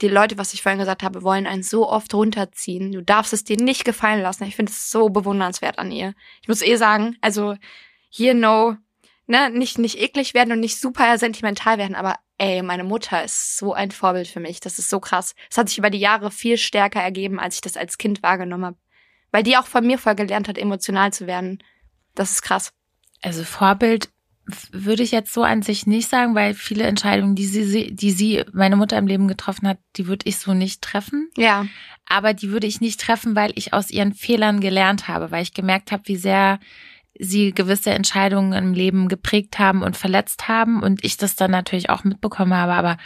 die 0.00 0.08
Leute, 0.08 0.36
was 0.36 0.52
ich 0.52 0.62
vorhin 0.62 0.80
gesagt 0.80 1.04
habe, 1.04 1.22
wollen 1.22 1.46
einen 1.46 1.62
so 1.62 1.88
oft 1.88 2.12
runterziehen. 2.12 2.90
Du 2.90 3.02
darfst 3.02 3.32
es 3.32 3.44
dir 3.44 3.56
nicht 3.56 3.84
gefallen 3.84 4.20
lassen. 4.20 4.44
Ich 4.44 4.56
finde 4.56 4.72
es 4.72 4.90
so 4.90 5.08
bewundernswert 5.08 5.78
an 5.78 5.92
ihr. 5.92 6.14
Ich 6.42 6.48
muss 6.48 6.60
eh 6.60 6.76
sagen, 6.76 7.16
also 7.20 7.54
hier 8.08 8.34
no, 8.34 8.76
ne, 9.26 9.50
nicht, 9.50 9.78
nicht 9.78 9.98
eklig 9.98 10.34
werden 10.34 10.52
und 10.52 10.60
nicht 10.60 10.80
super 10.80 11.18
sentimental 11.18 11.78
werden, 11.78 11.94
aber 11.94 12.16
ey, 12.38 12.62
meine 12.62 12.84
Mutter 12.84 13.24
ist 13.24 13.56
so 13.56 13.72
ein 13.72 13.90
Vorbild 13.90 14.28
für 14.28 14.40
mich. 14.40 14.60
Das 14.60 14.78
ist 14.78 14.90
so 14.90 15.00
krass. 15.00 15.34
Es 15.50 15.56
hat 15.58 15.68
sich 15.68 15.78
über 15.78 15.90
die 15.90 15.98
Jahre 15.98 16.30
viel 16.30 16.58
stärker 16.58 17.00
ergeben, 17.00 17.40
als 17.40 17.56
ich 17.56 17.60
das 17.60 17.76
als 17.76 17.98
Kind 17.98 18.22
wahrgenommen 18.22 18.66
habe. 18.66 18.76
Weil 19.30 19.42
die 19.42 19.56
auch 19.56 19.66
von 19.66 19.86
mir 19.86 19.98
voll 19.98 20.14
gelernt 20.14 20.48
hat, 20.48 20.58
emotional 20.58 21.12
zu 21.12 21.26
werden. 21.26 21.62
Das 22.14 22.30
ist 22.32 22.42
krass. 22.42 22.72
Also 23.22 23.44
Vorbild 23.44 24.10
würde 24.70 25.02
ich 25.02 25.10
jetzt 25.10 25.32
so 25.32 25.42
an 25.42 25.62
sich 25.62 25.86
nicht 25.86 26.08
sagen, 26.08 26.34
weil 26.34 26.54
viele 26.54 26.84
Entscheidungen, 26.84 27.34
die 27.34 27.46
sie, 27.46 27.94
die 27.94 28.12
sie, 28.12 28.44
meine 28.52 28.76
Mutter 28.76 28.96
im 28.96 29.08
Leben 29.08 29.26
getroffen 29.26 29.66
hat, 29.66 29.78
die 29.96 30.06
würde 30.06 30.28
ich 30.28 30.38
so 30.38 30.54
nicht 30.54 30.82
treffen. 30.82 31.30
Ja. 31.36 31.66
Aber 32.08 32.32
die 32.32 32.50
würde 32.50 32.68
ich 32.68 32.80
nicht 32.80 33.00
treffen, 33.00 33.34
weil 33.34 33.52
ich 33.56 33.72
aus 33.72 33.90
ihren 33.90 34.14
Fehlern 34.14 34.60
gelernt 34.60 35.08
habe, 35.08 35.32
weil 35.32 35.42
ich 35.42 35.54
gemerkt 35.54 35.90
habe, 35.90 36.04
wie 36.06 36.16
sehr 36.16 36.60
sie 37.18 37.52
gewisse 37.52 37.90
Entscheidungen 37.90 38.52
im 38.52 38.72
Leben 38.72 39.08
geprägt 39.08 39.58
haben 39.58 39.82
und 39.82 39.96
verletzt 39.96 40.48
haben 40.48 40.82
und 40.82 41.04
ich 41.04 41.16
das 41.16 41.36
dann 41.36 41.50
natürlich 41.50 41.90
auch 41.90 42.04
mitbekommen 42.04 42.54
habe. 42.54 42.72
Aber 42.72 42.96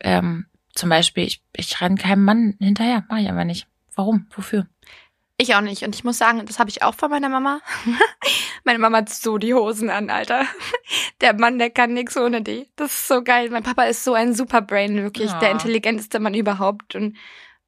ähm, 0.00 0.46
zum 0.74 0.88
Beispiel, 0.88 1.24
ich, 1.24 1.42
ich 1.56 1.80
renne 1.80 1.96
keinem 1.96 2.24
Mann 2.24 2.54
hinterher, 2.58 3.04
mache 3.08 3.20
ich 3.20 3.30
aber 3.30 3.44
nicht. 3.44 3.66
Warum? 3.94 4.26
Wofür? 4.30 4.66
Ich 5.40 5.54
auch 5.54 5.60
nicht. 5.60 5.84
Und 5.84 5.94
ich 5.94 6.02
muss 6.02 6.18
sagen, 6.18 6.44
das 6.46 6.58
habe 6.58 6.68
ich 6.68 6.82
auch 6.82 6.94
von 6.94 7.10
meiner 7.10 7.28
Mama. 7.28 7.60
Meine 8.64 8.80
Mama 8.80 8.98
hat 8.98 9.08
so 9.08 9.38
die 9.38 9.54
Hosen 9.54 9.88
an, 9.88 10.10
Alter. 10.10 10.44
Der 11.20 11.34
Mann, 11.34 11.58
der 11.58 11.70
kann 11.70 11.94
nix 11.94 12.16
ohne 12.16 12.42
die. 12.42 12.68
Das 12.76 12.92
ist 12.92 13.08
so 13.08 13.22
geil. 13.22 13.50
Mein 13.50 13.62
Papa 13.62 13.84
ist 13.84 14.04
so 14.04 14.14
ein 14.14 14.34
Superbrain, 14.34 14.96
wirklich. 14.96 15.30
Ja. 15.30 15.38
Der 15.40 15.50
intelligenteste 15.50 16.20
Mann 16.20 16.34
überhaupt. 16.34 16.94
Und 16.94 17.16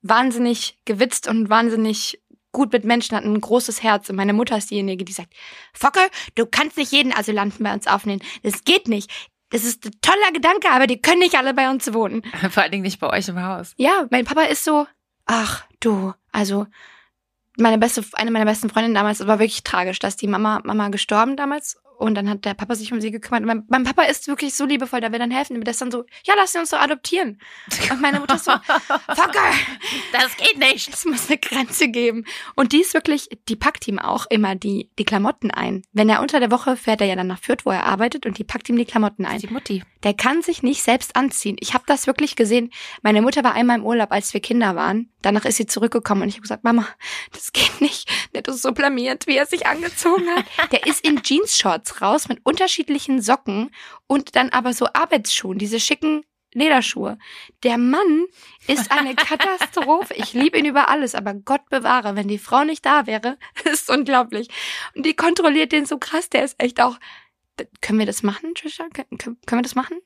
wahnsinnig 0.02 0.78
gewitzt 0.84 1.28
und 1.28 1.48
wahnsinnig 1.48 2.20
gut 2.53 2.72
mit 2.72 2.84
Menschen, 2.84 3.16
hat 3.16 3.24
ein 3.24 3.40
großes 3.40 3.82
Herz. 3.82 4.09
Und 4.11 4.16
meine 4.16 4.32
Mutter 4.32 4.57
ist 4.57 4.70
diejenige, 4.70 5.05
die 5.05 5.12
sagt, 5.12 5.32
Focke, 5.72 6.01
du 6.34 6.46
kannst 6.46 6.76
nicht 6.76 6.92
jeden 6.92 7.12
Asylanten 7.12 7.64
bei 7.64 7.72
uns 7.72 7.86
aufnehmen. 7.86 8.22
Das 8.42 8.64
geht 8.64 8.88
nicht. 8.88 9.11
Das 9.51 9.64
ist 9.64 9.84
ein 9.84 9.92
toller 10.01 10.32
Gedanke, 10.32 10.70
aber 10.70 10.86
die 10.86 11.03
können 11.03 11.18
nicht 11.18 11.36
alle 11.36 11.55
bei 11.55 11.70
uns 11.70 11.92
wohnen. 11.92 12.22
Vor 12.51 12.62
allen 12.62 12.72
Dingen 12.72 12.84
nicht 12.84 13.01
bei 13.01 13.11
euch 13.11 13.28
im 13.28 13.42
Haus. 13.42 13.74
Ja, 13.76 14.07
mein 14.11 14.24
Papa 14.24 14.42
ist 14.42 14.64
so, 14.64 14.86
ach 15.26 15.64
du, 15.80 16.14
also 16.30 16.66
meine 17.57 17.78
beste, 17.78 18.05
eine 18.12 18.30
meiner 18.30 18.44
besten 18.44 18.70
Freundinnen 18.70 18.94
damals, 18.94 19.20
es 19.20 19.26
war 19.26 19.38
wirklich 19.38 19.64
tragisch, 19.64 19.98
dass 19.98 20.16
die 20.16 20.28
Mama, 20.28 20.61
Mama 20.64 20.88
gestorben 20.88 21.36
damals 21.36 21.78
und 22.01 22.14
dann 22.14 22.30
hat 22.30 22.44
der 22.46 22.55
Papa 22.55 22.74
sich 22.74 22.92
um 22.92 23.01
sie 23.01 23.11
gekümmert. 23.11 23.44
Mein, 23.44 23.64
mein 23.68 23.84
Papa 23.84 24.03
ist 24.05 24.26
wirklich 24.26 24.55
so 24.55 24.64
liebevoll, 24.64 25.01
der 25.01 25.12
will 25.12 25.18
dann 25.18 25.30
helfen, 25.30 25.61
der 25.61 25.70
ist 25.70 25.80
dann 25.80 25.90
so, 25.90 26.05
ja, 26.24 26.34
lass 26.36 26.53
sie 26.53 26.59
uns 26.59 26.70
doch 26.70 26.80
adoptieren. 26.80 27.38
Und 27.90 28.01
meine 28.01 28.20
Mutter 28.20 28.36
ist 28.36 28.46
so, 28.46 28.53
Fucker, 29.09 29.53
Das 30.12 30.36
geht 30.38 30.59
nicht. 30.59 30.88
es 30.88 31.05
muss 31.05 31.28
eine 31.28 31.38
Grenze 31.38 31.88
geben. 31.88 32.24
Und 32.57 32.72
die 32.72 32.80
ist 32.80 32.94
wirklich, 32.94 33.28
die 33.48 33.57
packt 33.57 33.86
ihm 33.86 33.98
auch 33.98 34.26
immer 34.30 34.55
die, 34.55 34.90
die 34.98 35.05
Klamotten 35.05 35.51
ein. 35.51 35.82
Wenn 35.92 36.09
er 36.09 36.20
unter 36.22 36.40
der 36.40 36.51
Woche 36.51 36.76
fährt 36.76 37.03
er 37.03 37.07
ja 37.07 37.16
dann 37.16 37.26
nach 37.26 37.40
Fürth, 37.40 37.66
wo 37.66 37.70
er 37.70 37.84
arbeitet 37.84 38.24
und 38.24 38.38
die 38.38 38.44
packt 38.44 38.68
ihm 38.70 38.76
die 38.76 38.86
Klamotten 38.86 39.26
ein. 39.26 39.38
Die 39.38 39.48
Mutti. 39.48 39.82
Der 40.03 40.14
kann 40.14 40.40
sich 40.40 40.62
nicht 40.62 40.82
selbst 40.82 41.16
anziehen. 41.16 41.57
Ich 41.61 41.74
habe 41.74 41.84
das 41.86 42.07
wirklich 42.07 42.34
gesehen. 42.34 42.70
Meine 43.03 43.20
Mutter 43.20 43.44
war 43.44 43.53
einmal 43.53 43.76
im 43.78 43.84
Urlaub, 43.84 44.11
als 44.12 44.32
wir 44.32 44.40
Kinder 44.40 44.74
waren. 44.74 45.09
Danach 45.22 45.44
ist 45.44 45.56
sie 45.56 45.66
zurückgekommen 45.66 46.22
und 46.22 46.28
ich 46.28 46.34
habe 46.34 46.42
gesagt, 46.42 46.64
Mama, 46.64 46.86
das 47.32 47.52
geht 47.52 47.80
nicht. 47.80 48.08
Der 48.34 48.46
ist 48.46 48.62
so 48.62 48.72
blamiert, 48.72 49.26
wie 49.26 49.36
er 49.36 49.46
sich 49.46 49.66
angezogen 49.66 50.28
hat. 50.34 50.44
Der 50.72 50.86
ist 50.86 51.04
in 51.04 51.22
Jeans-Shorts 51.22 52.00
raus 52.00 52.28
mit 52.28 52.40
unterschiedlichen 52.44 53.20
Socken 53.20 53.70
und 54.06 54.36
dann 54.36 54.50
aber 54.50 54.72
so 54.72 54.86
Arbeitsschuhen, 54.92 55.58
diese 55.58 55.80
schicken 55.80 56.24
Lederschuhe. 56.52 57.18
Der 57.62 57.78
Mann 57.78 58.26
ist 58.66 58.90
eine 58.90 59.14
Katastrophe. 59.14 60.14
Ich 60.14 60.32
liebe 60.32 60.58
ihn 60.58 60.64
über 60.64 60.88
alles, 60.88 61.14
aber 61.14 61.34
Gott 61.34 61.68
bewahre, 61.68 62.16
wenn 62.16 62.28
die 62.28 62.38
Frau 62.38 62.64
nicht 62.64 62.84
da 62.84 63.06
wäre, 63.06 63.38
ist 63.64 63.90
unglaublich. 63.90 64.48
Und 64.94 65.06
die 65.06 65.14
kontrolliert 65.14 65.72
den 65.72 65.86
so 65.86 65.98
krass, 65.98 66.28
der 66.28 66.44
ist 66.44 66.60
echt 66.60 66.80
auch. 66.80 66.98
Können 67.82 67.98
wir 67.98 68.06
das 68.06 68.22
machen, 68.22 68.54
Trisha? 68.54 68.88
Können, 68.88 69.18
können 69.18 69.58
wir 69.60 69.62
das 69.62 69.74
machen? 69.74 69.98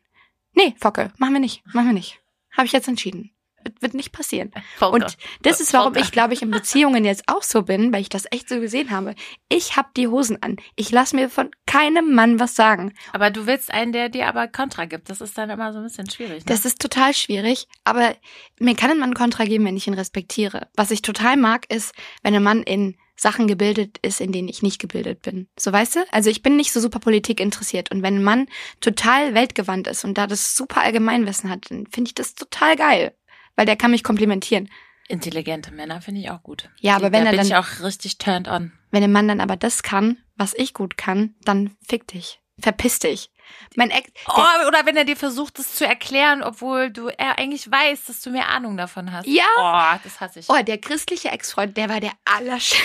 Nee, 0.54 0.74
Focke, 0.78 1.12
machen 1.18 1.34
wir 1.34 1.40
nicht. 1.40 1.64
Machen 1.72 1.86
wir 1.86 1.92
nicht. 1.94 2.20
Habe 2.52 2.66
ich 2.66 2.72
jetzt 2.72 2.88
entschieden. 2.88 3.33
Das 3.64 3.74
wird 3.80 3.94
nicht 3.94 4.12
passieren. 4.12 4.52
Volker. 4.76 4.94
Und 4.94 5.16
das 5.42 5.60
ist, 5.60 5.72
warum 5.72 5.94
Volker. 5.94 6.06
ich, 6.06 6.12
glaube 6.12 6.34
ich, 6.34 6.42
in 6.42 6.50
Beziehungen 6.50 7.04
jetzt 7.04 7.24
auch 7.26 7.42
so 7.42 7.62
bin, 7.62 7.92
weil 7.92 8.02
ich 8.02 8.08
das 8.08 8.26
echt 8.30 8.48
so 8.48 8.60
gesehen 8.60 8.90
habe. 8.90 9.14
Ich 9.48 9.76
hab 9.76 9.94
die 9.94 10.08
Hosen 10.08 10.42
an. 10.42 10.56
Ich 10.76 10.90
lasse 10.90 11.16
mir 11.16 11.30
von 11.30 11.50
keinem 11.66 12.14
Mann 12.14 12.38
was 12.38 12.54
sagen. 12.54 12.92
Aber 13.12 13.30
du 13.30 13.46
willst 13.46 13.72
einen, 13.72 13.92
der 13.92 14.08
dir 14.08 14.28
aber 14.28 14.48
Kontra 14.48 14.84
gibt. 14.84 15.10
Das 15.10 15.20
ist 15.20 15.36
dann 15.36 15.50
immer 15.50 15.72
so 15.72 15.78
ein 15.78 15.84
bisschen 15.84 16.08
schwierig. 16.08 16.38
Ne? 16.38 16.44
Das 16.46 16.64
ist 16.64 16.80
total 16.80 17.14
schwierig, 17.14 17.66
aber 17.84 18.14
mir 18.58 18.74
kann 18.74 18.90
ein 18.90 18.98
Mann 18.98 19.14
Kontra 19.14 19.44
geben, 19.44 19.64
wenn 19.64 19.76
ich 19.76 19.86
ihn 19.86 19.94
respektiere. 19.94 20.68
Was 20.76 20.90
ich 20.90 21.02
total 21.02 21.36
mag, 21.36 21.72
ist, 21.72 21.94
wenn 22.22 22.34
ein 22.34 22.42
Mann 22.42 22.62
in 22.62 22.96
Sachen 23.16 23.46
gebildet 23.46 23.98
ist, 24.02 24.20
in 24.20 24.32
denen 24.32 24.48
ich 24.48 24.62
nicht 24.62 24.80
gebildet 24.80 25.22
bin. 25.22 25.48
So 25.58 25.72
weißt 25.72 25.96
du? 25.96 26.00
Also 26.10 26.30
ich 26.30 26.42
bin 26.42 26.56
nicht 26.56 26.72
so 26.72 26.80
super 26.80 26.98
Politik 26.98 27.40
interessiert. 27.40 27.90
Und 27.90 28.02
wenn 28.02 28.16
ein 28.16 28.24
Mann 28.24 28.46
total 28.80 29.34
weltgewandt 29.34 29.86
ist 29.86 30.04
und 30.04 30.18
da 30.18 30.26
das 30.26 30.56
super 30.56 30.80
Allgemeinwissen 30.80 31.48
hat, 31.50 31.70
dann 31.70 31.86
finde 31.86 32.08
ich 32.08 32.14
das 32.14 32.34
total 32.34 32.76
geil. 32.76 33.14
Weil 33.56 33.66
der 33.66 33.76
kann 33.76 33.90
mich 33.90 34.02
komplimentieren. 34.04 34.68
Intelligente 35.08 35.70
Männer 35.72 36.00
finde 36.00 36.20
ich 36.22 36.30
auch 36.30 36.42
gut. 36.42 36.70
Ja, 36.80 36.96
aber 36.96 37.12
wenn 37.12 37.24
da 37.24 37.26
er 37.26 37.30
bin 37.32 37.38
dann- 37.38 37.46
ich 37.46 37.56
auch 37.56 37.84
richtig 37.84 38.18
turned 38.18 38.48
on. 38.48 38.72
Wenn 38.90 39.02
ein 39.02 39.12
Mann 39.12 39.28
dann 39.28 39.40
aber 39.40 39.56
das 39.56 39.82
kann, 39.82 40.18
was 40.36 40.54
ich 40.54 40.72
gut 40.72 40.96
kann, 40.96 41.34
dann 41.44 41.76
fick 41.86 42.06
dich. 42.08 42.40
Verpiss 42.60 42.98
dich. 43.00 43.30
Mein 43.76 43.90
Ex, 43.90 44.10
Oh, 44.28 44.66
oder 44.68 44.86
wenn 44.86 44.96
er 44.96 45.04
dir 45.04 45.16
versucht, 45.16 45.58
das 45.58 45.74
zu 45.74 45.86
erklären, 45.86 46.42
obwohl 46.42 46.90
du 46.90 47.08
er 47.08 47.38
eigentlich 47.38 47.70
weiß, 47.70 48.04
dass 48.04 48.20
du 48.22 48.30
mehr 48.30 48.48
Ahnung 48.48 48.76
davon 48.76 49.12
hast. 49.12 49.26
Ja. 49.26 49.44
Oh, 49.58 50.00
das 50.02 50.20
hasse 50.20 50.40
ich. 50.40 50.48
Oh, 50.48 50.62
der 50.62 50.78
christliche 50.78 51.30
Ex-Freund, 51.30 51.76
der 51.76 51.88
war 51.88 52.00
der 52.00 52.12
allersch... 52.24 52.74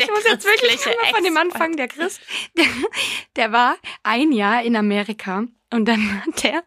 Ich 0.00 0.08
muss 0.08 0.22
jetzt 0.24 0.44
wirklich 0.44 0.84
mal 0.86 0.94
von 1.12 1.24
dem 1.24 1.36
anfangen, 1.36 1.76
der 1.76 1.88
Christ. 1.88 2.20
Der, 2.56 2.66
der 3.34 3.52
war 3.52 3.76
ein 4.04 4.30
Jahr 4.30 4.62
in 4.62 4.76
Amerika 4.76 5.42
und 5.72 5.86
dann 5.86 6.22
hat 6.24 6.44
der 6.44 6.62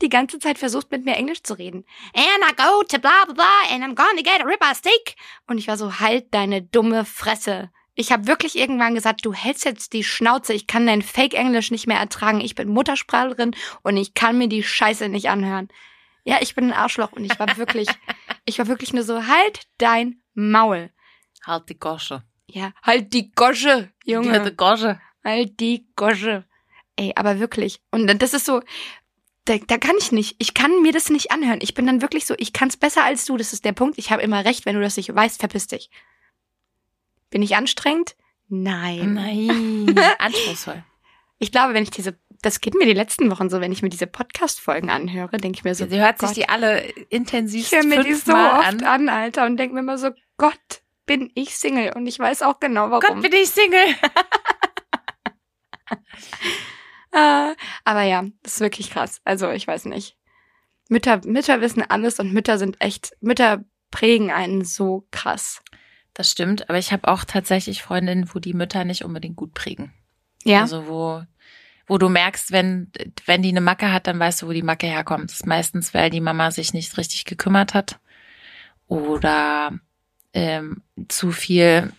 die 0.00 0.08
ganze 0.08 0.38
Zeit 0.38 0.56
versucht, 0.56 0.92
mit 0.92 1.04
mir 1.04 1.16
Englisch 1.16 1.42
zu 1.42 1.54
reden. 1.54 1.84
And 2.14 2.48
I 2.48 2.54
go 2.54 2.84
to 2.84 2.98
blah 3.00 3.24
blah 3.24 3.34
blah 3.34 3.74
and 3.74 3.82
I'm 3.82 3.96
gonna 3.96 4.22
get 4.22 4.40
a 4.40 4.44
ribeye 4.44 4.74
steak. 4.76 5.16
Und 5.48 5.58
ich 5.58 5.66
war 5.66 5.76
so, 5.76 5.98
halt 5.98 6.32
deine 6.32 6.62
dumme 6.62 7.04
Fresse. 7.04 7.70
Ich 7.94 8.12
habe 8.12 8.26
wirklich 8.26 8.56
irgendwann 8.56 8.94
gesagt, 8.94 9.24
du 9.24 9.32
hältst 9.32 9.64
jetzt 9.64 9.92
die 9.92 10.04
Schnauze, 10.04 10.52
ich 10.52 10.66
kann 10.66 10.86
dein 10.86 11.02
Fake-Englisch 11.02 11.70
nicht 11.70 11.86
mehr 11.86 11.98
ertragen. 11.98 12.40
Ich 12.40 12.54
bin 12.54 12.68
Muttersprachlerin 12.68 13.54
und 13.82 13.96
ich 13.96 14.14
kann 14.14 14.38
mir 14.38 14.48
die 14.48 14.62
Scheiße 14.62 15.08
nicht 15.08 15.28
anhören. 15.28 15.68
Ja, 16.24 16.38
ich 16.40 16.54
bin 16.54 16.66
ein 16.66 16.72
Arschloch 16.72 17.12
und 17.12 17.24
ich 17.24 17.38
war 17.38 17.56
wirklich, 17.56 17.88
ich 18.44 18.58
war 18.58 18.68
wirklich 18.68 18.92
nur 18.92 19.02
so, 19.02 19.26
halt 19.26 19.62
dein 19.78 20.20
Maul. 20.34 20.90
Halt 21.44 21.68
die 21.68 21.78
Gosche. 21.78 22.22
Ja, 22.46 22.72
halt 22.82 23.12
die 23.12 23.32
Gosche, 23.32 23.90
Junge. 24.04 24.34
Ja, 24.34 24.44
die 24.44 24.56
Gosche. 24.56 25.00
Halt 25.24 25.60
die 25.60 25.86
Gosche. 25.96 26.44
Ey, 26.96 27.12
aber 27.16 27.38
wirklich. 27.38 27.80
Und 27.90 28.06
das 28.20 28.34
ist 28.34 28.44
so, 28.44 28.60
da, 29.44 29.56
da 29.58 29.78
kann 29.78 29.96
ich 29.98 30.12
nicht. 30.12 30.36
Ich 30.38 30.54
kann 30.54 30.82
mir 30.82 30.92
das 30.92 31.10
nicht 31.10 31.30
anhören. 31.30 31.60
Ich 31.62 31.74
bin 31.74 31.86
dann 31.86 32.02
wirklich 32.02 32.26
so, 32.26 32.34
ich 32.38 32.52
kann's 32.52 32.76
besser 32.76 33.04
als 33.04 33.24
du. 33.24 33.36
Das 33.36 33.52
ist 33.52 33.64
der 33.64 33.72
Punkt. 33.72 33.98
Ich 33.98 34.10
habe 34.10 34.22
immer 34.22 34.44
recht. 34.44 34.66
Wenn 34.66 34.76
du 34.76 34.82
das 34.82 34.96
nicht 34.96 35.14
weißt, 35.14 35.40
verpiss 35.40 35.66
dich. 35.66 35.90
Bin 37.30 37.42
ich 37.42 37.56
anstrengend? 37.56 38.16
Nein. 38.48 39.14
Nein. 39.14 39.98
Anspruchsvoll. 40.18 40.84
Ich 41.38 41.52
glaube, 41.52 41.72
wenn 41.72 41.82
ich 41.82 41.90
diese, 41.90 42.18
das 42.42 42.60
geht 42.60 42.74
mir 42.74 42.84
die 42.84 42.92
letzten 42.92 43.30
Wochen 43.30 43.48
so, 43.48 43.60
wenn 43.60 43.72
ich 43.72 43.82
mir 43.82 43.88
diese 43.88 44.06
Podcast-Folgen 44.06 44.90
anhöre, 44.90 45.38
denke 45.38 45.58
ich 45.58 45.64
mir 45.64 45.74
so, 45.74 45.86
Sie 45.86 46.00
hört 46.00 46.18
sich 46.18 46.28
Gott. 46.28 46.36
die 46.36 46.48
alle 46.48 46.80
intensiv 47.08 47.66
ich 47.66 47.72
höre 47.72 47.84
mir 47.84 48.04
die 48.04 48.14
so 48.14 48.32
oft 48.32 48.66
an. 48.66 48.84
an. 48.84 49.08
Alter, 49.08 49.46
und 49.46 49.56
denke 49.56 49.74
mir 49.74 49.80
immer 49.80 49.98
so, 49.98 50.10
Gott, 50.36 50.82
bin 51.06 51.30
ich 51.34 51.56
Single. 51.56 51.92
Und 51.94 52.06
ich 52.06 52.18
weiß 52.18 52.42
auch 52.42 52.60
genau, 52.60 52.90
warum. 52.90 53.00
Gott, 53.00 53.22
bin 53.22 53.32
ich 53.32 53.50
Single. 53.50 53.78
Äh, 57.12 57.54
aber 57.84 58.02
ja, 58.02 58.24
das 58.42 58.54
ist 58.54 58.60
wirklich 58.60 58.90
krass. 58.90 59.20
Also 59.24 59.50
ich 59.50 59.66
weiß 59.66 59.86
nicht. 59.86 60.16
Mütter, 60.88 61.20
Mütter 61.24 61.60
wissen 61.60 61.82
alles 61.82 62.20
und 62.20 62.32
Mütter 62.32 62.58
sind 62.58 62.80
echt, 62.80 63.16
Mütter 63.20 63.64
prägen 63.90 64.30
einen 64.30 64.64
so 64.64 65.06
krass. 65.10 65.60
Das 66.14 66.30
stimmt, 66.30 66.68
aber 66.68 66.78
ich 66.78 66.92
habe 66.92 67.08
auch 67.08 67.24
tatsächlich 67.24 67.82
Freundinnen, 67.82 68.30
wo 68.34 68.38
die 68.38 68.54
Mütter 68.54 68.84
nicht 68.84 69.04
unbedingt 69.04 69.36
gut 69.36 69.54
prägen. 69.54 69.92
Ja. 70.44 70.62
Also 70.62 70.86
wo, 70.86 71.22
wo 71.86 71.98
du 71.98 72.08
merkst, 72.08 72.52
wenn, 72.52 72.90
wenn 73.26 73.42
die 73.42 73.50
eine 73.50 73.60
Macke 73.60 73.92
hat, 73.92 74.06
dann 74.06 74.18
weißt 74.18 74.42
du, 74.42 74.48
wo 74.48 74.52
die 74.52 74.62
Macke 74.62 74.86
herkommt. 74.86 75.30
Das 75.30 75.40
ist 75.40 75.46
meistens, 75.46 75.94
weil 75.94 76.10
die 76.10 76.20
Mama 76.20 76.50
sich 76.50 76.72
nicht 76.72 76.96
richtig 76.96 77.24
gekümmert 77.24 77.74
hat 77.74 77.98
oder 78.86 79.72
ähm, 80.32 80.82
zu 81.08 81.32
viel 81.32 81.92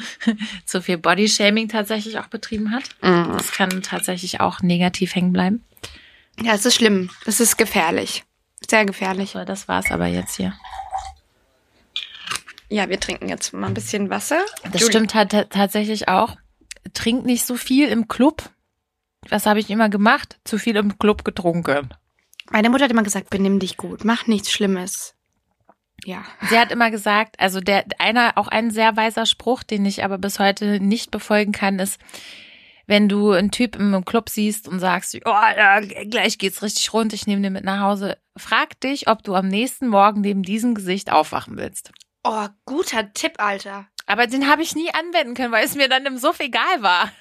zu 0.64 0.80
viel 0.80 0.98
Bodyshaming 0.98 1.68
tatsächlich 1.68 2.18
auch 2.18 2.28
betrieben 2.28 2.72
hat. 2.72 2.84
Mhm. 3.02 3.32
Das 3.36 3.52
kann 3.52 3.82
tatsächlich 3.82 4.40
auch 4.40 4.60
negativ 4.62 5.14
hängen 5.14 5.32
bleiben. 5.32 5.64
ja, 6.40 6.54
es 6.54 6.64
ist 6.64 6.76
schlimm. 6.76 7.10
Es 7.26 7.40
ist 7.40 7.56
gefährlich. 7.56 8.24
Sehr 8.68 8.84
gefährlich. 8.84 9.30
So, 9.30 9.44
das 9.44 9.68
war's 9.68 9.90
aber 9.90 10.06
jetzt 10.06 10.36
hier. 10.36 10.54
Ja, 12.70 12.88
wir 12.88 13.00
trinken 13.00 13.28
jetzt 13.28 13.52
mal 13.52 13.66
ein 13.66 13.74
bisschen 13.74 14.10
Wasser. 14.10 14.40
Das 14.62 14.80
Julie- 14.80 14.90
stimmt 14.92 15.14
halt 15.14 15.32
ta- 15.32 15.44
tatsächlich 15.44 16.08
auch. 16.08 16.36
Trink 16.94 17.26
nicht 17.26 17.44
so 17.44 17.56
viel 17.56 17.88
im 17.88 18.08
Club. 18.08 18.50
Was 19.28 19.44
habe 19.44 19.60
ich 19.60 19.68
immer 19.70 19.88
gemacht? 19.88 20.38
Zu 20.44 20.56
viel 20.56 20.76
im 20.76 20.98
Club 20.98 21.24
getrunken. 21.24 21.90
Meine 22.50 22.70
Mutter 22.70 22.84
hat 22.84 22.90
immer 22.90 23.02
gesagt, 23.02 23.28
benimm 23.30 23.58
dich 23.58 23.76
gut, 23.76 24.04
mach 24.04 24.26
nichts 24.26 24.50
Schlimmes. 24.50 25.14
Ja. 26.04 26.24
Sie 26.48 26.58
hat 26.58 26.72
immer 26.72 26.90
gesagt, 26.90 27.38
also 27.38 27.60
der 27.60 27.84
einer 27.98 28.32
auch 28.38 28.48
ein 28.48 28.70
sehr 28.70 28.96
weiser 28.96 29.26
Spruch, 29.26 29.62
den 29.62 29.84
ich 29.84 30.02
aber 30.02 30.16
bis 30.16 30.38
heute 30.38 30.80
nicht 30.80 31.10
befolgen 31.10 31.52
kann, 31.52 31.78
ist, 31.78 32.00
wenn 32.86 33.08
du 33.08 33.32
einen 33.32 33.50
Typ 33.50 33.76
im 33.76 34.04
Club 34.04 34.30
siehst 34.30 34.66
und 34.66 34.80
sagst, 34.80 35.14
oh, 35.24 35.28
ja, 35.28 35.80
gleich 35.80 36.38
geht's 36.38 36.62
richtig 36.62 36.92
rund, 36.92 37.12
ich 37.12 37.26
nehme 37.26 37.42
den 37.42 37.52
mit 37.52 37.64
nach 37.64 37.80
Hause, 37.80 38.16
frag 38.36 38.80
dich, 38.80 39.08
ob 39.08 39.22
du 39.22 39.34
am 39.34 39.48
nächsten 39.48 39.88
Morgen 39.88 40.22
neben 40.22 40.42
diesem 40.42 40.74
Gesicht 40.74 41.12
aufwachen 41.12 41.56
willst. 41.56 41.92
Oh, 42.22 42.46
guter 42.64 43.12
Tipp, 43.12 43.34
Alter. 43.38 43.86
Aber 44.06 44.26
den 44.26 44.48
habe 44.48 44.62
ich 44.62 44.74
nie 44.74 44.92
anwenden 44.92 45.34
können, 45.34 45.52
weil 45.52 45.64
es 45.64 45.74
mir 45.74 45.88
dann 45.88 46.04
im 46.06 46.18
Suff 46.18 46.40
egal 46.40 46.82
war. 46.82 47.12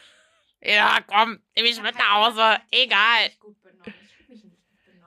Ja, 0.61 0.99
komm, 1.07 1.39
nehme 1.55 1.69
ich 1.69 1.81
mit 1.81 1.95
nach 1.95 2.13
Hause, 2.15 2.57
egal. 2.71 3.29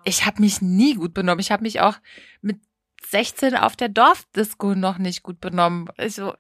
Ich 0.05 0.25
habe 0.25 0.41
mich 0.41 0.61
nie 0.63 0.95
gut 0.95 1.15
benommen. 1.15 1.41
Ich 1.41 1.53
habe 1.53 1.63
mich 1.63 1.81
auch 1.81 1.97
mit 2.41 2.59
16 3.07 3.57
auf 3.57 3.77
der 3.77 3.89
Dorfdisco 3.89 4.75
noch 4.75 4.99
nicht 4.99 5.23
gut 5.23 5.41
benommen. 5.41 5.89
Also, 5.97 6.35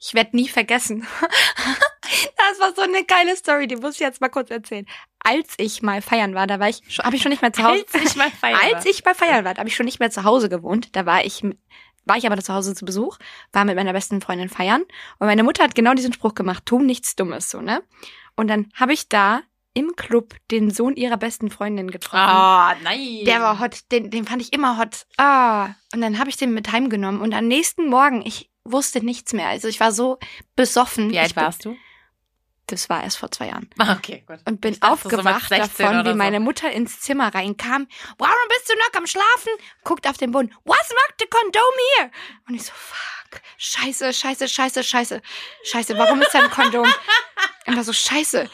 Ich 0.00 0.14
werde 0.14 0.36
nie 0.36 0.48
vergessen. 0.48 1.06
das 2.36 2.60
war 2.60 2.74
so 2.74 2.82
eine 2.82 3.04
geile 3.04 3.36
Story, 3.36 3.66
die 3.66 3.76
muss 3.76 3.94
ich 3.94 4.00
jetzt 4.00 4.20
mal 4.20 4.28
kurz 4.28 4.50
erzählen. 4.50 4.86
Als 5.20 5.54
ich 5.58 5.82
mal 5.82 6.02
feiern 6.02 6.34
war, 6.34 6.46
da 6.46 6.60
war 6.60 6.68
ich, 6.68 6.82
habe 7.02 7.16
ich 7.16 7.22
schon 7.22 7.30
nicht 7.30 7.42
mehr 7.42 7.52
zu 7.52 7.62
Hause. 7.62 7.84
als 7.92 8.04
ich 8.04 8.16
mal 8.16 8.30
feiern 8.30 8.60
Als 8.74 8.86
ich 8.86 9.02
bei 9.02 9.14
Feiern 9.14 9.44
war, 9.44 9.54
da 9.54 9.60
habe 9.60 9.68
ich 9.68 9.76
schon 9.76 9.86
nicht 9.86 10.00
mehr 10.00 10.10
zu 10.10 10.24
Hause 10.24 10.48
gewohnt. 10.48 10.94
Da 10.96 11.06
war 11.06 11.24
ich, 11.24 11.42
war 12.08 12.16
ich 12.16 12.26
aber 12.26 12.38
zu 12.42 12.54
Hause 12.54 12.74
zu 12.74 12.84
Besuch, 12.84 13.18
war 13.52 13.64
mit 13.64 13.76
meiner 13.76 13.92
besten 13.92 14.20
Freundin 14.20 14.48
feiern. 14.48 14.82
Und 15.18 15.26
meine 15.26 15.42
Mutter 15.42 15.62
hat 15.62 15.74
genau 15.74 15.94
diesen 15.94 16.12
Spruch 16.12 16.34
gemacht, 16.34 16.64
tu 16.66 16.80
nichts 16.80 17.16
Dummes, 17.16 17.50
so, 17.50 17.60
ne? 17.60 17.82
Und 18.36 18.48
dann 18.48 18.70
habe 18.74 18.92
ich 18.92 19.08
da 19.08 19.42
im 19.74 19.94
Club 19.94 20.34
den 20.50 20.70
Sohn 20.70 20.96
ihrer 20.96 21.16
besten 21.16 21.50
Freundin 21.50 21.90
getroffen. 21.90 22.18
Ah, 22.18 22.74
nein. 22.82 23.24
Der 23.24 23.40
war 23.40 23.60
hot, 23.60 23.90
den, 23.92 24.10
den 24.10 24.24
fand 24.24 24.42
ich 24.42 24.52
immer 24.52 24.78
hot. 24.78 25.06
Ah, 25.16 25.66
und 25.94 26.00
dann 26.00 26.18
habe 26.18 26.30
ich 26.30 26.36
den 26.36 26.52
mit 26.52 26.72
heimgenommen 26.72 27.20
und 27.20 27.32
am 27.32 27.46
nächsten 27.46 27.88
Morgen, 27.88 28.22
ich 28.24 28.50
wusste 28.64 29.04
nichts 29.04 29.32
mehr. 29.32 29.48
Also 29.48 29.68
ich 29.68 29.80
war 29.80 29.92
so 29.92 30.18
besoffen. 30.56 31.10
Wie 31.10 31.18
alt 31.18 31.36
warst 31.36 31.64
du? 31.64 31.76
Das 32.68 32.88
war 32.88 33.02
erst 33.02 33.18
vor 33.18 33.30
zwei 33.30 33.48
Jahren. 33.48 33.68
Ah, 33.78 33.94
Okay, 33.94 34.24
gut. 34.26 34.38
Und 34.46 34.60
bin 34.60 34.74
dachte, 34.78 34.86
so 34.86 34.92
aufgewacht 35.16 35.48
16 35.48 35.86
davon, 35.86 36.04
wie 36.04 36.10
so. 36.10 36.16
meine 36.16 36.38
Mutter 36.40 36.70
ins 36.70 37.00
Zimmer 37.00 37.34
reinkam. 37.34 37.88
Warum 38.18 38.34
bist 38.48 38.70
du 38.70 38.74
noch 38.78 38.92
am 39.00 39.06
Schlafen? 39.06 39.52
Guckt 39.84 40.06
auf 40.08 40.16
den 40.16 40.30
Boden. 40.32 40.54
What's 40.64 40.90
not 40.90 41.14
the 41.18 41.26
condom 41.26 41.62
here? 41.96 42.10
Und 42.48 42.54
ich 42.54 42.62
so, 42.64 42.72
fuck. 42.74 43.40
Scheiße, 43.58 44.12
scheiße, 44.12 44.48
scheiße, 44.48 44.82
scheiße. 44.84 45.20
Scheiße, 45.64 45.98
warum 45.98 46.22
ist 46.22 46.32
da 46.34 46.40
ein 46.44 46.50
Kondom? 46.50 46.86
Und 47.66 47.76
war 47.76 47.84
so, 47.84 47.92
scheiße. 47.92 48.48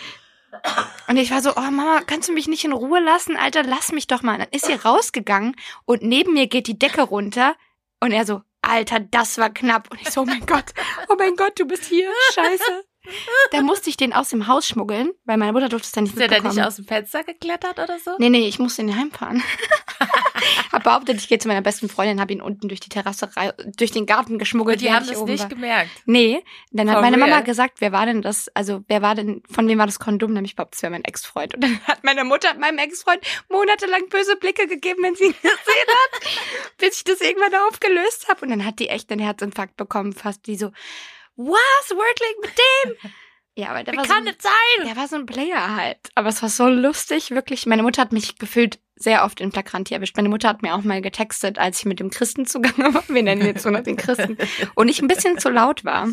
Und 1.08 1.16
ich 1.16 1.30
war 1.30 1.42
so, 1.42 1.50
oh 1.56 1.60
Mama, 1.60 2.00
kannst 2.06 2.28
du 2.28 2.32
mich 2.32 2.46
nicht 2.48 2.64
in 2.64 2.72
Ruhe 2.72 3.00
lassen? 3.00 3.36
Alter, 3.36 3.62
lass 3.64 3.92
mich 3.92 4.06
doch 4.06 4.22
mal. 4.22 4.34
Und 4.34 4.38
dann 4.40 4.48
ist 4.50 4.66
sie 4.66 4.74
rausgegangen 4.74 5.56
und 5.84 6.02
neben 6.02 6.32
mir 6.34 6.46
geht 6.46 6.66
die 6.66 6.78
Decke 6.78 7.02
runter. 7.02 7.56
Und 8.00 8.12
er 8.12 8.24
so, 8.24 8.42
Alter, 8.62 9.00
das 9.00 9.38
war 9.38 9.50
knapp. 9.50 9.90
Und 9.90 10.00
ich 10.00 10.10
so, 10.10 10.22
oh 10.22 10.24
mein 10.24 10.46
Gott, 10.46 10.66
oh 11.08 11.14
mein 11.18 11.36
Gott, 11.36 11.58
du 11.58 11.66
bist 11.66 11.84
hier. 11.84 12.10
Scheiße. 12.32 12.84
Da 13.50 13.60
musste 13.60 13.90
ich 13.90 13.96
den 13.96 14.12
aus 14.12 14.30
dem 14.30 14.46
Haus 14.46 14.66
schmuggeln, 14.66 15.10
weil 15.24 15.36
meine 15.36 15.52
Mutter 15.52 15.68
durfte 15.68 15.86
es 15.86 15.92
dann 15.92 16.04
nicht 16.04 16.14
Ist 16.14 16.20
der 16.20 16.28
da 16.28 16.34
mitbekommen. 16.36 16.56
nicht 16.58 16.66
aus 16.66 16.76
dem 16.76 16.86
Fenster 16.86 17.22
geklettert 17.22 17.78
oder 17.78 17.98
so? 17.98 18.12
Nee, 18.18 18.30
nee, 18.30 18.48
ich 18.48 18.58
musste 18.58 18.82
ihn 18.82 18.96
heimfahren. 18.96 19.42
hab 20.72 20.82
behauptet, 20.84 21.18
ich 21.18 21.28
gehe 21.28 21.38
zu 21.38 21.48
meiner 21.48 21.60
besten 21.62 21.88
Freundin, 21.88 22.20
hab 22.20 22.30
ihn 22.30 22.40
unten 22.40 22.68
durch 22.68 22.80
die 22.80 22.88
Terrasse, 22.88 23.30
durch 23.76 23.90
den 23.92 24.06
Garten 24.06 24.38
geschmuggelt. 24.38 24.80
Die 24.80 24.86
während 24.86 25.06
haben 25.06 25.14
das 25.14 25.22
nicht 25.24 25.42
war. 25.42 25.48
gemerkt. 25.48 25.90
Nee, 26.06 26.42
dann 26.72 26.88
hat 26.88 26.96
For 26.96 27.02
meine 27.02 27.16
Mama 27.18 27.34
real? 27.36 27.44
gesagt, 27.44 27.80
wer 27.80 27.92
war 27.92 28.06
denn 28.06 28.22
das, 28.22 28.48
also 28.54 28.82
wer 28.88 29.02
war 29.02 29.14
denn, 29.14 29.42
von 29.50 29.68
wem 29.68 29.78
war 29.78 29.86
das 29.86 29.98
Kondom? 29.98 30.32
Nämlich 30.32 30.56
behauptet, 30.56 30.76
es 30.76 30.82
wäre 30.82 30.90
mein 30.92 31.04
Ex-Freund. 31.04 31.54
Und 31.54 31.62
dann 31.64 31.80
hat 31.86 32.04
meine 32.04 32.24
Mutter 32.24 32.54
meinem 32.54 32.78
Ex-Freund 32.78 33.20
monatelang 33.50 34.08
böse 34.08 34.36
Blicke 34.36 34.66
gegeben, 34.66 35.02
wenn 35.02 35.14
sie 35.14 35.24
ihn 35.26 35.32
gesehen 35.42 35.50
hat, 35.52 36.22
bis 36.78 36.96
ich 36.98 37.04
das 37.04 37.20
irgendwann 37.20 37.54
aufgelöst 37.68 38.28
habe. 38.28 38.42
Und 38.42 38.50
dann 38.50 38.64
hat 38.64 38.78
die 38.78 38.88
echt 38.88 39.10
einen 39.12 39.20
Herzinfarkt 39.20 39.76
bekommen, 39.76 40.12
fast 40.12 40.46
die 40.46 40.56
so, 40.56 40.70
was, 41.36 41.90
wirklich 41.90 42.36
mit 42.42 42.52
dem? 42.58 43.10
Ja, 43.56 43.68
aber 43.68 43.84
der 43.84 43.94
Wie 43.94 43.98
war 43.98 44.04
kann 44.04 44.24
so, 44.24 44.32
das 44.32 44.42
sein? 44.42 44.84
der 44.88 44.96
war 44.96 45.06
so 45.06 45.14
ein 45.14 45.26
Player 45.26 45.76
halt. 45.76 45.98
Aber 46.16 46.28
es 46.28 46.42
war 46.42 46.48
so 46.48 46.66
lustig, 46.66 47.30
wirklich. 47.30 47.66
Meine 47.66 47.84
Mutter 47.84 48.02
hat 48.02 48.10
mich 48.10 48.36
gefühlt 48.36 48.80
sehr 48.96 49.24
oft 49.24 49.40
in 49.40 49.52
Flagranti 49.52 49.94
erwischt. 49.94 50.16
Meine 50.16 50.28
Mutter 50.28 50.48
hat 50.48 50.62
mir 50.62 50.74
auch 50.74 50.82
mal 50.82 51.00
getextet, 51.00 51.56
als 51.60 51.78
ich 51.78 51.84
mit 51.84 52.00
dem 52.00 52.10
Christen 52.10 52.46
zugange 52.46 52.92
war. 52.92 53.04
Wir 53.06 53.22
nennen 53.22 53.46
jetzt 53.46 53.62
so 53.62 53.70
noch 53.70 53.84
den 53.84 53.96
Christen. 53.96 54.36
Und 54.74 54.88
ich 54.88 55.00
ein 55.00 55.06
bisschen 55.06 55.38
zu 55.38 55.50
laut 55.50 55.84
war. 55.84 56.08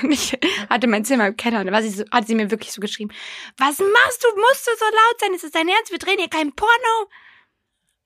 Und 0.00 0.12
ich 0.12 0.38
hatte 0.70 0.86
mein 0.86 1.04
Zimmer 1.04 1.26
im 1.26 1.36
Keller 1.36 1.58
und 1.58 1.66
da 1.66 1.72
war 1.72 1.82
sie 1.82 1.90
so, 1.90 2.04
hat 2.12 2.28
sie 2.28 2.36
mir 2.36 2.52
wirklich 2.52 2.70
so 2.72 2.80
geschrieben, 2.80 3.10
was 3.56 3.78
machst 3.80 4.22
du? 4.24 4.40
Musst 4.40 4.66
du 4.68 4.70
so 4.78 4.84
laut 4.84 5.20
sein? 5.20 5.34
Ist 5.34 5.42
das 5.42 5.50
dein 5.50 5.68
Ernst? 5.68 5.90
Wir 5.90 5.98
drehen 5.98 6.18
hier 6.18 6.28
kein 6.28 6.52
Porno. 6.54 7.10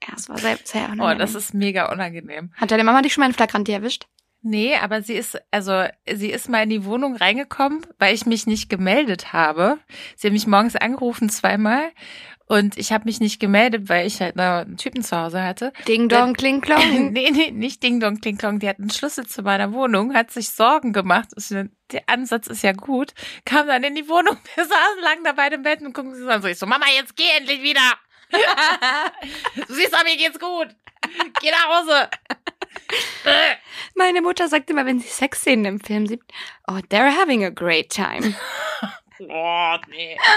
Ja, 0.09 0.15
es 0.17 0.27
war 0.31 0.39
sehr, 0.39 0.59
sehr 0.65 0.89
Oh, 0.89 0.93
unangenehm. 0.93 1.19
das 1.19 1.35
ist 1.35 1.53
mega 1.53 1.93
unangenehm. 1.93 2.51
Hat 2.57 2.71
deine 2.71 2.85
Mama 2.85 3.03
dich 3.03 3.13
schon 3.13 3.21
mal 3.21 3.29
in 3.29 3.35
Flagranti 3.35 3.73
erwischt? 3.73 4.07
Nee, 4.43 4.77
aber 4.77 5.03
sie 5.03 5.15
ist, 5.15 5.39
also, 5.51 5.85
sie 6.11 6.31
ist 6.31 6.49
mal 6.49 6.63
in 6.63 6.71
die 6.71 6.85
Wohnung 6.85 7.17
reingekommen, 7.17 7.87
weil 7.99 8.15
ich 8.15 8.25
mich 8.25 8.47
nicht 8.47 8.71
gemeldet 8.71 9.33
habe. 9.33 9.79
Sie 10.17 10.29
hat 10.29 10.33
mich 10.33 10.47
morgens 10.47 10.77
angerufen 10.77 11.29
zweimal 11.29 11.91
und 12.51 12.77
ich 12.79 12.91
habe 12.91 13.05
mich 13.05 13.21
nicht 13.21 13.39
gemeldet, 13.39 13.89
weil 13.89 14.09
ich 14.09 14.21
halt 14.21 14.37
einen 14.37 14.77
Typen 14.77 15.05
zu 15.05 15.17
Hause 15.17 15.41
hatte. 15.41 15.73
Ding 15.87 16.09
dong, 16.09 16.33
kling 16.33 16.61
klong. 16.61 17.13
nee, 17.13 17.31
nee, 17.31 17.53
nicht 17.53 17.81
Ding 17.81 18.01
Dong 18.01 18.21
Kling 18.21 18.39
Klong. 18.39 18.59
Die 18.59 18.69
hat 18.69 18.81
einen 18.81 18.91
Schlüssel 18.91 19.25
zu 19.25 19.43
meiner 19.43 19.73
Wohnung, 19.73 20.15
hat 20.15 20.33
sich 20.33 20.51
Sorgen 20.51 20.93
gemacht. 20.93 21.29
Der 21.93 22.03
Ansatz 22.09 22.49
ist 22.49 22.65
ja 22.65 22.73
gut. 22.73 23.15
Kam 23.45 23.69
dann 23.69 23.85
in 23.85 23.95
die 23.95 24.09
Wohnung, 24.09 24.37
wir 24.57 24.65
saßen 24.65 25.01
lang 25.01 25.23
da 25.23 25.31
beide 25.31 25.55
im 25.55 25.63
Bett 25.63 25.81
und 25.81 25.93
gucken 25.93 26.13
sie 26.17 26.23
so 26.23 26.29
an. 26.29 26.43
So, 26.43 26.49
ich 26.49 26.59
so, 26.59 26.67
Mama, 26.67 26.87
jetzt 26.97 27.15
geh 27.15 27.23
endlich 27.39 27.63
wieder. 27.63 27.81
du 29.69 29.73
siehst, 29.73 29.95
aber 29.95 30.03
mir 30.03 30.17
geht's 30.17 30.41
gut. 30.41 30.75
Geh 31.41 31.51
nach 31.53 31.79
Hause. 31.79 32.11
Meine 33.95 34.23
Mutter 34.23 34.49
sagt 34.49 34.71
immer, 34.71 34.87
wenn 34.87 34.99
sie 35.01 35.09
Sexszenen 35.09 35.65
im 35.65 35.81
Film 35.81 36.07
sieht, 36.07 36.23
oh, 36.69 36.79
they're 36.91 37.11
having 37.21 37.45
a 37.45 37.51
great 37.51 37.91
time. 37.91 38.35
oh, 39.21 39.77
nee. 39.91 40.17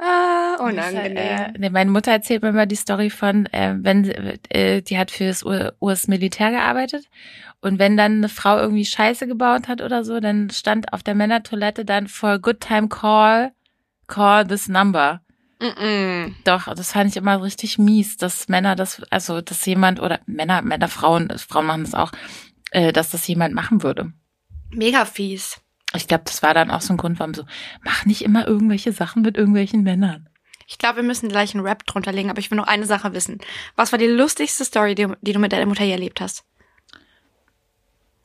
Ah, 0.00 0.54
Äh, 0.58 0.62
unangenehm. 0.62 1.54
nee, 1.58 1.70
meine 1.70 1.90
Mutter 1.90 2.12
erzählt 2.12 2.42
mir 2.42 2.50
immer 2.50 2.66
die 2.66 2.76
Story 2.76 3.10
von, 3.10 3.46
äh, 3.46 3.74
wenn 3.78 4.04
sie- 4.04 4.12
äh, 4.50 4.80
die 4.80 4.96
hat 4.96 5.10
für 5.10 5.26
das 5.26 5.44
US-Militär 5.44 6.52
gearbeitet 6.52 7.06
und 7.60 7.80
wenn 7.80 7.96
dann 7.96 8.18
eine 8.18 8.28
Frau 8.28 8.58
irgendwie 8.58 8.84
Scheiße 8.84 9.26
gebaut 9.26 9.66
hat 9.66 9.80
oder 9.82 10.04
so, 10.04 10.20
dann 10.20 10.50
stand 10.50 10.92
auf 10.92 11.02
der 11.02 11.16
Männertoilette 11.16 11.84
dann 11.84 12.06
for 12.06 12.30
a 12.30 12.36
good 12.36 12.60
time 12.60 12.88
call, 12.88 13.50
call 14.06 14.46
this 14.46 14.68
number. 14.68 15.20
Mm-mm. 15.60 16.34
Doch, 16.44 16.72
das 16.74 16.92
fand 16.92 17.10
ich 17.10 17.16
immer 17.16 17.42
richtig 17.42 17.78
mies, 17.78 18.16
dass 18.16 18.48
Männer 18.48 18.76
das, 18.76 19.02
also 19.10 19.40
dass 19.40 19.66
jemand 19.66 20.00
oder 20.00 20.20
Männer, 20.26 20.62
Männer, 20.62 20.88
Frauen, 20.88 21.36
Frauen 21.36 21.66
machen 21.66 21.84
das 21.84 21.94
auch, 21.94 22.12
äh, 22.70 22.92
dass 22.92 23.10
das 23.10 23.26
jemand 23.26 23.54
machen 23.54 23.82
würde. 23.82 24.12
Mega 24.70 25.04
fies. 25.04 25.60
Ich 25.94 26.06
glaube, 26.06 26.24
das 26.26 26.42
war 26.42 26.54
dann 26.54 26.70
auch 26.70 26.82
so 26.82 26.92
ein 26.92 26.96
Grund, 26.96 27.18
warum 27.18 27.34
so, 27.34 27.44
mach 27.82 28.04
nicht 28.04 28.22
immer 28.22 28.46
irgendwelche 28.46 28.92
Sachen 28.92 29.22
mit 29.22 29.36
irgendwelchen 29.36 29.82
Männern. 29.82 30.28
Ich 30.68 30.78
glaube, 30.78 30.96
wir 30.96 31.02
müssen 31.02 31.30
gleich 31.30 31.54
einen 31.54 31.64
Rap 31.64 31.86
drunter 31.86 32.12
legen, 32.12 32.30
aber 32.30 32.40
ich 32.40 32.50
will 32.50 32.58
noch 32.58 32.66
eine 32.66 32.84
Sache 32.84 33.14
wissen. 33.14 33.38
Was 33.74 33.90
war 33.90 33.98
die 33.98 34.06
lustigste 34.06 34.64
Story, 34.64 34.94
die, 34.94 35.08
die 35.22 35.32
du 35.32 35.38
mit 35.38 35.52
deiner 35.52 35.66
Mutter 35.66 35.84
je 35.84 35.92
erlebt 35.92 36.20
hast? 36.20 36.44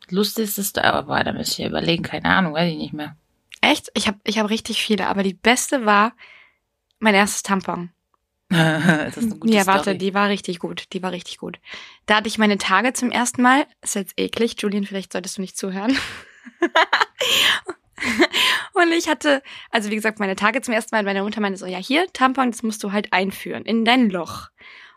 Lustigste 0.09 0.61
Story, 0.61 0.85
aber 0.85 1.23
da 1.23 1.31
müsste 1.31 1.53
ich 1.53 1.57
ja 1.59 1.67
überlegen, 1.67 2.03
keine 2.03 2.25
Ahnung, 2.25 2.53
weiß 2.53 2.69
ich 2.69 2.77
nicht 2.77 2.93
mehr. 2.93 3.15
Echt? 3.61 3.89
Ich 3.95 4.07
habe 4.07 4.19
ich 4.25 4.39
hab 4.39 4.49
richtig 4.49 4.83
viele, 4.83 5.07
aber 5.07 5.23
die 5.23 5.33
beste 5.33 5.85
war 5.85 6.11
mein 7.03 7.15
erstes 7.15 7.43
Tampon. 7.43 7.89
das 8.49 9.17
ist 9.17 9.31
eine 9.31 9.39
gute 9.39 9.53
ja, 9.53 9.67
warte, 9.67 9.83
Story. 9.83 9.97
die 9.97 10.13
war 10.13 10.29
richtig 10.29 10.59
gut. 10.59 10.85
Die 10.93 11.03
war 11.03 11.11
richtig 11.11 11.37
gut. 11.37 11.59
Da 12.05 12.17
hatte 12.17 12.27
ich 12.27 12.37
meine 12.37 12.57
Tage 12.57 12.93
zum 12.93 13.11
ersten 13.11 13.41
Mal. 13.41 13.65
Ist 13.81 13.95
jetzt 13.95 14.13
eklig, 14.17 14.55
Julian, 14.59 14.85
vielleicht 14.85 15.13
solltest 15.13 15.37
du 15.37 15.41
nicht 15.41 15.57
zuhören. 15.57 15.97
Und 18.73 18.91
ich 18.91 19.07
hatte, 19.07 19.41
also 19.69 19.89
wie 19.89 19.95
gesagt, 19.95 20.19
meine 20.19 20.35
Tage 20.35 20.61
zum 20.61 20.73
ersten 20.73 20.95
Mal. 20.95 21.03
Meine 21.03 21.23
Mutter 21.23 21.41
meinte 21.41 21.57
so, 21.57 21.65
ja, 21.65 21.77
hier, 21.77 22.07
Tampon, 22.13 22.51
das 22.51 22.63
musst 22.63 22.83
du 22.83 22.91
halt 22.91 23.13
einführen 23.13 23.63
in 23.63 23.85
dein 23.85 24.09
Loch. 24.09 24.49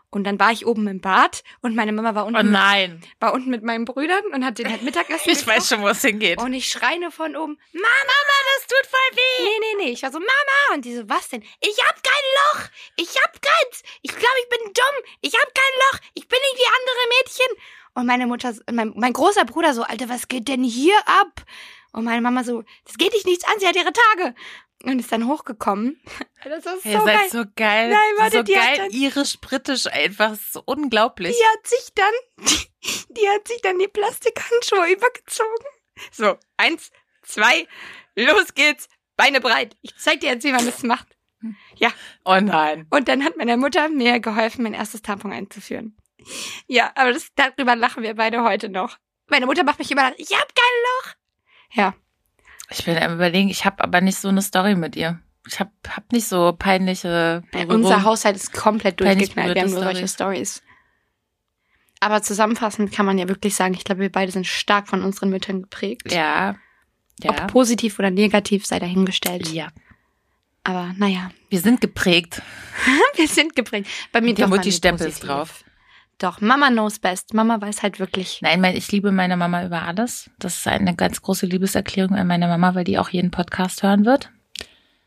Und 0.09 0.23
dann 0.23 0.39
war 0.39 0.51
ich 0.51 0.65
oben 0.65 0.87
im 0.87 1.01
Bad 1.01 1.43
und 1.61 1.75
meine 1.75 1.91
Mama 1.91 2.15
war 2.15 2.23
Oh 2.23 2.27
unten, 2.27 2.51
nein. 2.51 3.01
war 3.19 3.33
unten 3.33 3.49
mit 3.49 3.63
meinen 3.63 3.83
Brüdern 3.83 4.23
und 4.33 4.45
hat 4.45 4.57
den 4.57 4.69
halt 4.69 4.81
Mittagessen 4.81 5.29
Ich 5.31 5.45
weiß 5.45 5.67
schon, 5.67 5.81
wo 5.81 5.89
es 5.89 6.01
hingeht. 6.01 6.41
Und 6.41 6.53
ich 6.53 6.67
schreie 6.67 7.11
von 7.11 7.35
oben, 7.35 7.59
Mama, 7.73 8.17
das 8.55 8.67
tut 8.67 8.87
voll 8.89 9.17
weh. 9.17 9.43
Nee, 9.43 9.49
nee, 9.59 9.83
nee. 9.85 9.91
Ich 9.91 10.03
war 10.03 10.11
so, 10.11 10.19
Mama. 10.19 10.73
Und 10.75 10.85
die 10.85 10.95
so, 10.95 11.09
was 11.09 11.27
denn? 11.29 11.43
Ich 11.59 11.77
hab 11.85 12.01
kein 12.01 12.13
Loch. 12.61 12.69
Ich 12.95 13.09
hab 13.21 13.33
keins. 13.41 13.83
Ich 14.01 14.11
glaube, 14.11 14.35
ich 14.43 14.49
bin 14.49 14.73
dumm. 14.73 15.11
Ich 15.21 15.33
hab 15.33 15.53
kein 15.53 15.73
Loch. 15.91 15.99
Ich 16.13 16.27
bin 16.27 16.39
nicht 16.39 16.57
wie 16.63 16.67
andere 16.67 17.07
Mädchen. 17.19 17.63
Und 17.95 18.05
meine 18.05 18.27
Mutter, 18.27 18.53
mein, 18.71 18.93
mein 18.95 19.13
großer 19.13 19.43
Bruder 19.43 19.73
so, 19.73 19.83
Alter, 19.83 20.07
was 20.07 20.27
geht 20.29 20.47
denn 20.47 20.63
hier 20.63 20.97
ab? 21.05 21.43
Und 21.91 22.05
meine 22.05 22.21
Mama 22.21 22.43
so, 22.43 22.63
das 22.85 22.97
geht 22.97 23.13
dich 23.13 23.25
nichts 23.25 23.43
an, 23.45 23.59
sie 23.59 23.67
hat 23.67 23.75
ihre 23.75 23.91
Tage. 23.91 24.35
Und 24.83 24.99
ist 24.99 25.11
dann 25.11 25.27
hochgekommen. 25.27 26.01
Das 26.43 26.65
ist 26.65 26.83
so 26.83 26.89
Ihr 26.89 27.01
seid 27.01 27.05
geil. 27.05 27.29
so 27.31 27.43
geil. 27.55 27.89
Nein, 27.89 28.13
warte, 28.17 28.37
so 28.37 28.43
die 28.43 28.53
geil 28.53 28.77
dann- 28.77 28.91
irisch-britisch 28.91 29.87
einfach. 29.87 30.29
Das 30.29 30.39
ist 30.39 30.53
so 30.53 30.61
unglaublich. 30.65 31.35
Die 31.35 31.43
hat 31.57 31.67
sich 31.67 31.89
dann, 31.95 32.13
die, 32.45 33.13
die 33.15 33.27
hat 33.29 33.47
sich 33.47 33.61
dann 33.61 33.79
die 33.79 33.87
Plastikhandschuhe 33.87 34.91
übergezogen. 34.93 35.65
So, 36.11 36.37
eins, 36.55 36.91
zwei, 37.23 37.67
los 38.15 38.53
geht's, 38.53 38.87
Beine 39.17 39.41
breit. 39.41 39.75
Ich 39.81 39.97
zeig 39.97 40.19
dir 40.21 40.29
jetzt, 40.29 40.43
wie 40.43 40.51
man 40.51 40.65
das 40.65 40.83
macht. 40.83 41.07
Oh 42.23 42.39
nein. 42.39 42.85
Und 42.91 43.07
dann 43.07 43.23
hat 43.23 43.35
meine 43.35 43.57
Mutter 43.57 43.89
mir 43.89 44.19
geholfen, 44.19 44.63
mein 44.63 44.73
erstes 44.75 45.01
Tampon 45.01 45.33
einzuführen. 45.33 45.97
Ja, 46.67 46.91
aber 46.95 47.13
das, 47.13 47.29
darüber 47.35 47.75
lachen 47.75 48.03
wir 48.03 48.13
beide 48.15 48.43
heute 48.43 48.69
noch. 48.69 48.97
Meine 49.27 49.47
Mutter 49.47 49.63
macht 49.63 49.79
mich 49.79 49.91
immer, 49.91 50.13
ich 50.17 50.31
hab 50.31 50.47
kein 50.55 50.75
Loch. 50.83 51.13
Ja, 51.73 51.93
Ich 52.69 52.85
will 52.85 52.97
am 52.97 53.13
überlegen, 53.15 53.49
ich 53.49 53.65
habe 53.65 53.83
aber 53.83 54.01
nicht 54.01 54.17
so 54.17 54.27
eine 54.27 54.41
Story 54.41 54.75
mit 54.75 54.95
ihr. 54.95 55.19
Ich 55.47 55.59
habe 55.59 55.71
hab 55.87 56.11
nicht 56.11 56.27
so 56.27 56.53
peinliche 56.57 57.43
Berührung. 57.51 57.83
unser 57.83 58.03
Haushalt 58.03 58.35
ist 58.35 58.51
komplett 58.51 58.99
durchgeknallt. 58.99 59.55
Wir 59.55 59.61
haben 59.61 59.71
nur 59.71 59.83
solche 59.83 60.07
Stories. 60.07 60.61
Aber 61.99 62.21
zusammenfassend 62.21 62.91
kann 62.91 63.05
man 63.05 63.17
ja 63.17 63.27
wirklich 63.27 63.55
sagen, 63.55 63.73
ich 63.73 63.83
glaube, 63.83 64.01
wir 64.01 64.11
beide 64.11 64.31
sind 64.31 64.45
stark 64.45 64.87
von 64.87 65.03
unseren 65.03 65.29
Müttern 65.29 65.63
geprägt. 65.63 66.11
Ja. 66.11 66.55
Ja. 67.23 67.31
Ob 67.31 67.47
positiv 67.47 67.97
oder 67.97 68.11
negativ 68.11 68.65
sei 68.65 68.79
dahingestellt. 68.79 69.49
ja. 69.49 69.69
Aber 70.63 70.93
naja, 70.97 71.31
Wir 71.49 71.61
sind 71.61 71.79
geprägt. 71.79 72.41
wir 73.15 73.27
sind 73.29 73.55
geprägt. 73.55 73.87
Bei 74.11 74.19
mir 74.19 74.33
Der 74.35 74.47
Mutti-Stempel 74.49 75.07
ist 75.07 75.21
drauf. 75.21 75.63
Doch, 76.19 76.41
Mama 76.41 76.69
knows 76.69 76.99
best. 76.99 77.33
Mama 77.33 77.61
weiß 77.61 77.83
halt 77.83 77.99
wirklich. 77.99 78.39
Nein, 78.41 78.59
mein, 78.59 78.75
ich 78.75 78.91
liebe 78.91 79.11
meine 79.11 79.37
Mama 79.37 79.63
über 79.65 79.83
alles. 79.83 80.29
Das 80.39 80.57
ist 80.57 80.67
eine 80.67 80.95
ganz 80.95 81.21
große 81.21 81.45
Liebeserklärung 81.45 82.15
an 82.15 82.25
meine 82.27 82.47
Mama, 82.47 82.73
weil 82.73 82.83
die 82.85 82.97
auch 82.97 83.09
jeden 83.09 83.29
Podcast 83.31 83.83
hören 83.83 84.03
wird. 84.05 84.31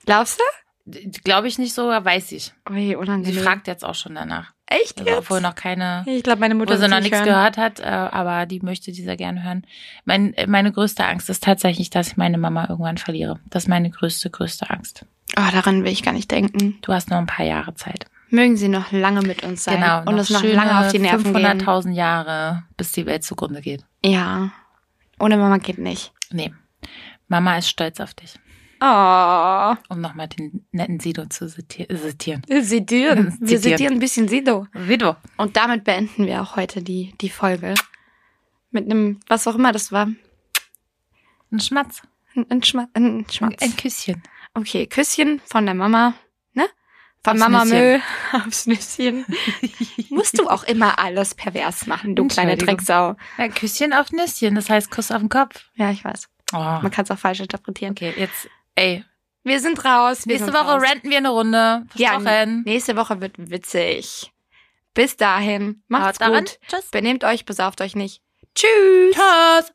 Glaubst 0.06 0.38
du? 0.40 1.10
Glaube 1.24 1.48
ich 1.48 1.58
nicht 1.58 1.74
so, 1.74 1.88
weiß 1.88 2.32
ich. 2.32 2.52
Ui, 2.68 2.86
Sie 2.88 2.96
unangenehm. 2.96 3.42
fragt 3.42 3.66
jetzt 3.66 3.84
auch 3.84 3.94
schon 3.94 4.14
danach. 4.14 4.52
Echt 4.66 5.00
Also, 5.00 5.18
obwohl 5.18 5.40
noch 5.40 5.54
keine, 5.56 6.04
Ich 6.06 6.22
glaube, 6.22 6.40
meine 6.40 6.54
Mutter 6.54 6.74
wo 6.74 6.78
sie 6.78 6.88
noch 6.88 6.96
nicht 7.00 7.10
nichts 7.10 7.18
hören. 7.18 7.28
gehört 7.28 7.58
hat, 7.58 7.80
äh, 7.80 7.84
aber 7.84 8.46
die 8.46 8.60
möchte 8.60 8.92
dieser 8.92 9.16
gerne 9.16 9.42
hören. 9.42 9.66
Mein, 10.04 10.34
meine 10.46 10.70
größte 10.72 11.04
Angst 11.04 11.28
ist 11.28 11.42
tatsächlich, 11.42 11.90
dass 11.90 12.08
ich 12.08 12.16
meine 12.16 12.38
Mama 12.38 12.66
irgendwann 12.68 12.96
verliere. 12.98 13.40
Das 13.46 13.64
ist 13.64 13.68
meine 13.68 13.90
größte, 13.90 14.30
größte 14.30 14.70
Angst. 14.70 15.04
Oh, 15.36 15.50
daran 15.52 15.84
will 15.84 15.92
ich 15.92 16.02
gar 16.04 16.12
nicht 16.14 16.30
denken. 16.30 16.78
Du 16.82 16.92
hast 16.92 17.10
noch 17.10 17.18
ein 17.18 17.26
paar 17.26 17.46
Jahre 17.46 17.74
Zeit. 17.74 18.06
Mögen 18.30 18.56
sie 18.56 18.68
noch 18.68 18.92
lange 18.92 19.22
mit 19.22 19.42
uns 19.42 19.64
sein 19.64 19.80
genau. 19.80 20.00
und 20.00 20.18
uns 20.18 20.30
noch 20.30 20.42
lange 20.42 20.78
auf 20.78 20.92
die 20.92 20.98
Nerven 21.00 21.34
gehen. 21.34 21.60
500.000 21.62 21.92
Jahre, 21.92 22.62
bis 22.76 22.92
die 22.92 23.06
Welt 23.06 23.24
zugrunde 23.24 23.60
geht. 23.60 23.84
Ja. 24.04 24.52
Ohne 25.18 25.36
Mama 25.36 25.58
geht 25.58 25.78
nicht. 25.78 26.12
Nee. 26.30 26.52
Mama 27.28 27.58
ist 27.58 27.68
stolz 27.68 28.00
auf 28.00 28.14
dich. 28.14 28.34
Oh. 28.82 29.74
Um 29.90 30.00
nochmal 30.00 30.28
den 30.28 30.64
netten 30.72 31.00
Sido 31.00 31.26
zu 31.26 31.46
ziti- 31.46 31.86
zitieren. 31.94 32.42
Sedieren. 32.62 33.36
Wir 33.40 33.60
Zitieren. 33.60 33.94
ein 33.94 33.98
bisschen 33.98 34.26
Sido. 34.26 34.66
Sido. 34.86 35.16
Und 35.36 35.56
damit 35.56 35.84
beenden 35.84 36.26
wir 36.26 36.40
auch 36.40 36.56
heute 36.56 36.82
die, 36.82 37.12
die 37.20 37.28
Folge. 37.28 37.74
Mit 38.70 38.86
einem, 38.86 39.20
was 39.28 39.46
auch 39.46 39.54
immer 39.56 39.72
das 39.72 39.92
war. 39.92 40.08
Ein 41.52 41.60
Schmatz. 41.60 42.02
Ein, 42.34 42.46
ein, 42.48 42.62
Schma 42.62 42.88
ein 42.94 43.26
Schmatz. 43.30 43.60
Ein 43.60 43.76
Küsschen. 43.76 44.22
Okay, 44.54 44.86
Küsschen 44.86 45.40
von 45.44 45.66
der 45.66 45.74
Mama? 45.74 46.14
Von 47.22 47.32
Aufs 47.32 47.40
Mama 47.40 47.64
Nüsschen. 47.64 47.78
Müll 47.78 48.02
aufs 48.32 48.66
Nüsschen. 48.66 49.26
Musst 50.10 50.38
du 50.38 50.48
auch 50.48 50.64
immer 50.64 50.98
alles 50.98 51.34
pervers 51.34 51.86
machen, 51.86 52.16
du 52.16 52.26
kleine. 52.26 52.56
Drecksau. 52.56 53.16
Ein 53.36 53.52
Küsschen 53.54 53.92
auf 53.92 54.10
Nüsschen, 54.12 54.54
das 54.54 54.70
heißt 54.70 54.90
Kuss 54.90 55.10
auf 55.10 55.18
den 55.20 55.28
Kopf. 55.28 55.64
Ja, 55.74 55.90
ich 55.90 56.02
weiß. 56.04 56.28
Oh. 56.52 56.56
Man 56.56 56.90
kann 56.90 57.04
es 57.04 57.10
auch 57.10 57.18
falsch 57.18 57.40
interpretieren. 57.40 57.92
Okay, 57.92 58.14
jetzt, 58.16 58.48
ey. 58.74 59.04
Wir 59.44 59.60
sind 59.60 59.84
raus. 59.84 60.26
Wir 60.26 60.34
Nächste 60.34 60.52
sind 60.52 60.54
Woche 60.60 60.72
raus. 60.74 60.82
ranten 60.82 61.10
wir 61.10 61.16
eine 61.18 61.28
Runde. 61.30 61.86
Ja, 61.94 62.20
Versprochen. 62.20 62.62
nächste 62.64 62.96
Woche 62.96 63.20
wird 63.20 63.34
witzig. 63.38 64.32
Bis 64.94 65.16
dahin, 65.16 65.82
macht's 65.88 66.18
Haut 66.18 66.20
daran. 66.28 66.44
gut. 66.44 66.58
Tschüss. 66.68 66.90
Benehmt 66.90 67.24
euch, 67.24 67.44
besauft 67.44 67.80
euch 67.80 67.94
nicht. 67.94 68.22
Tschüss. 68.54 69.14
Tschüss. 69.14 69.72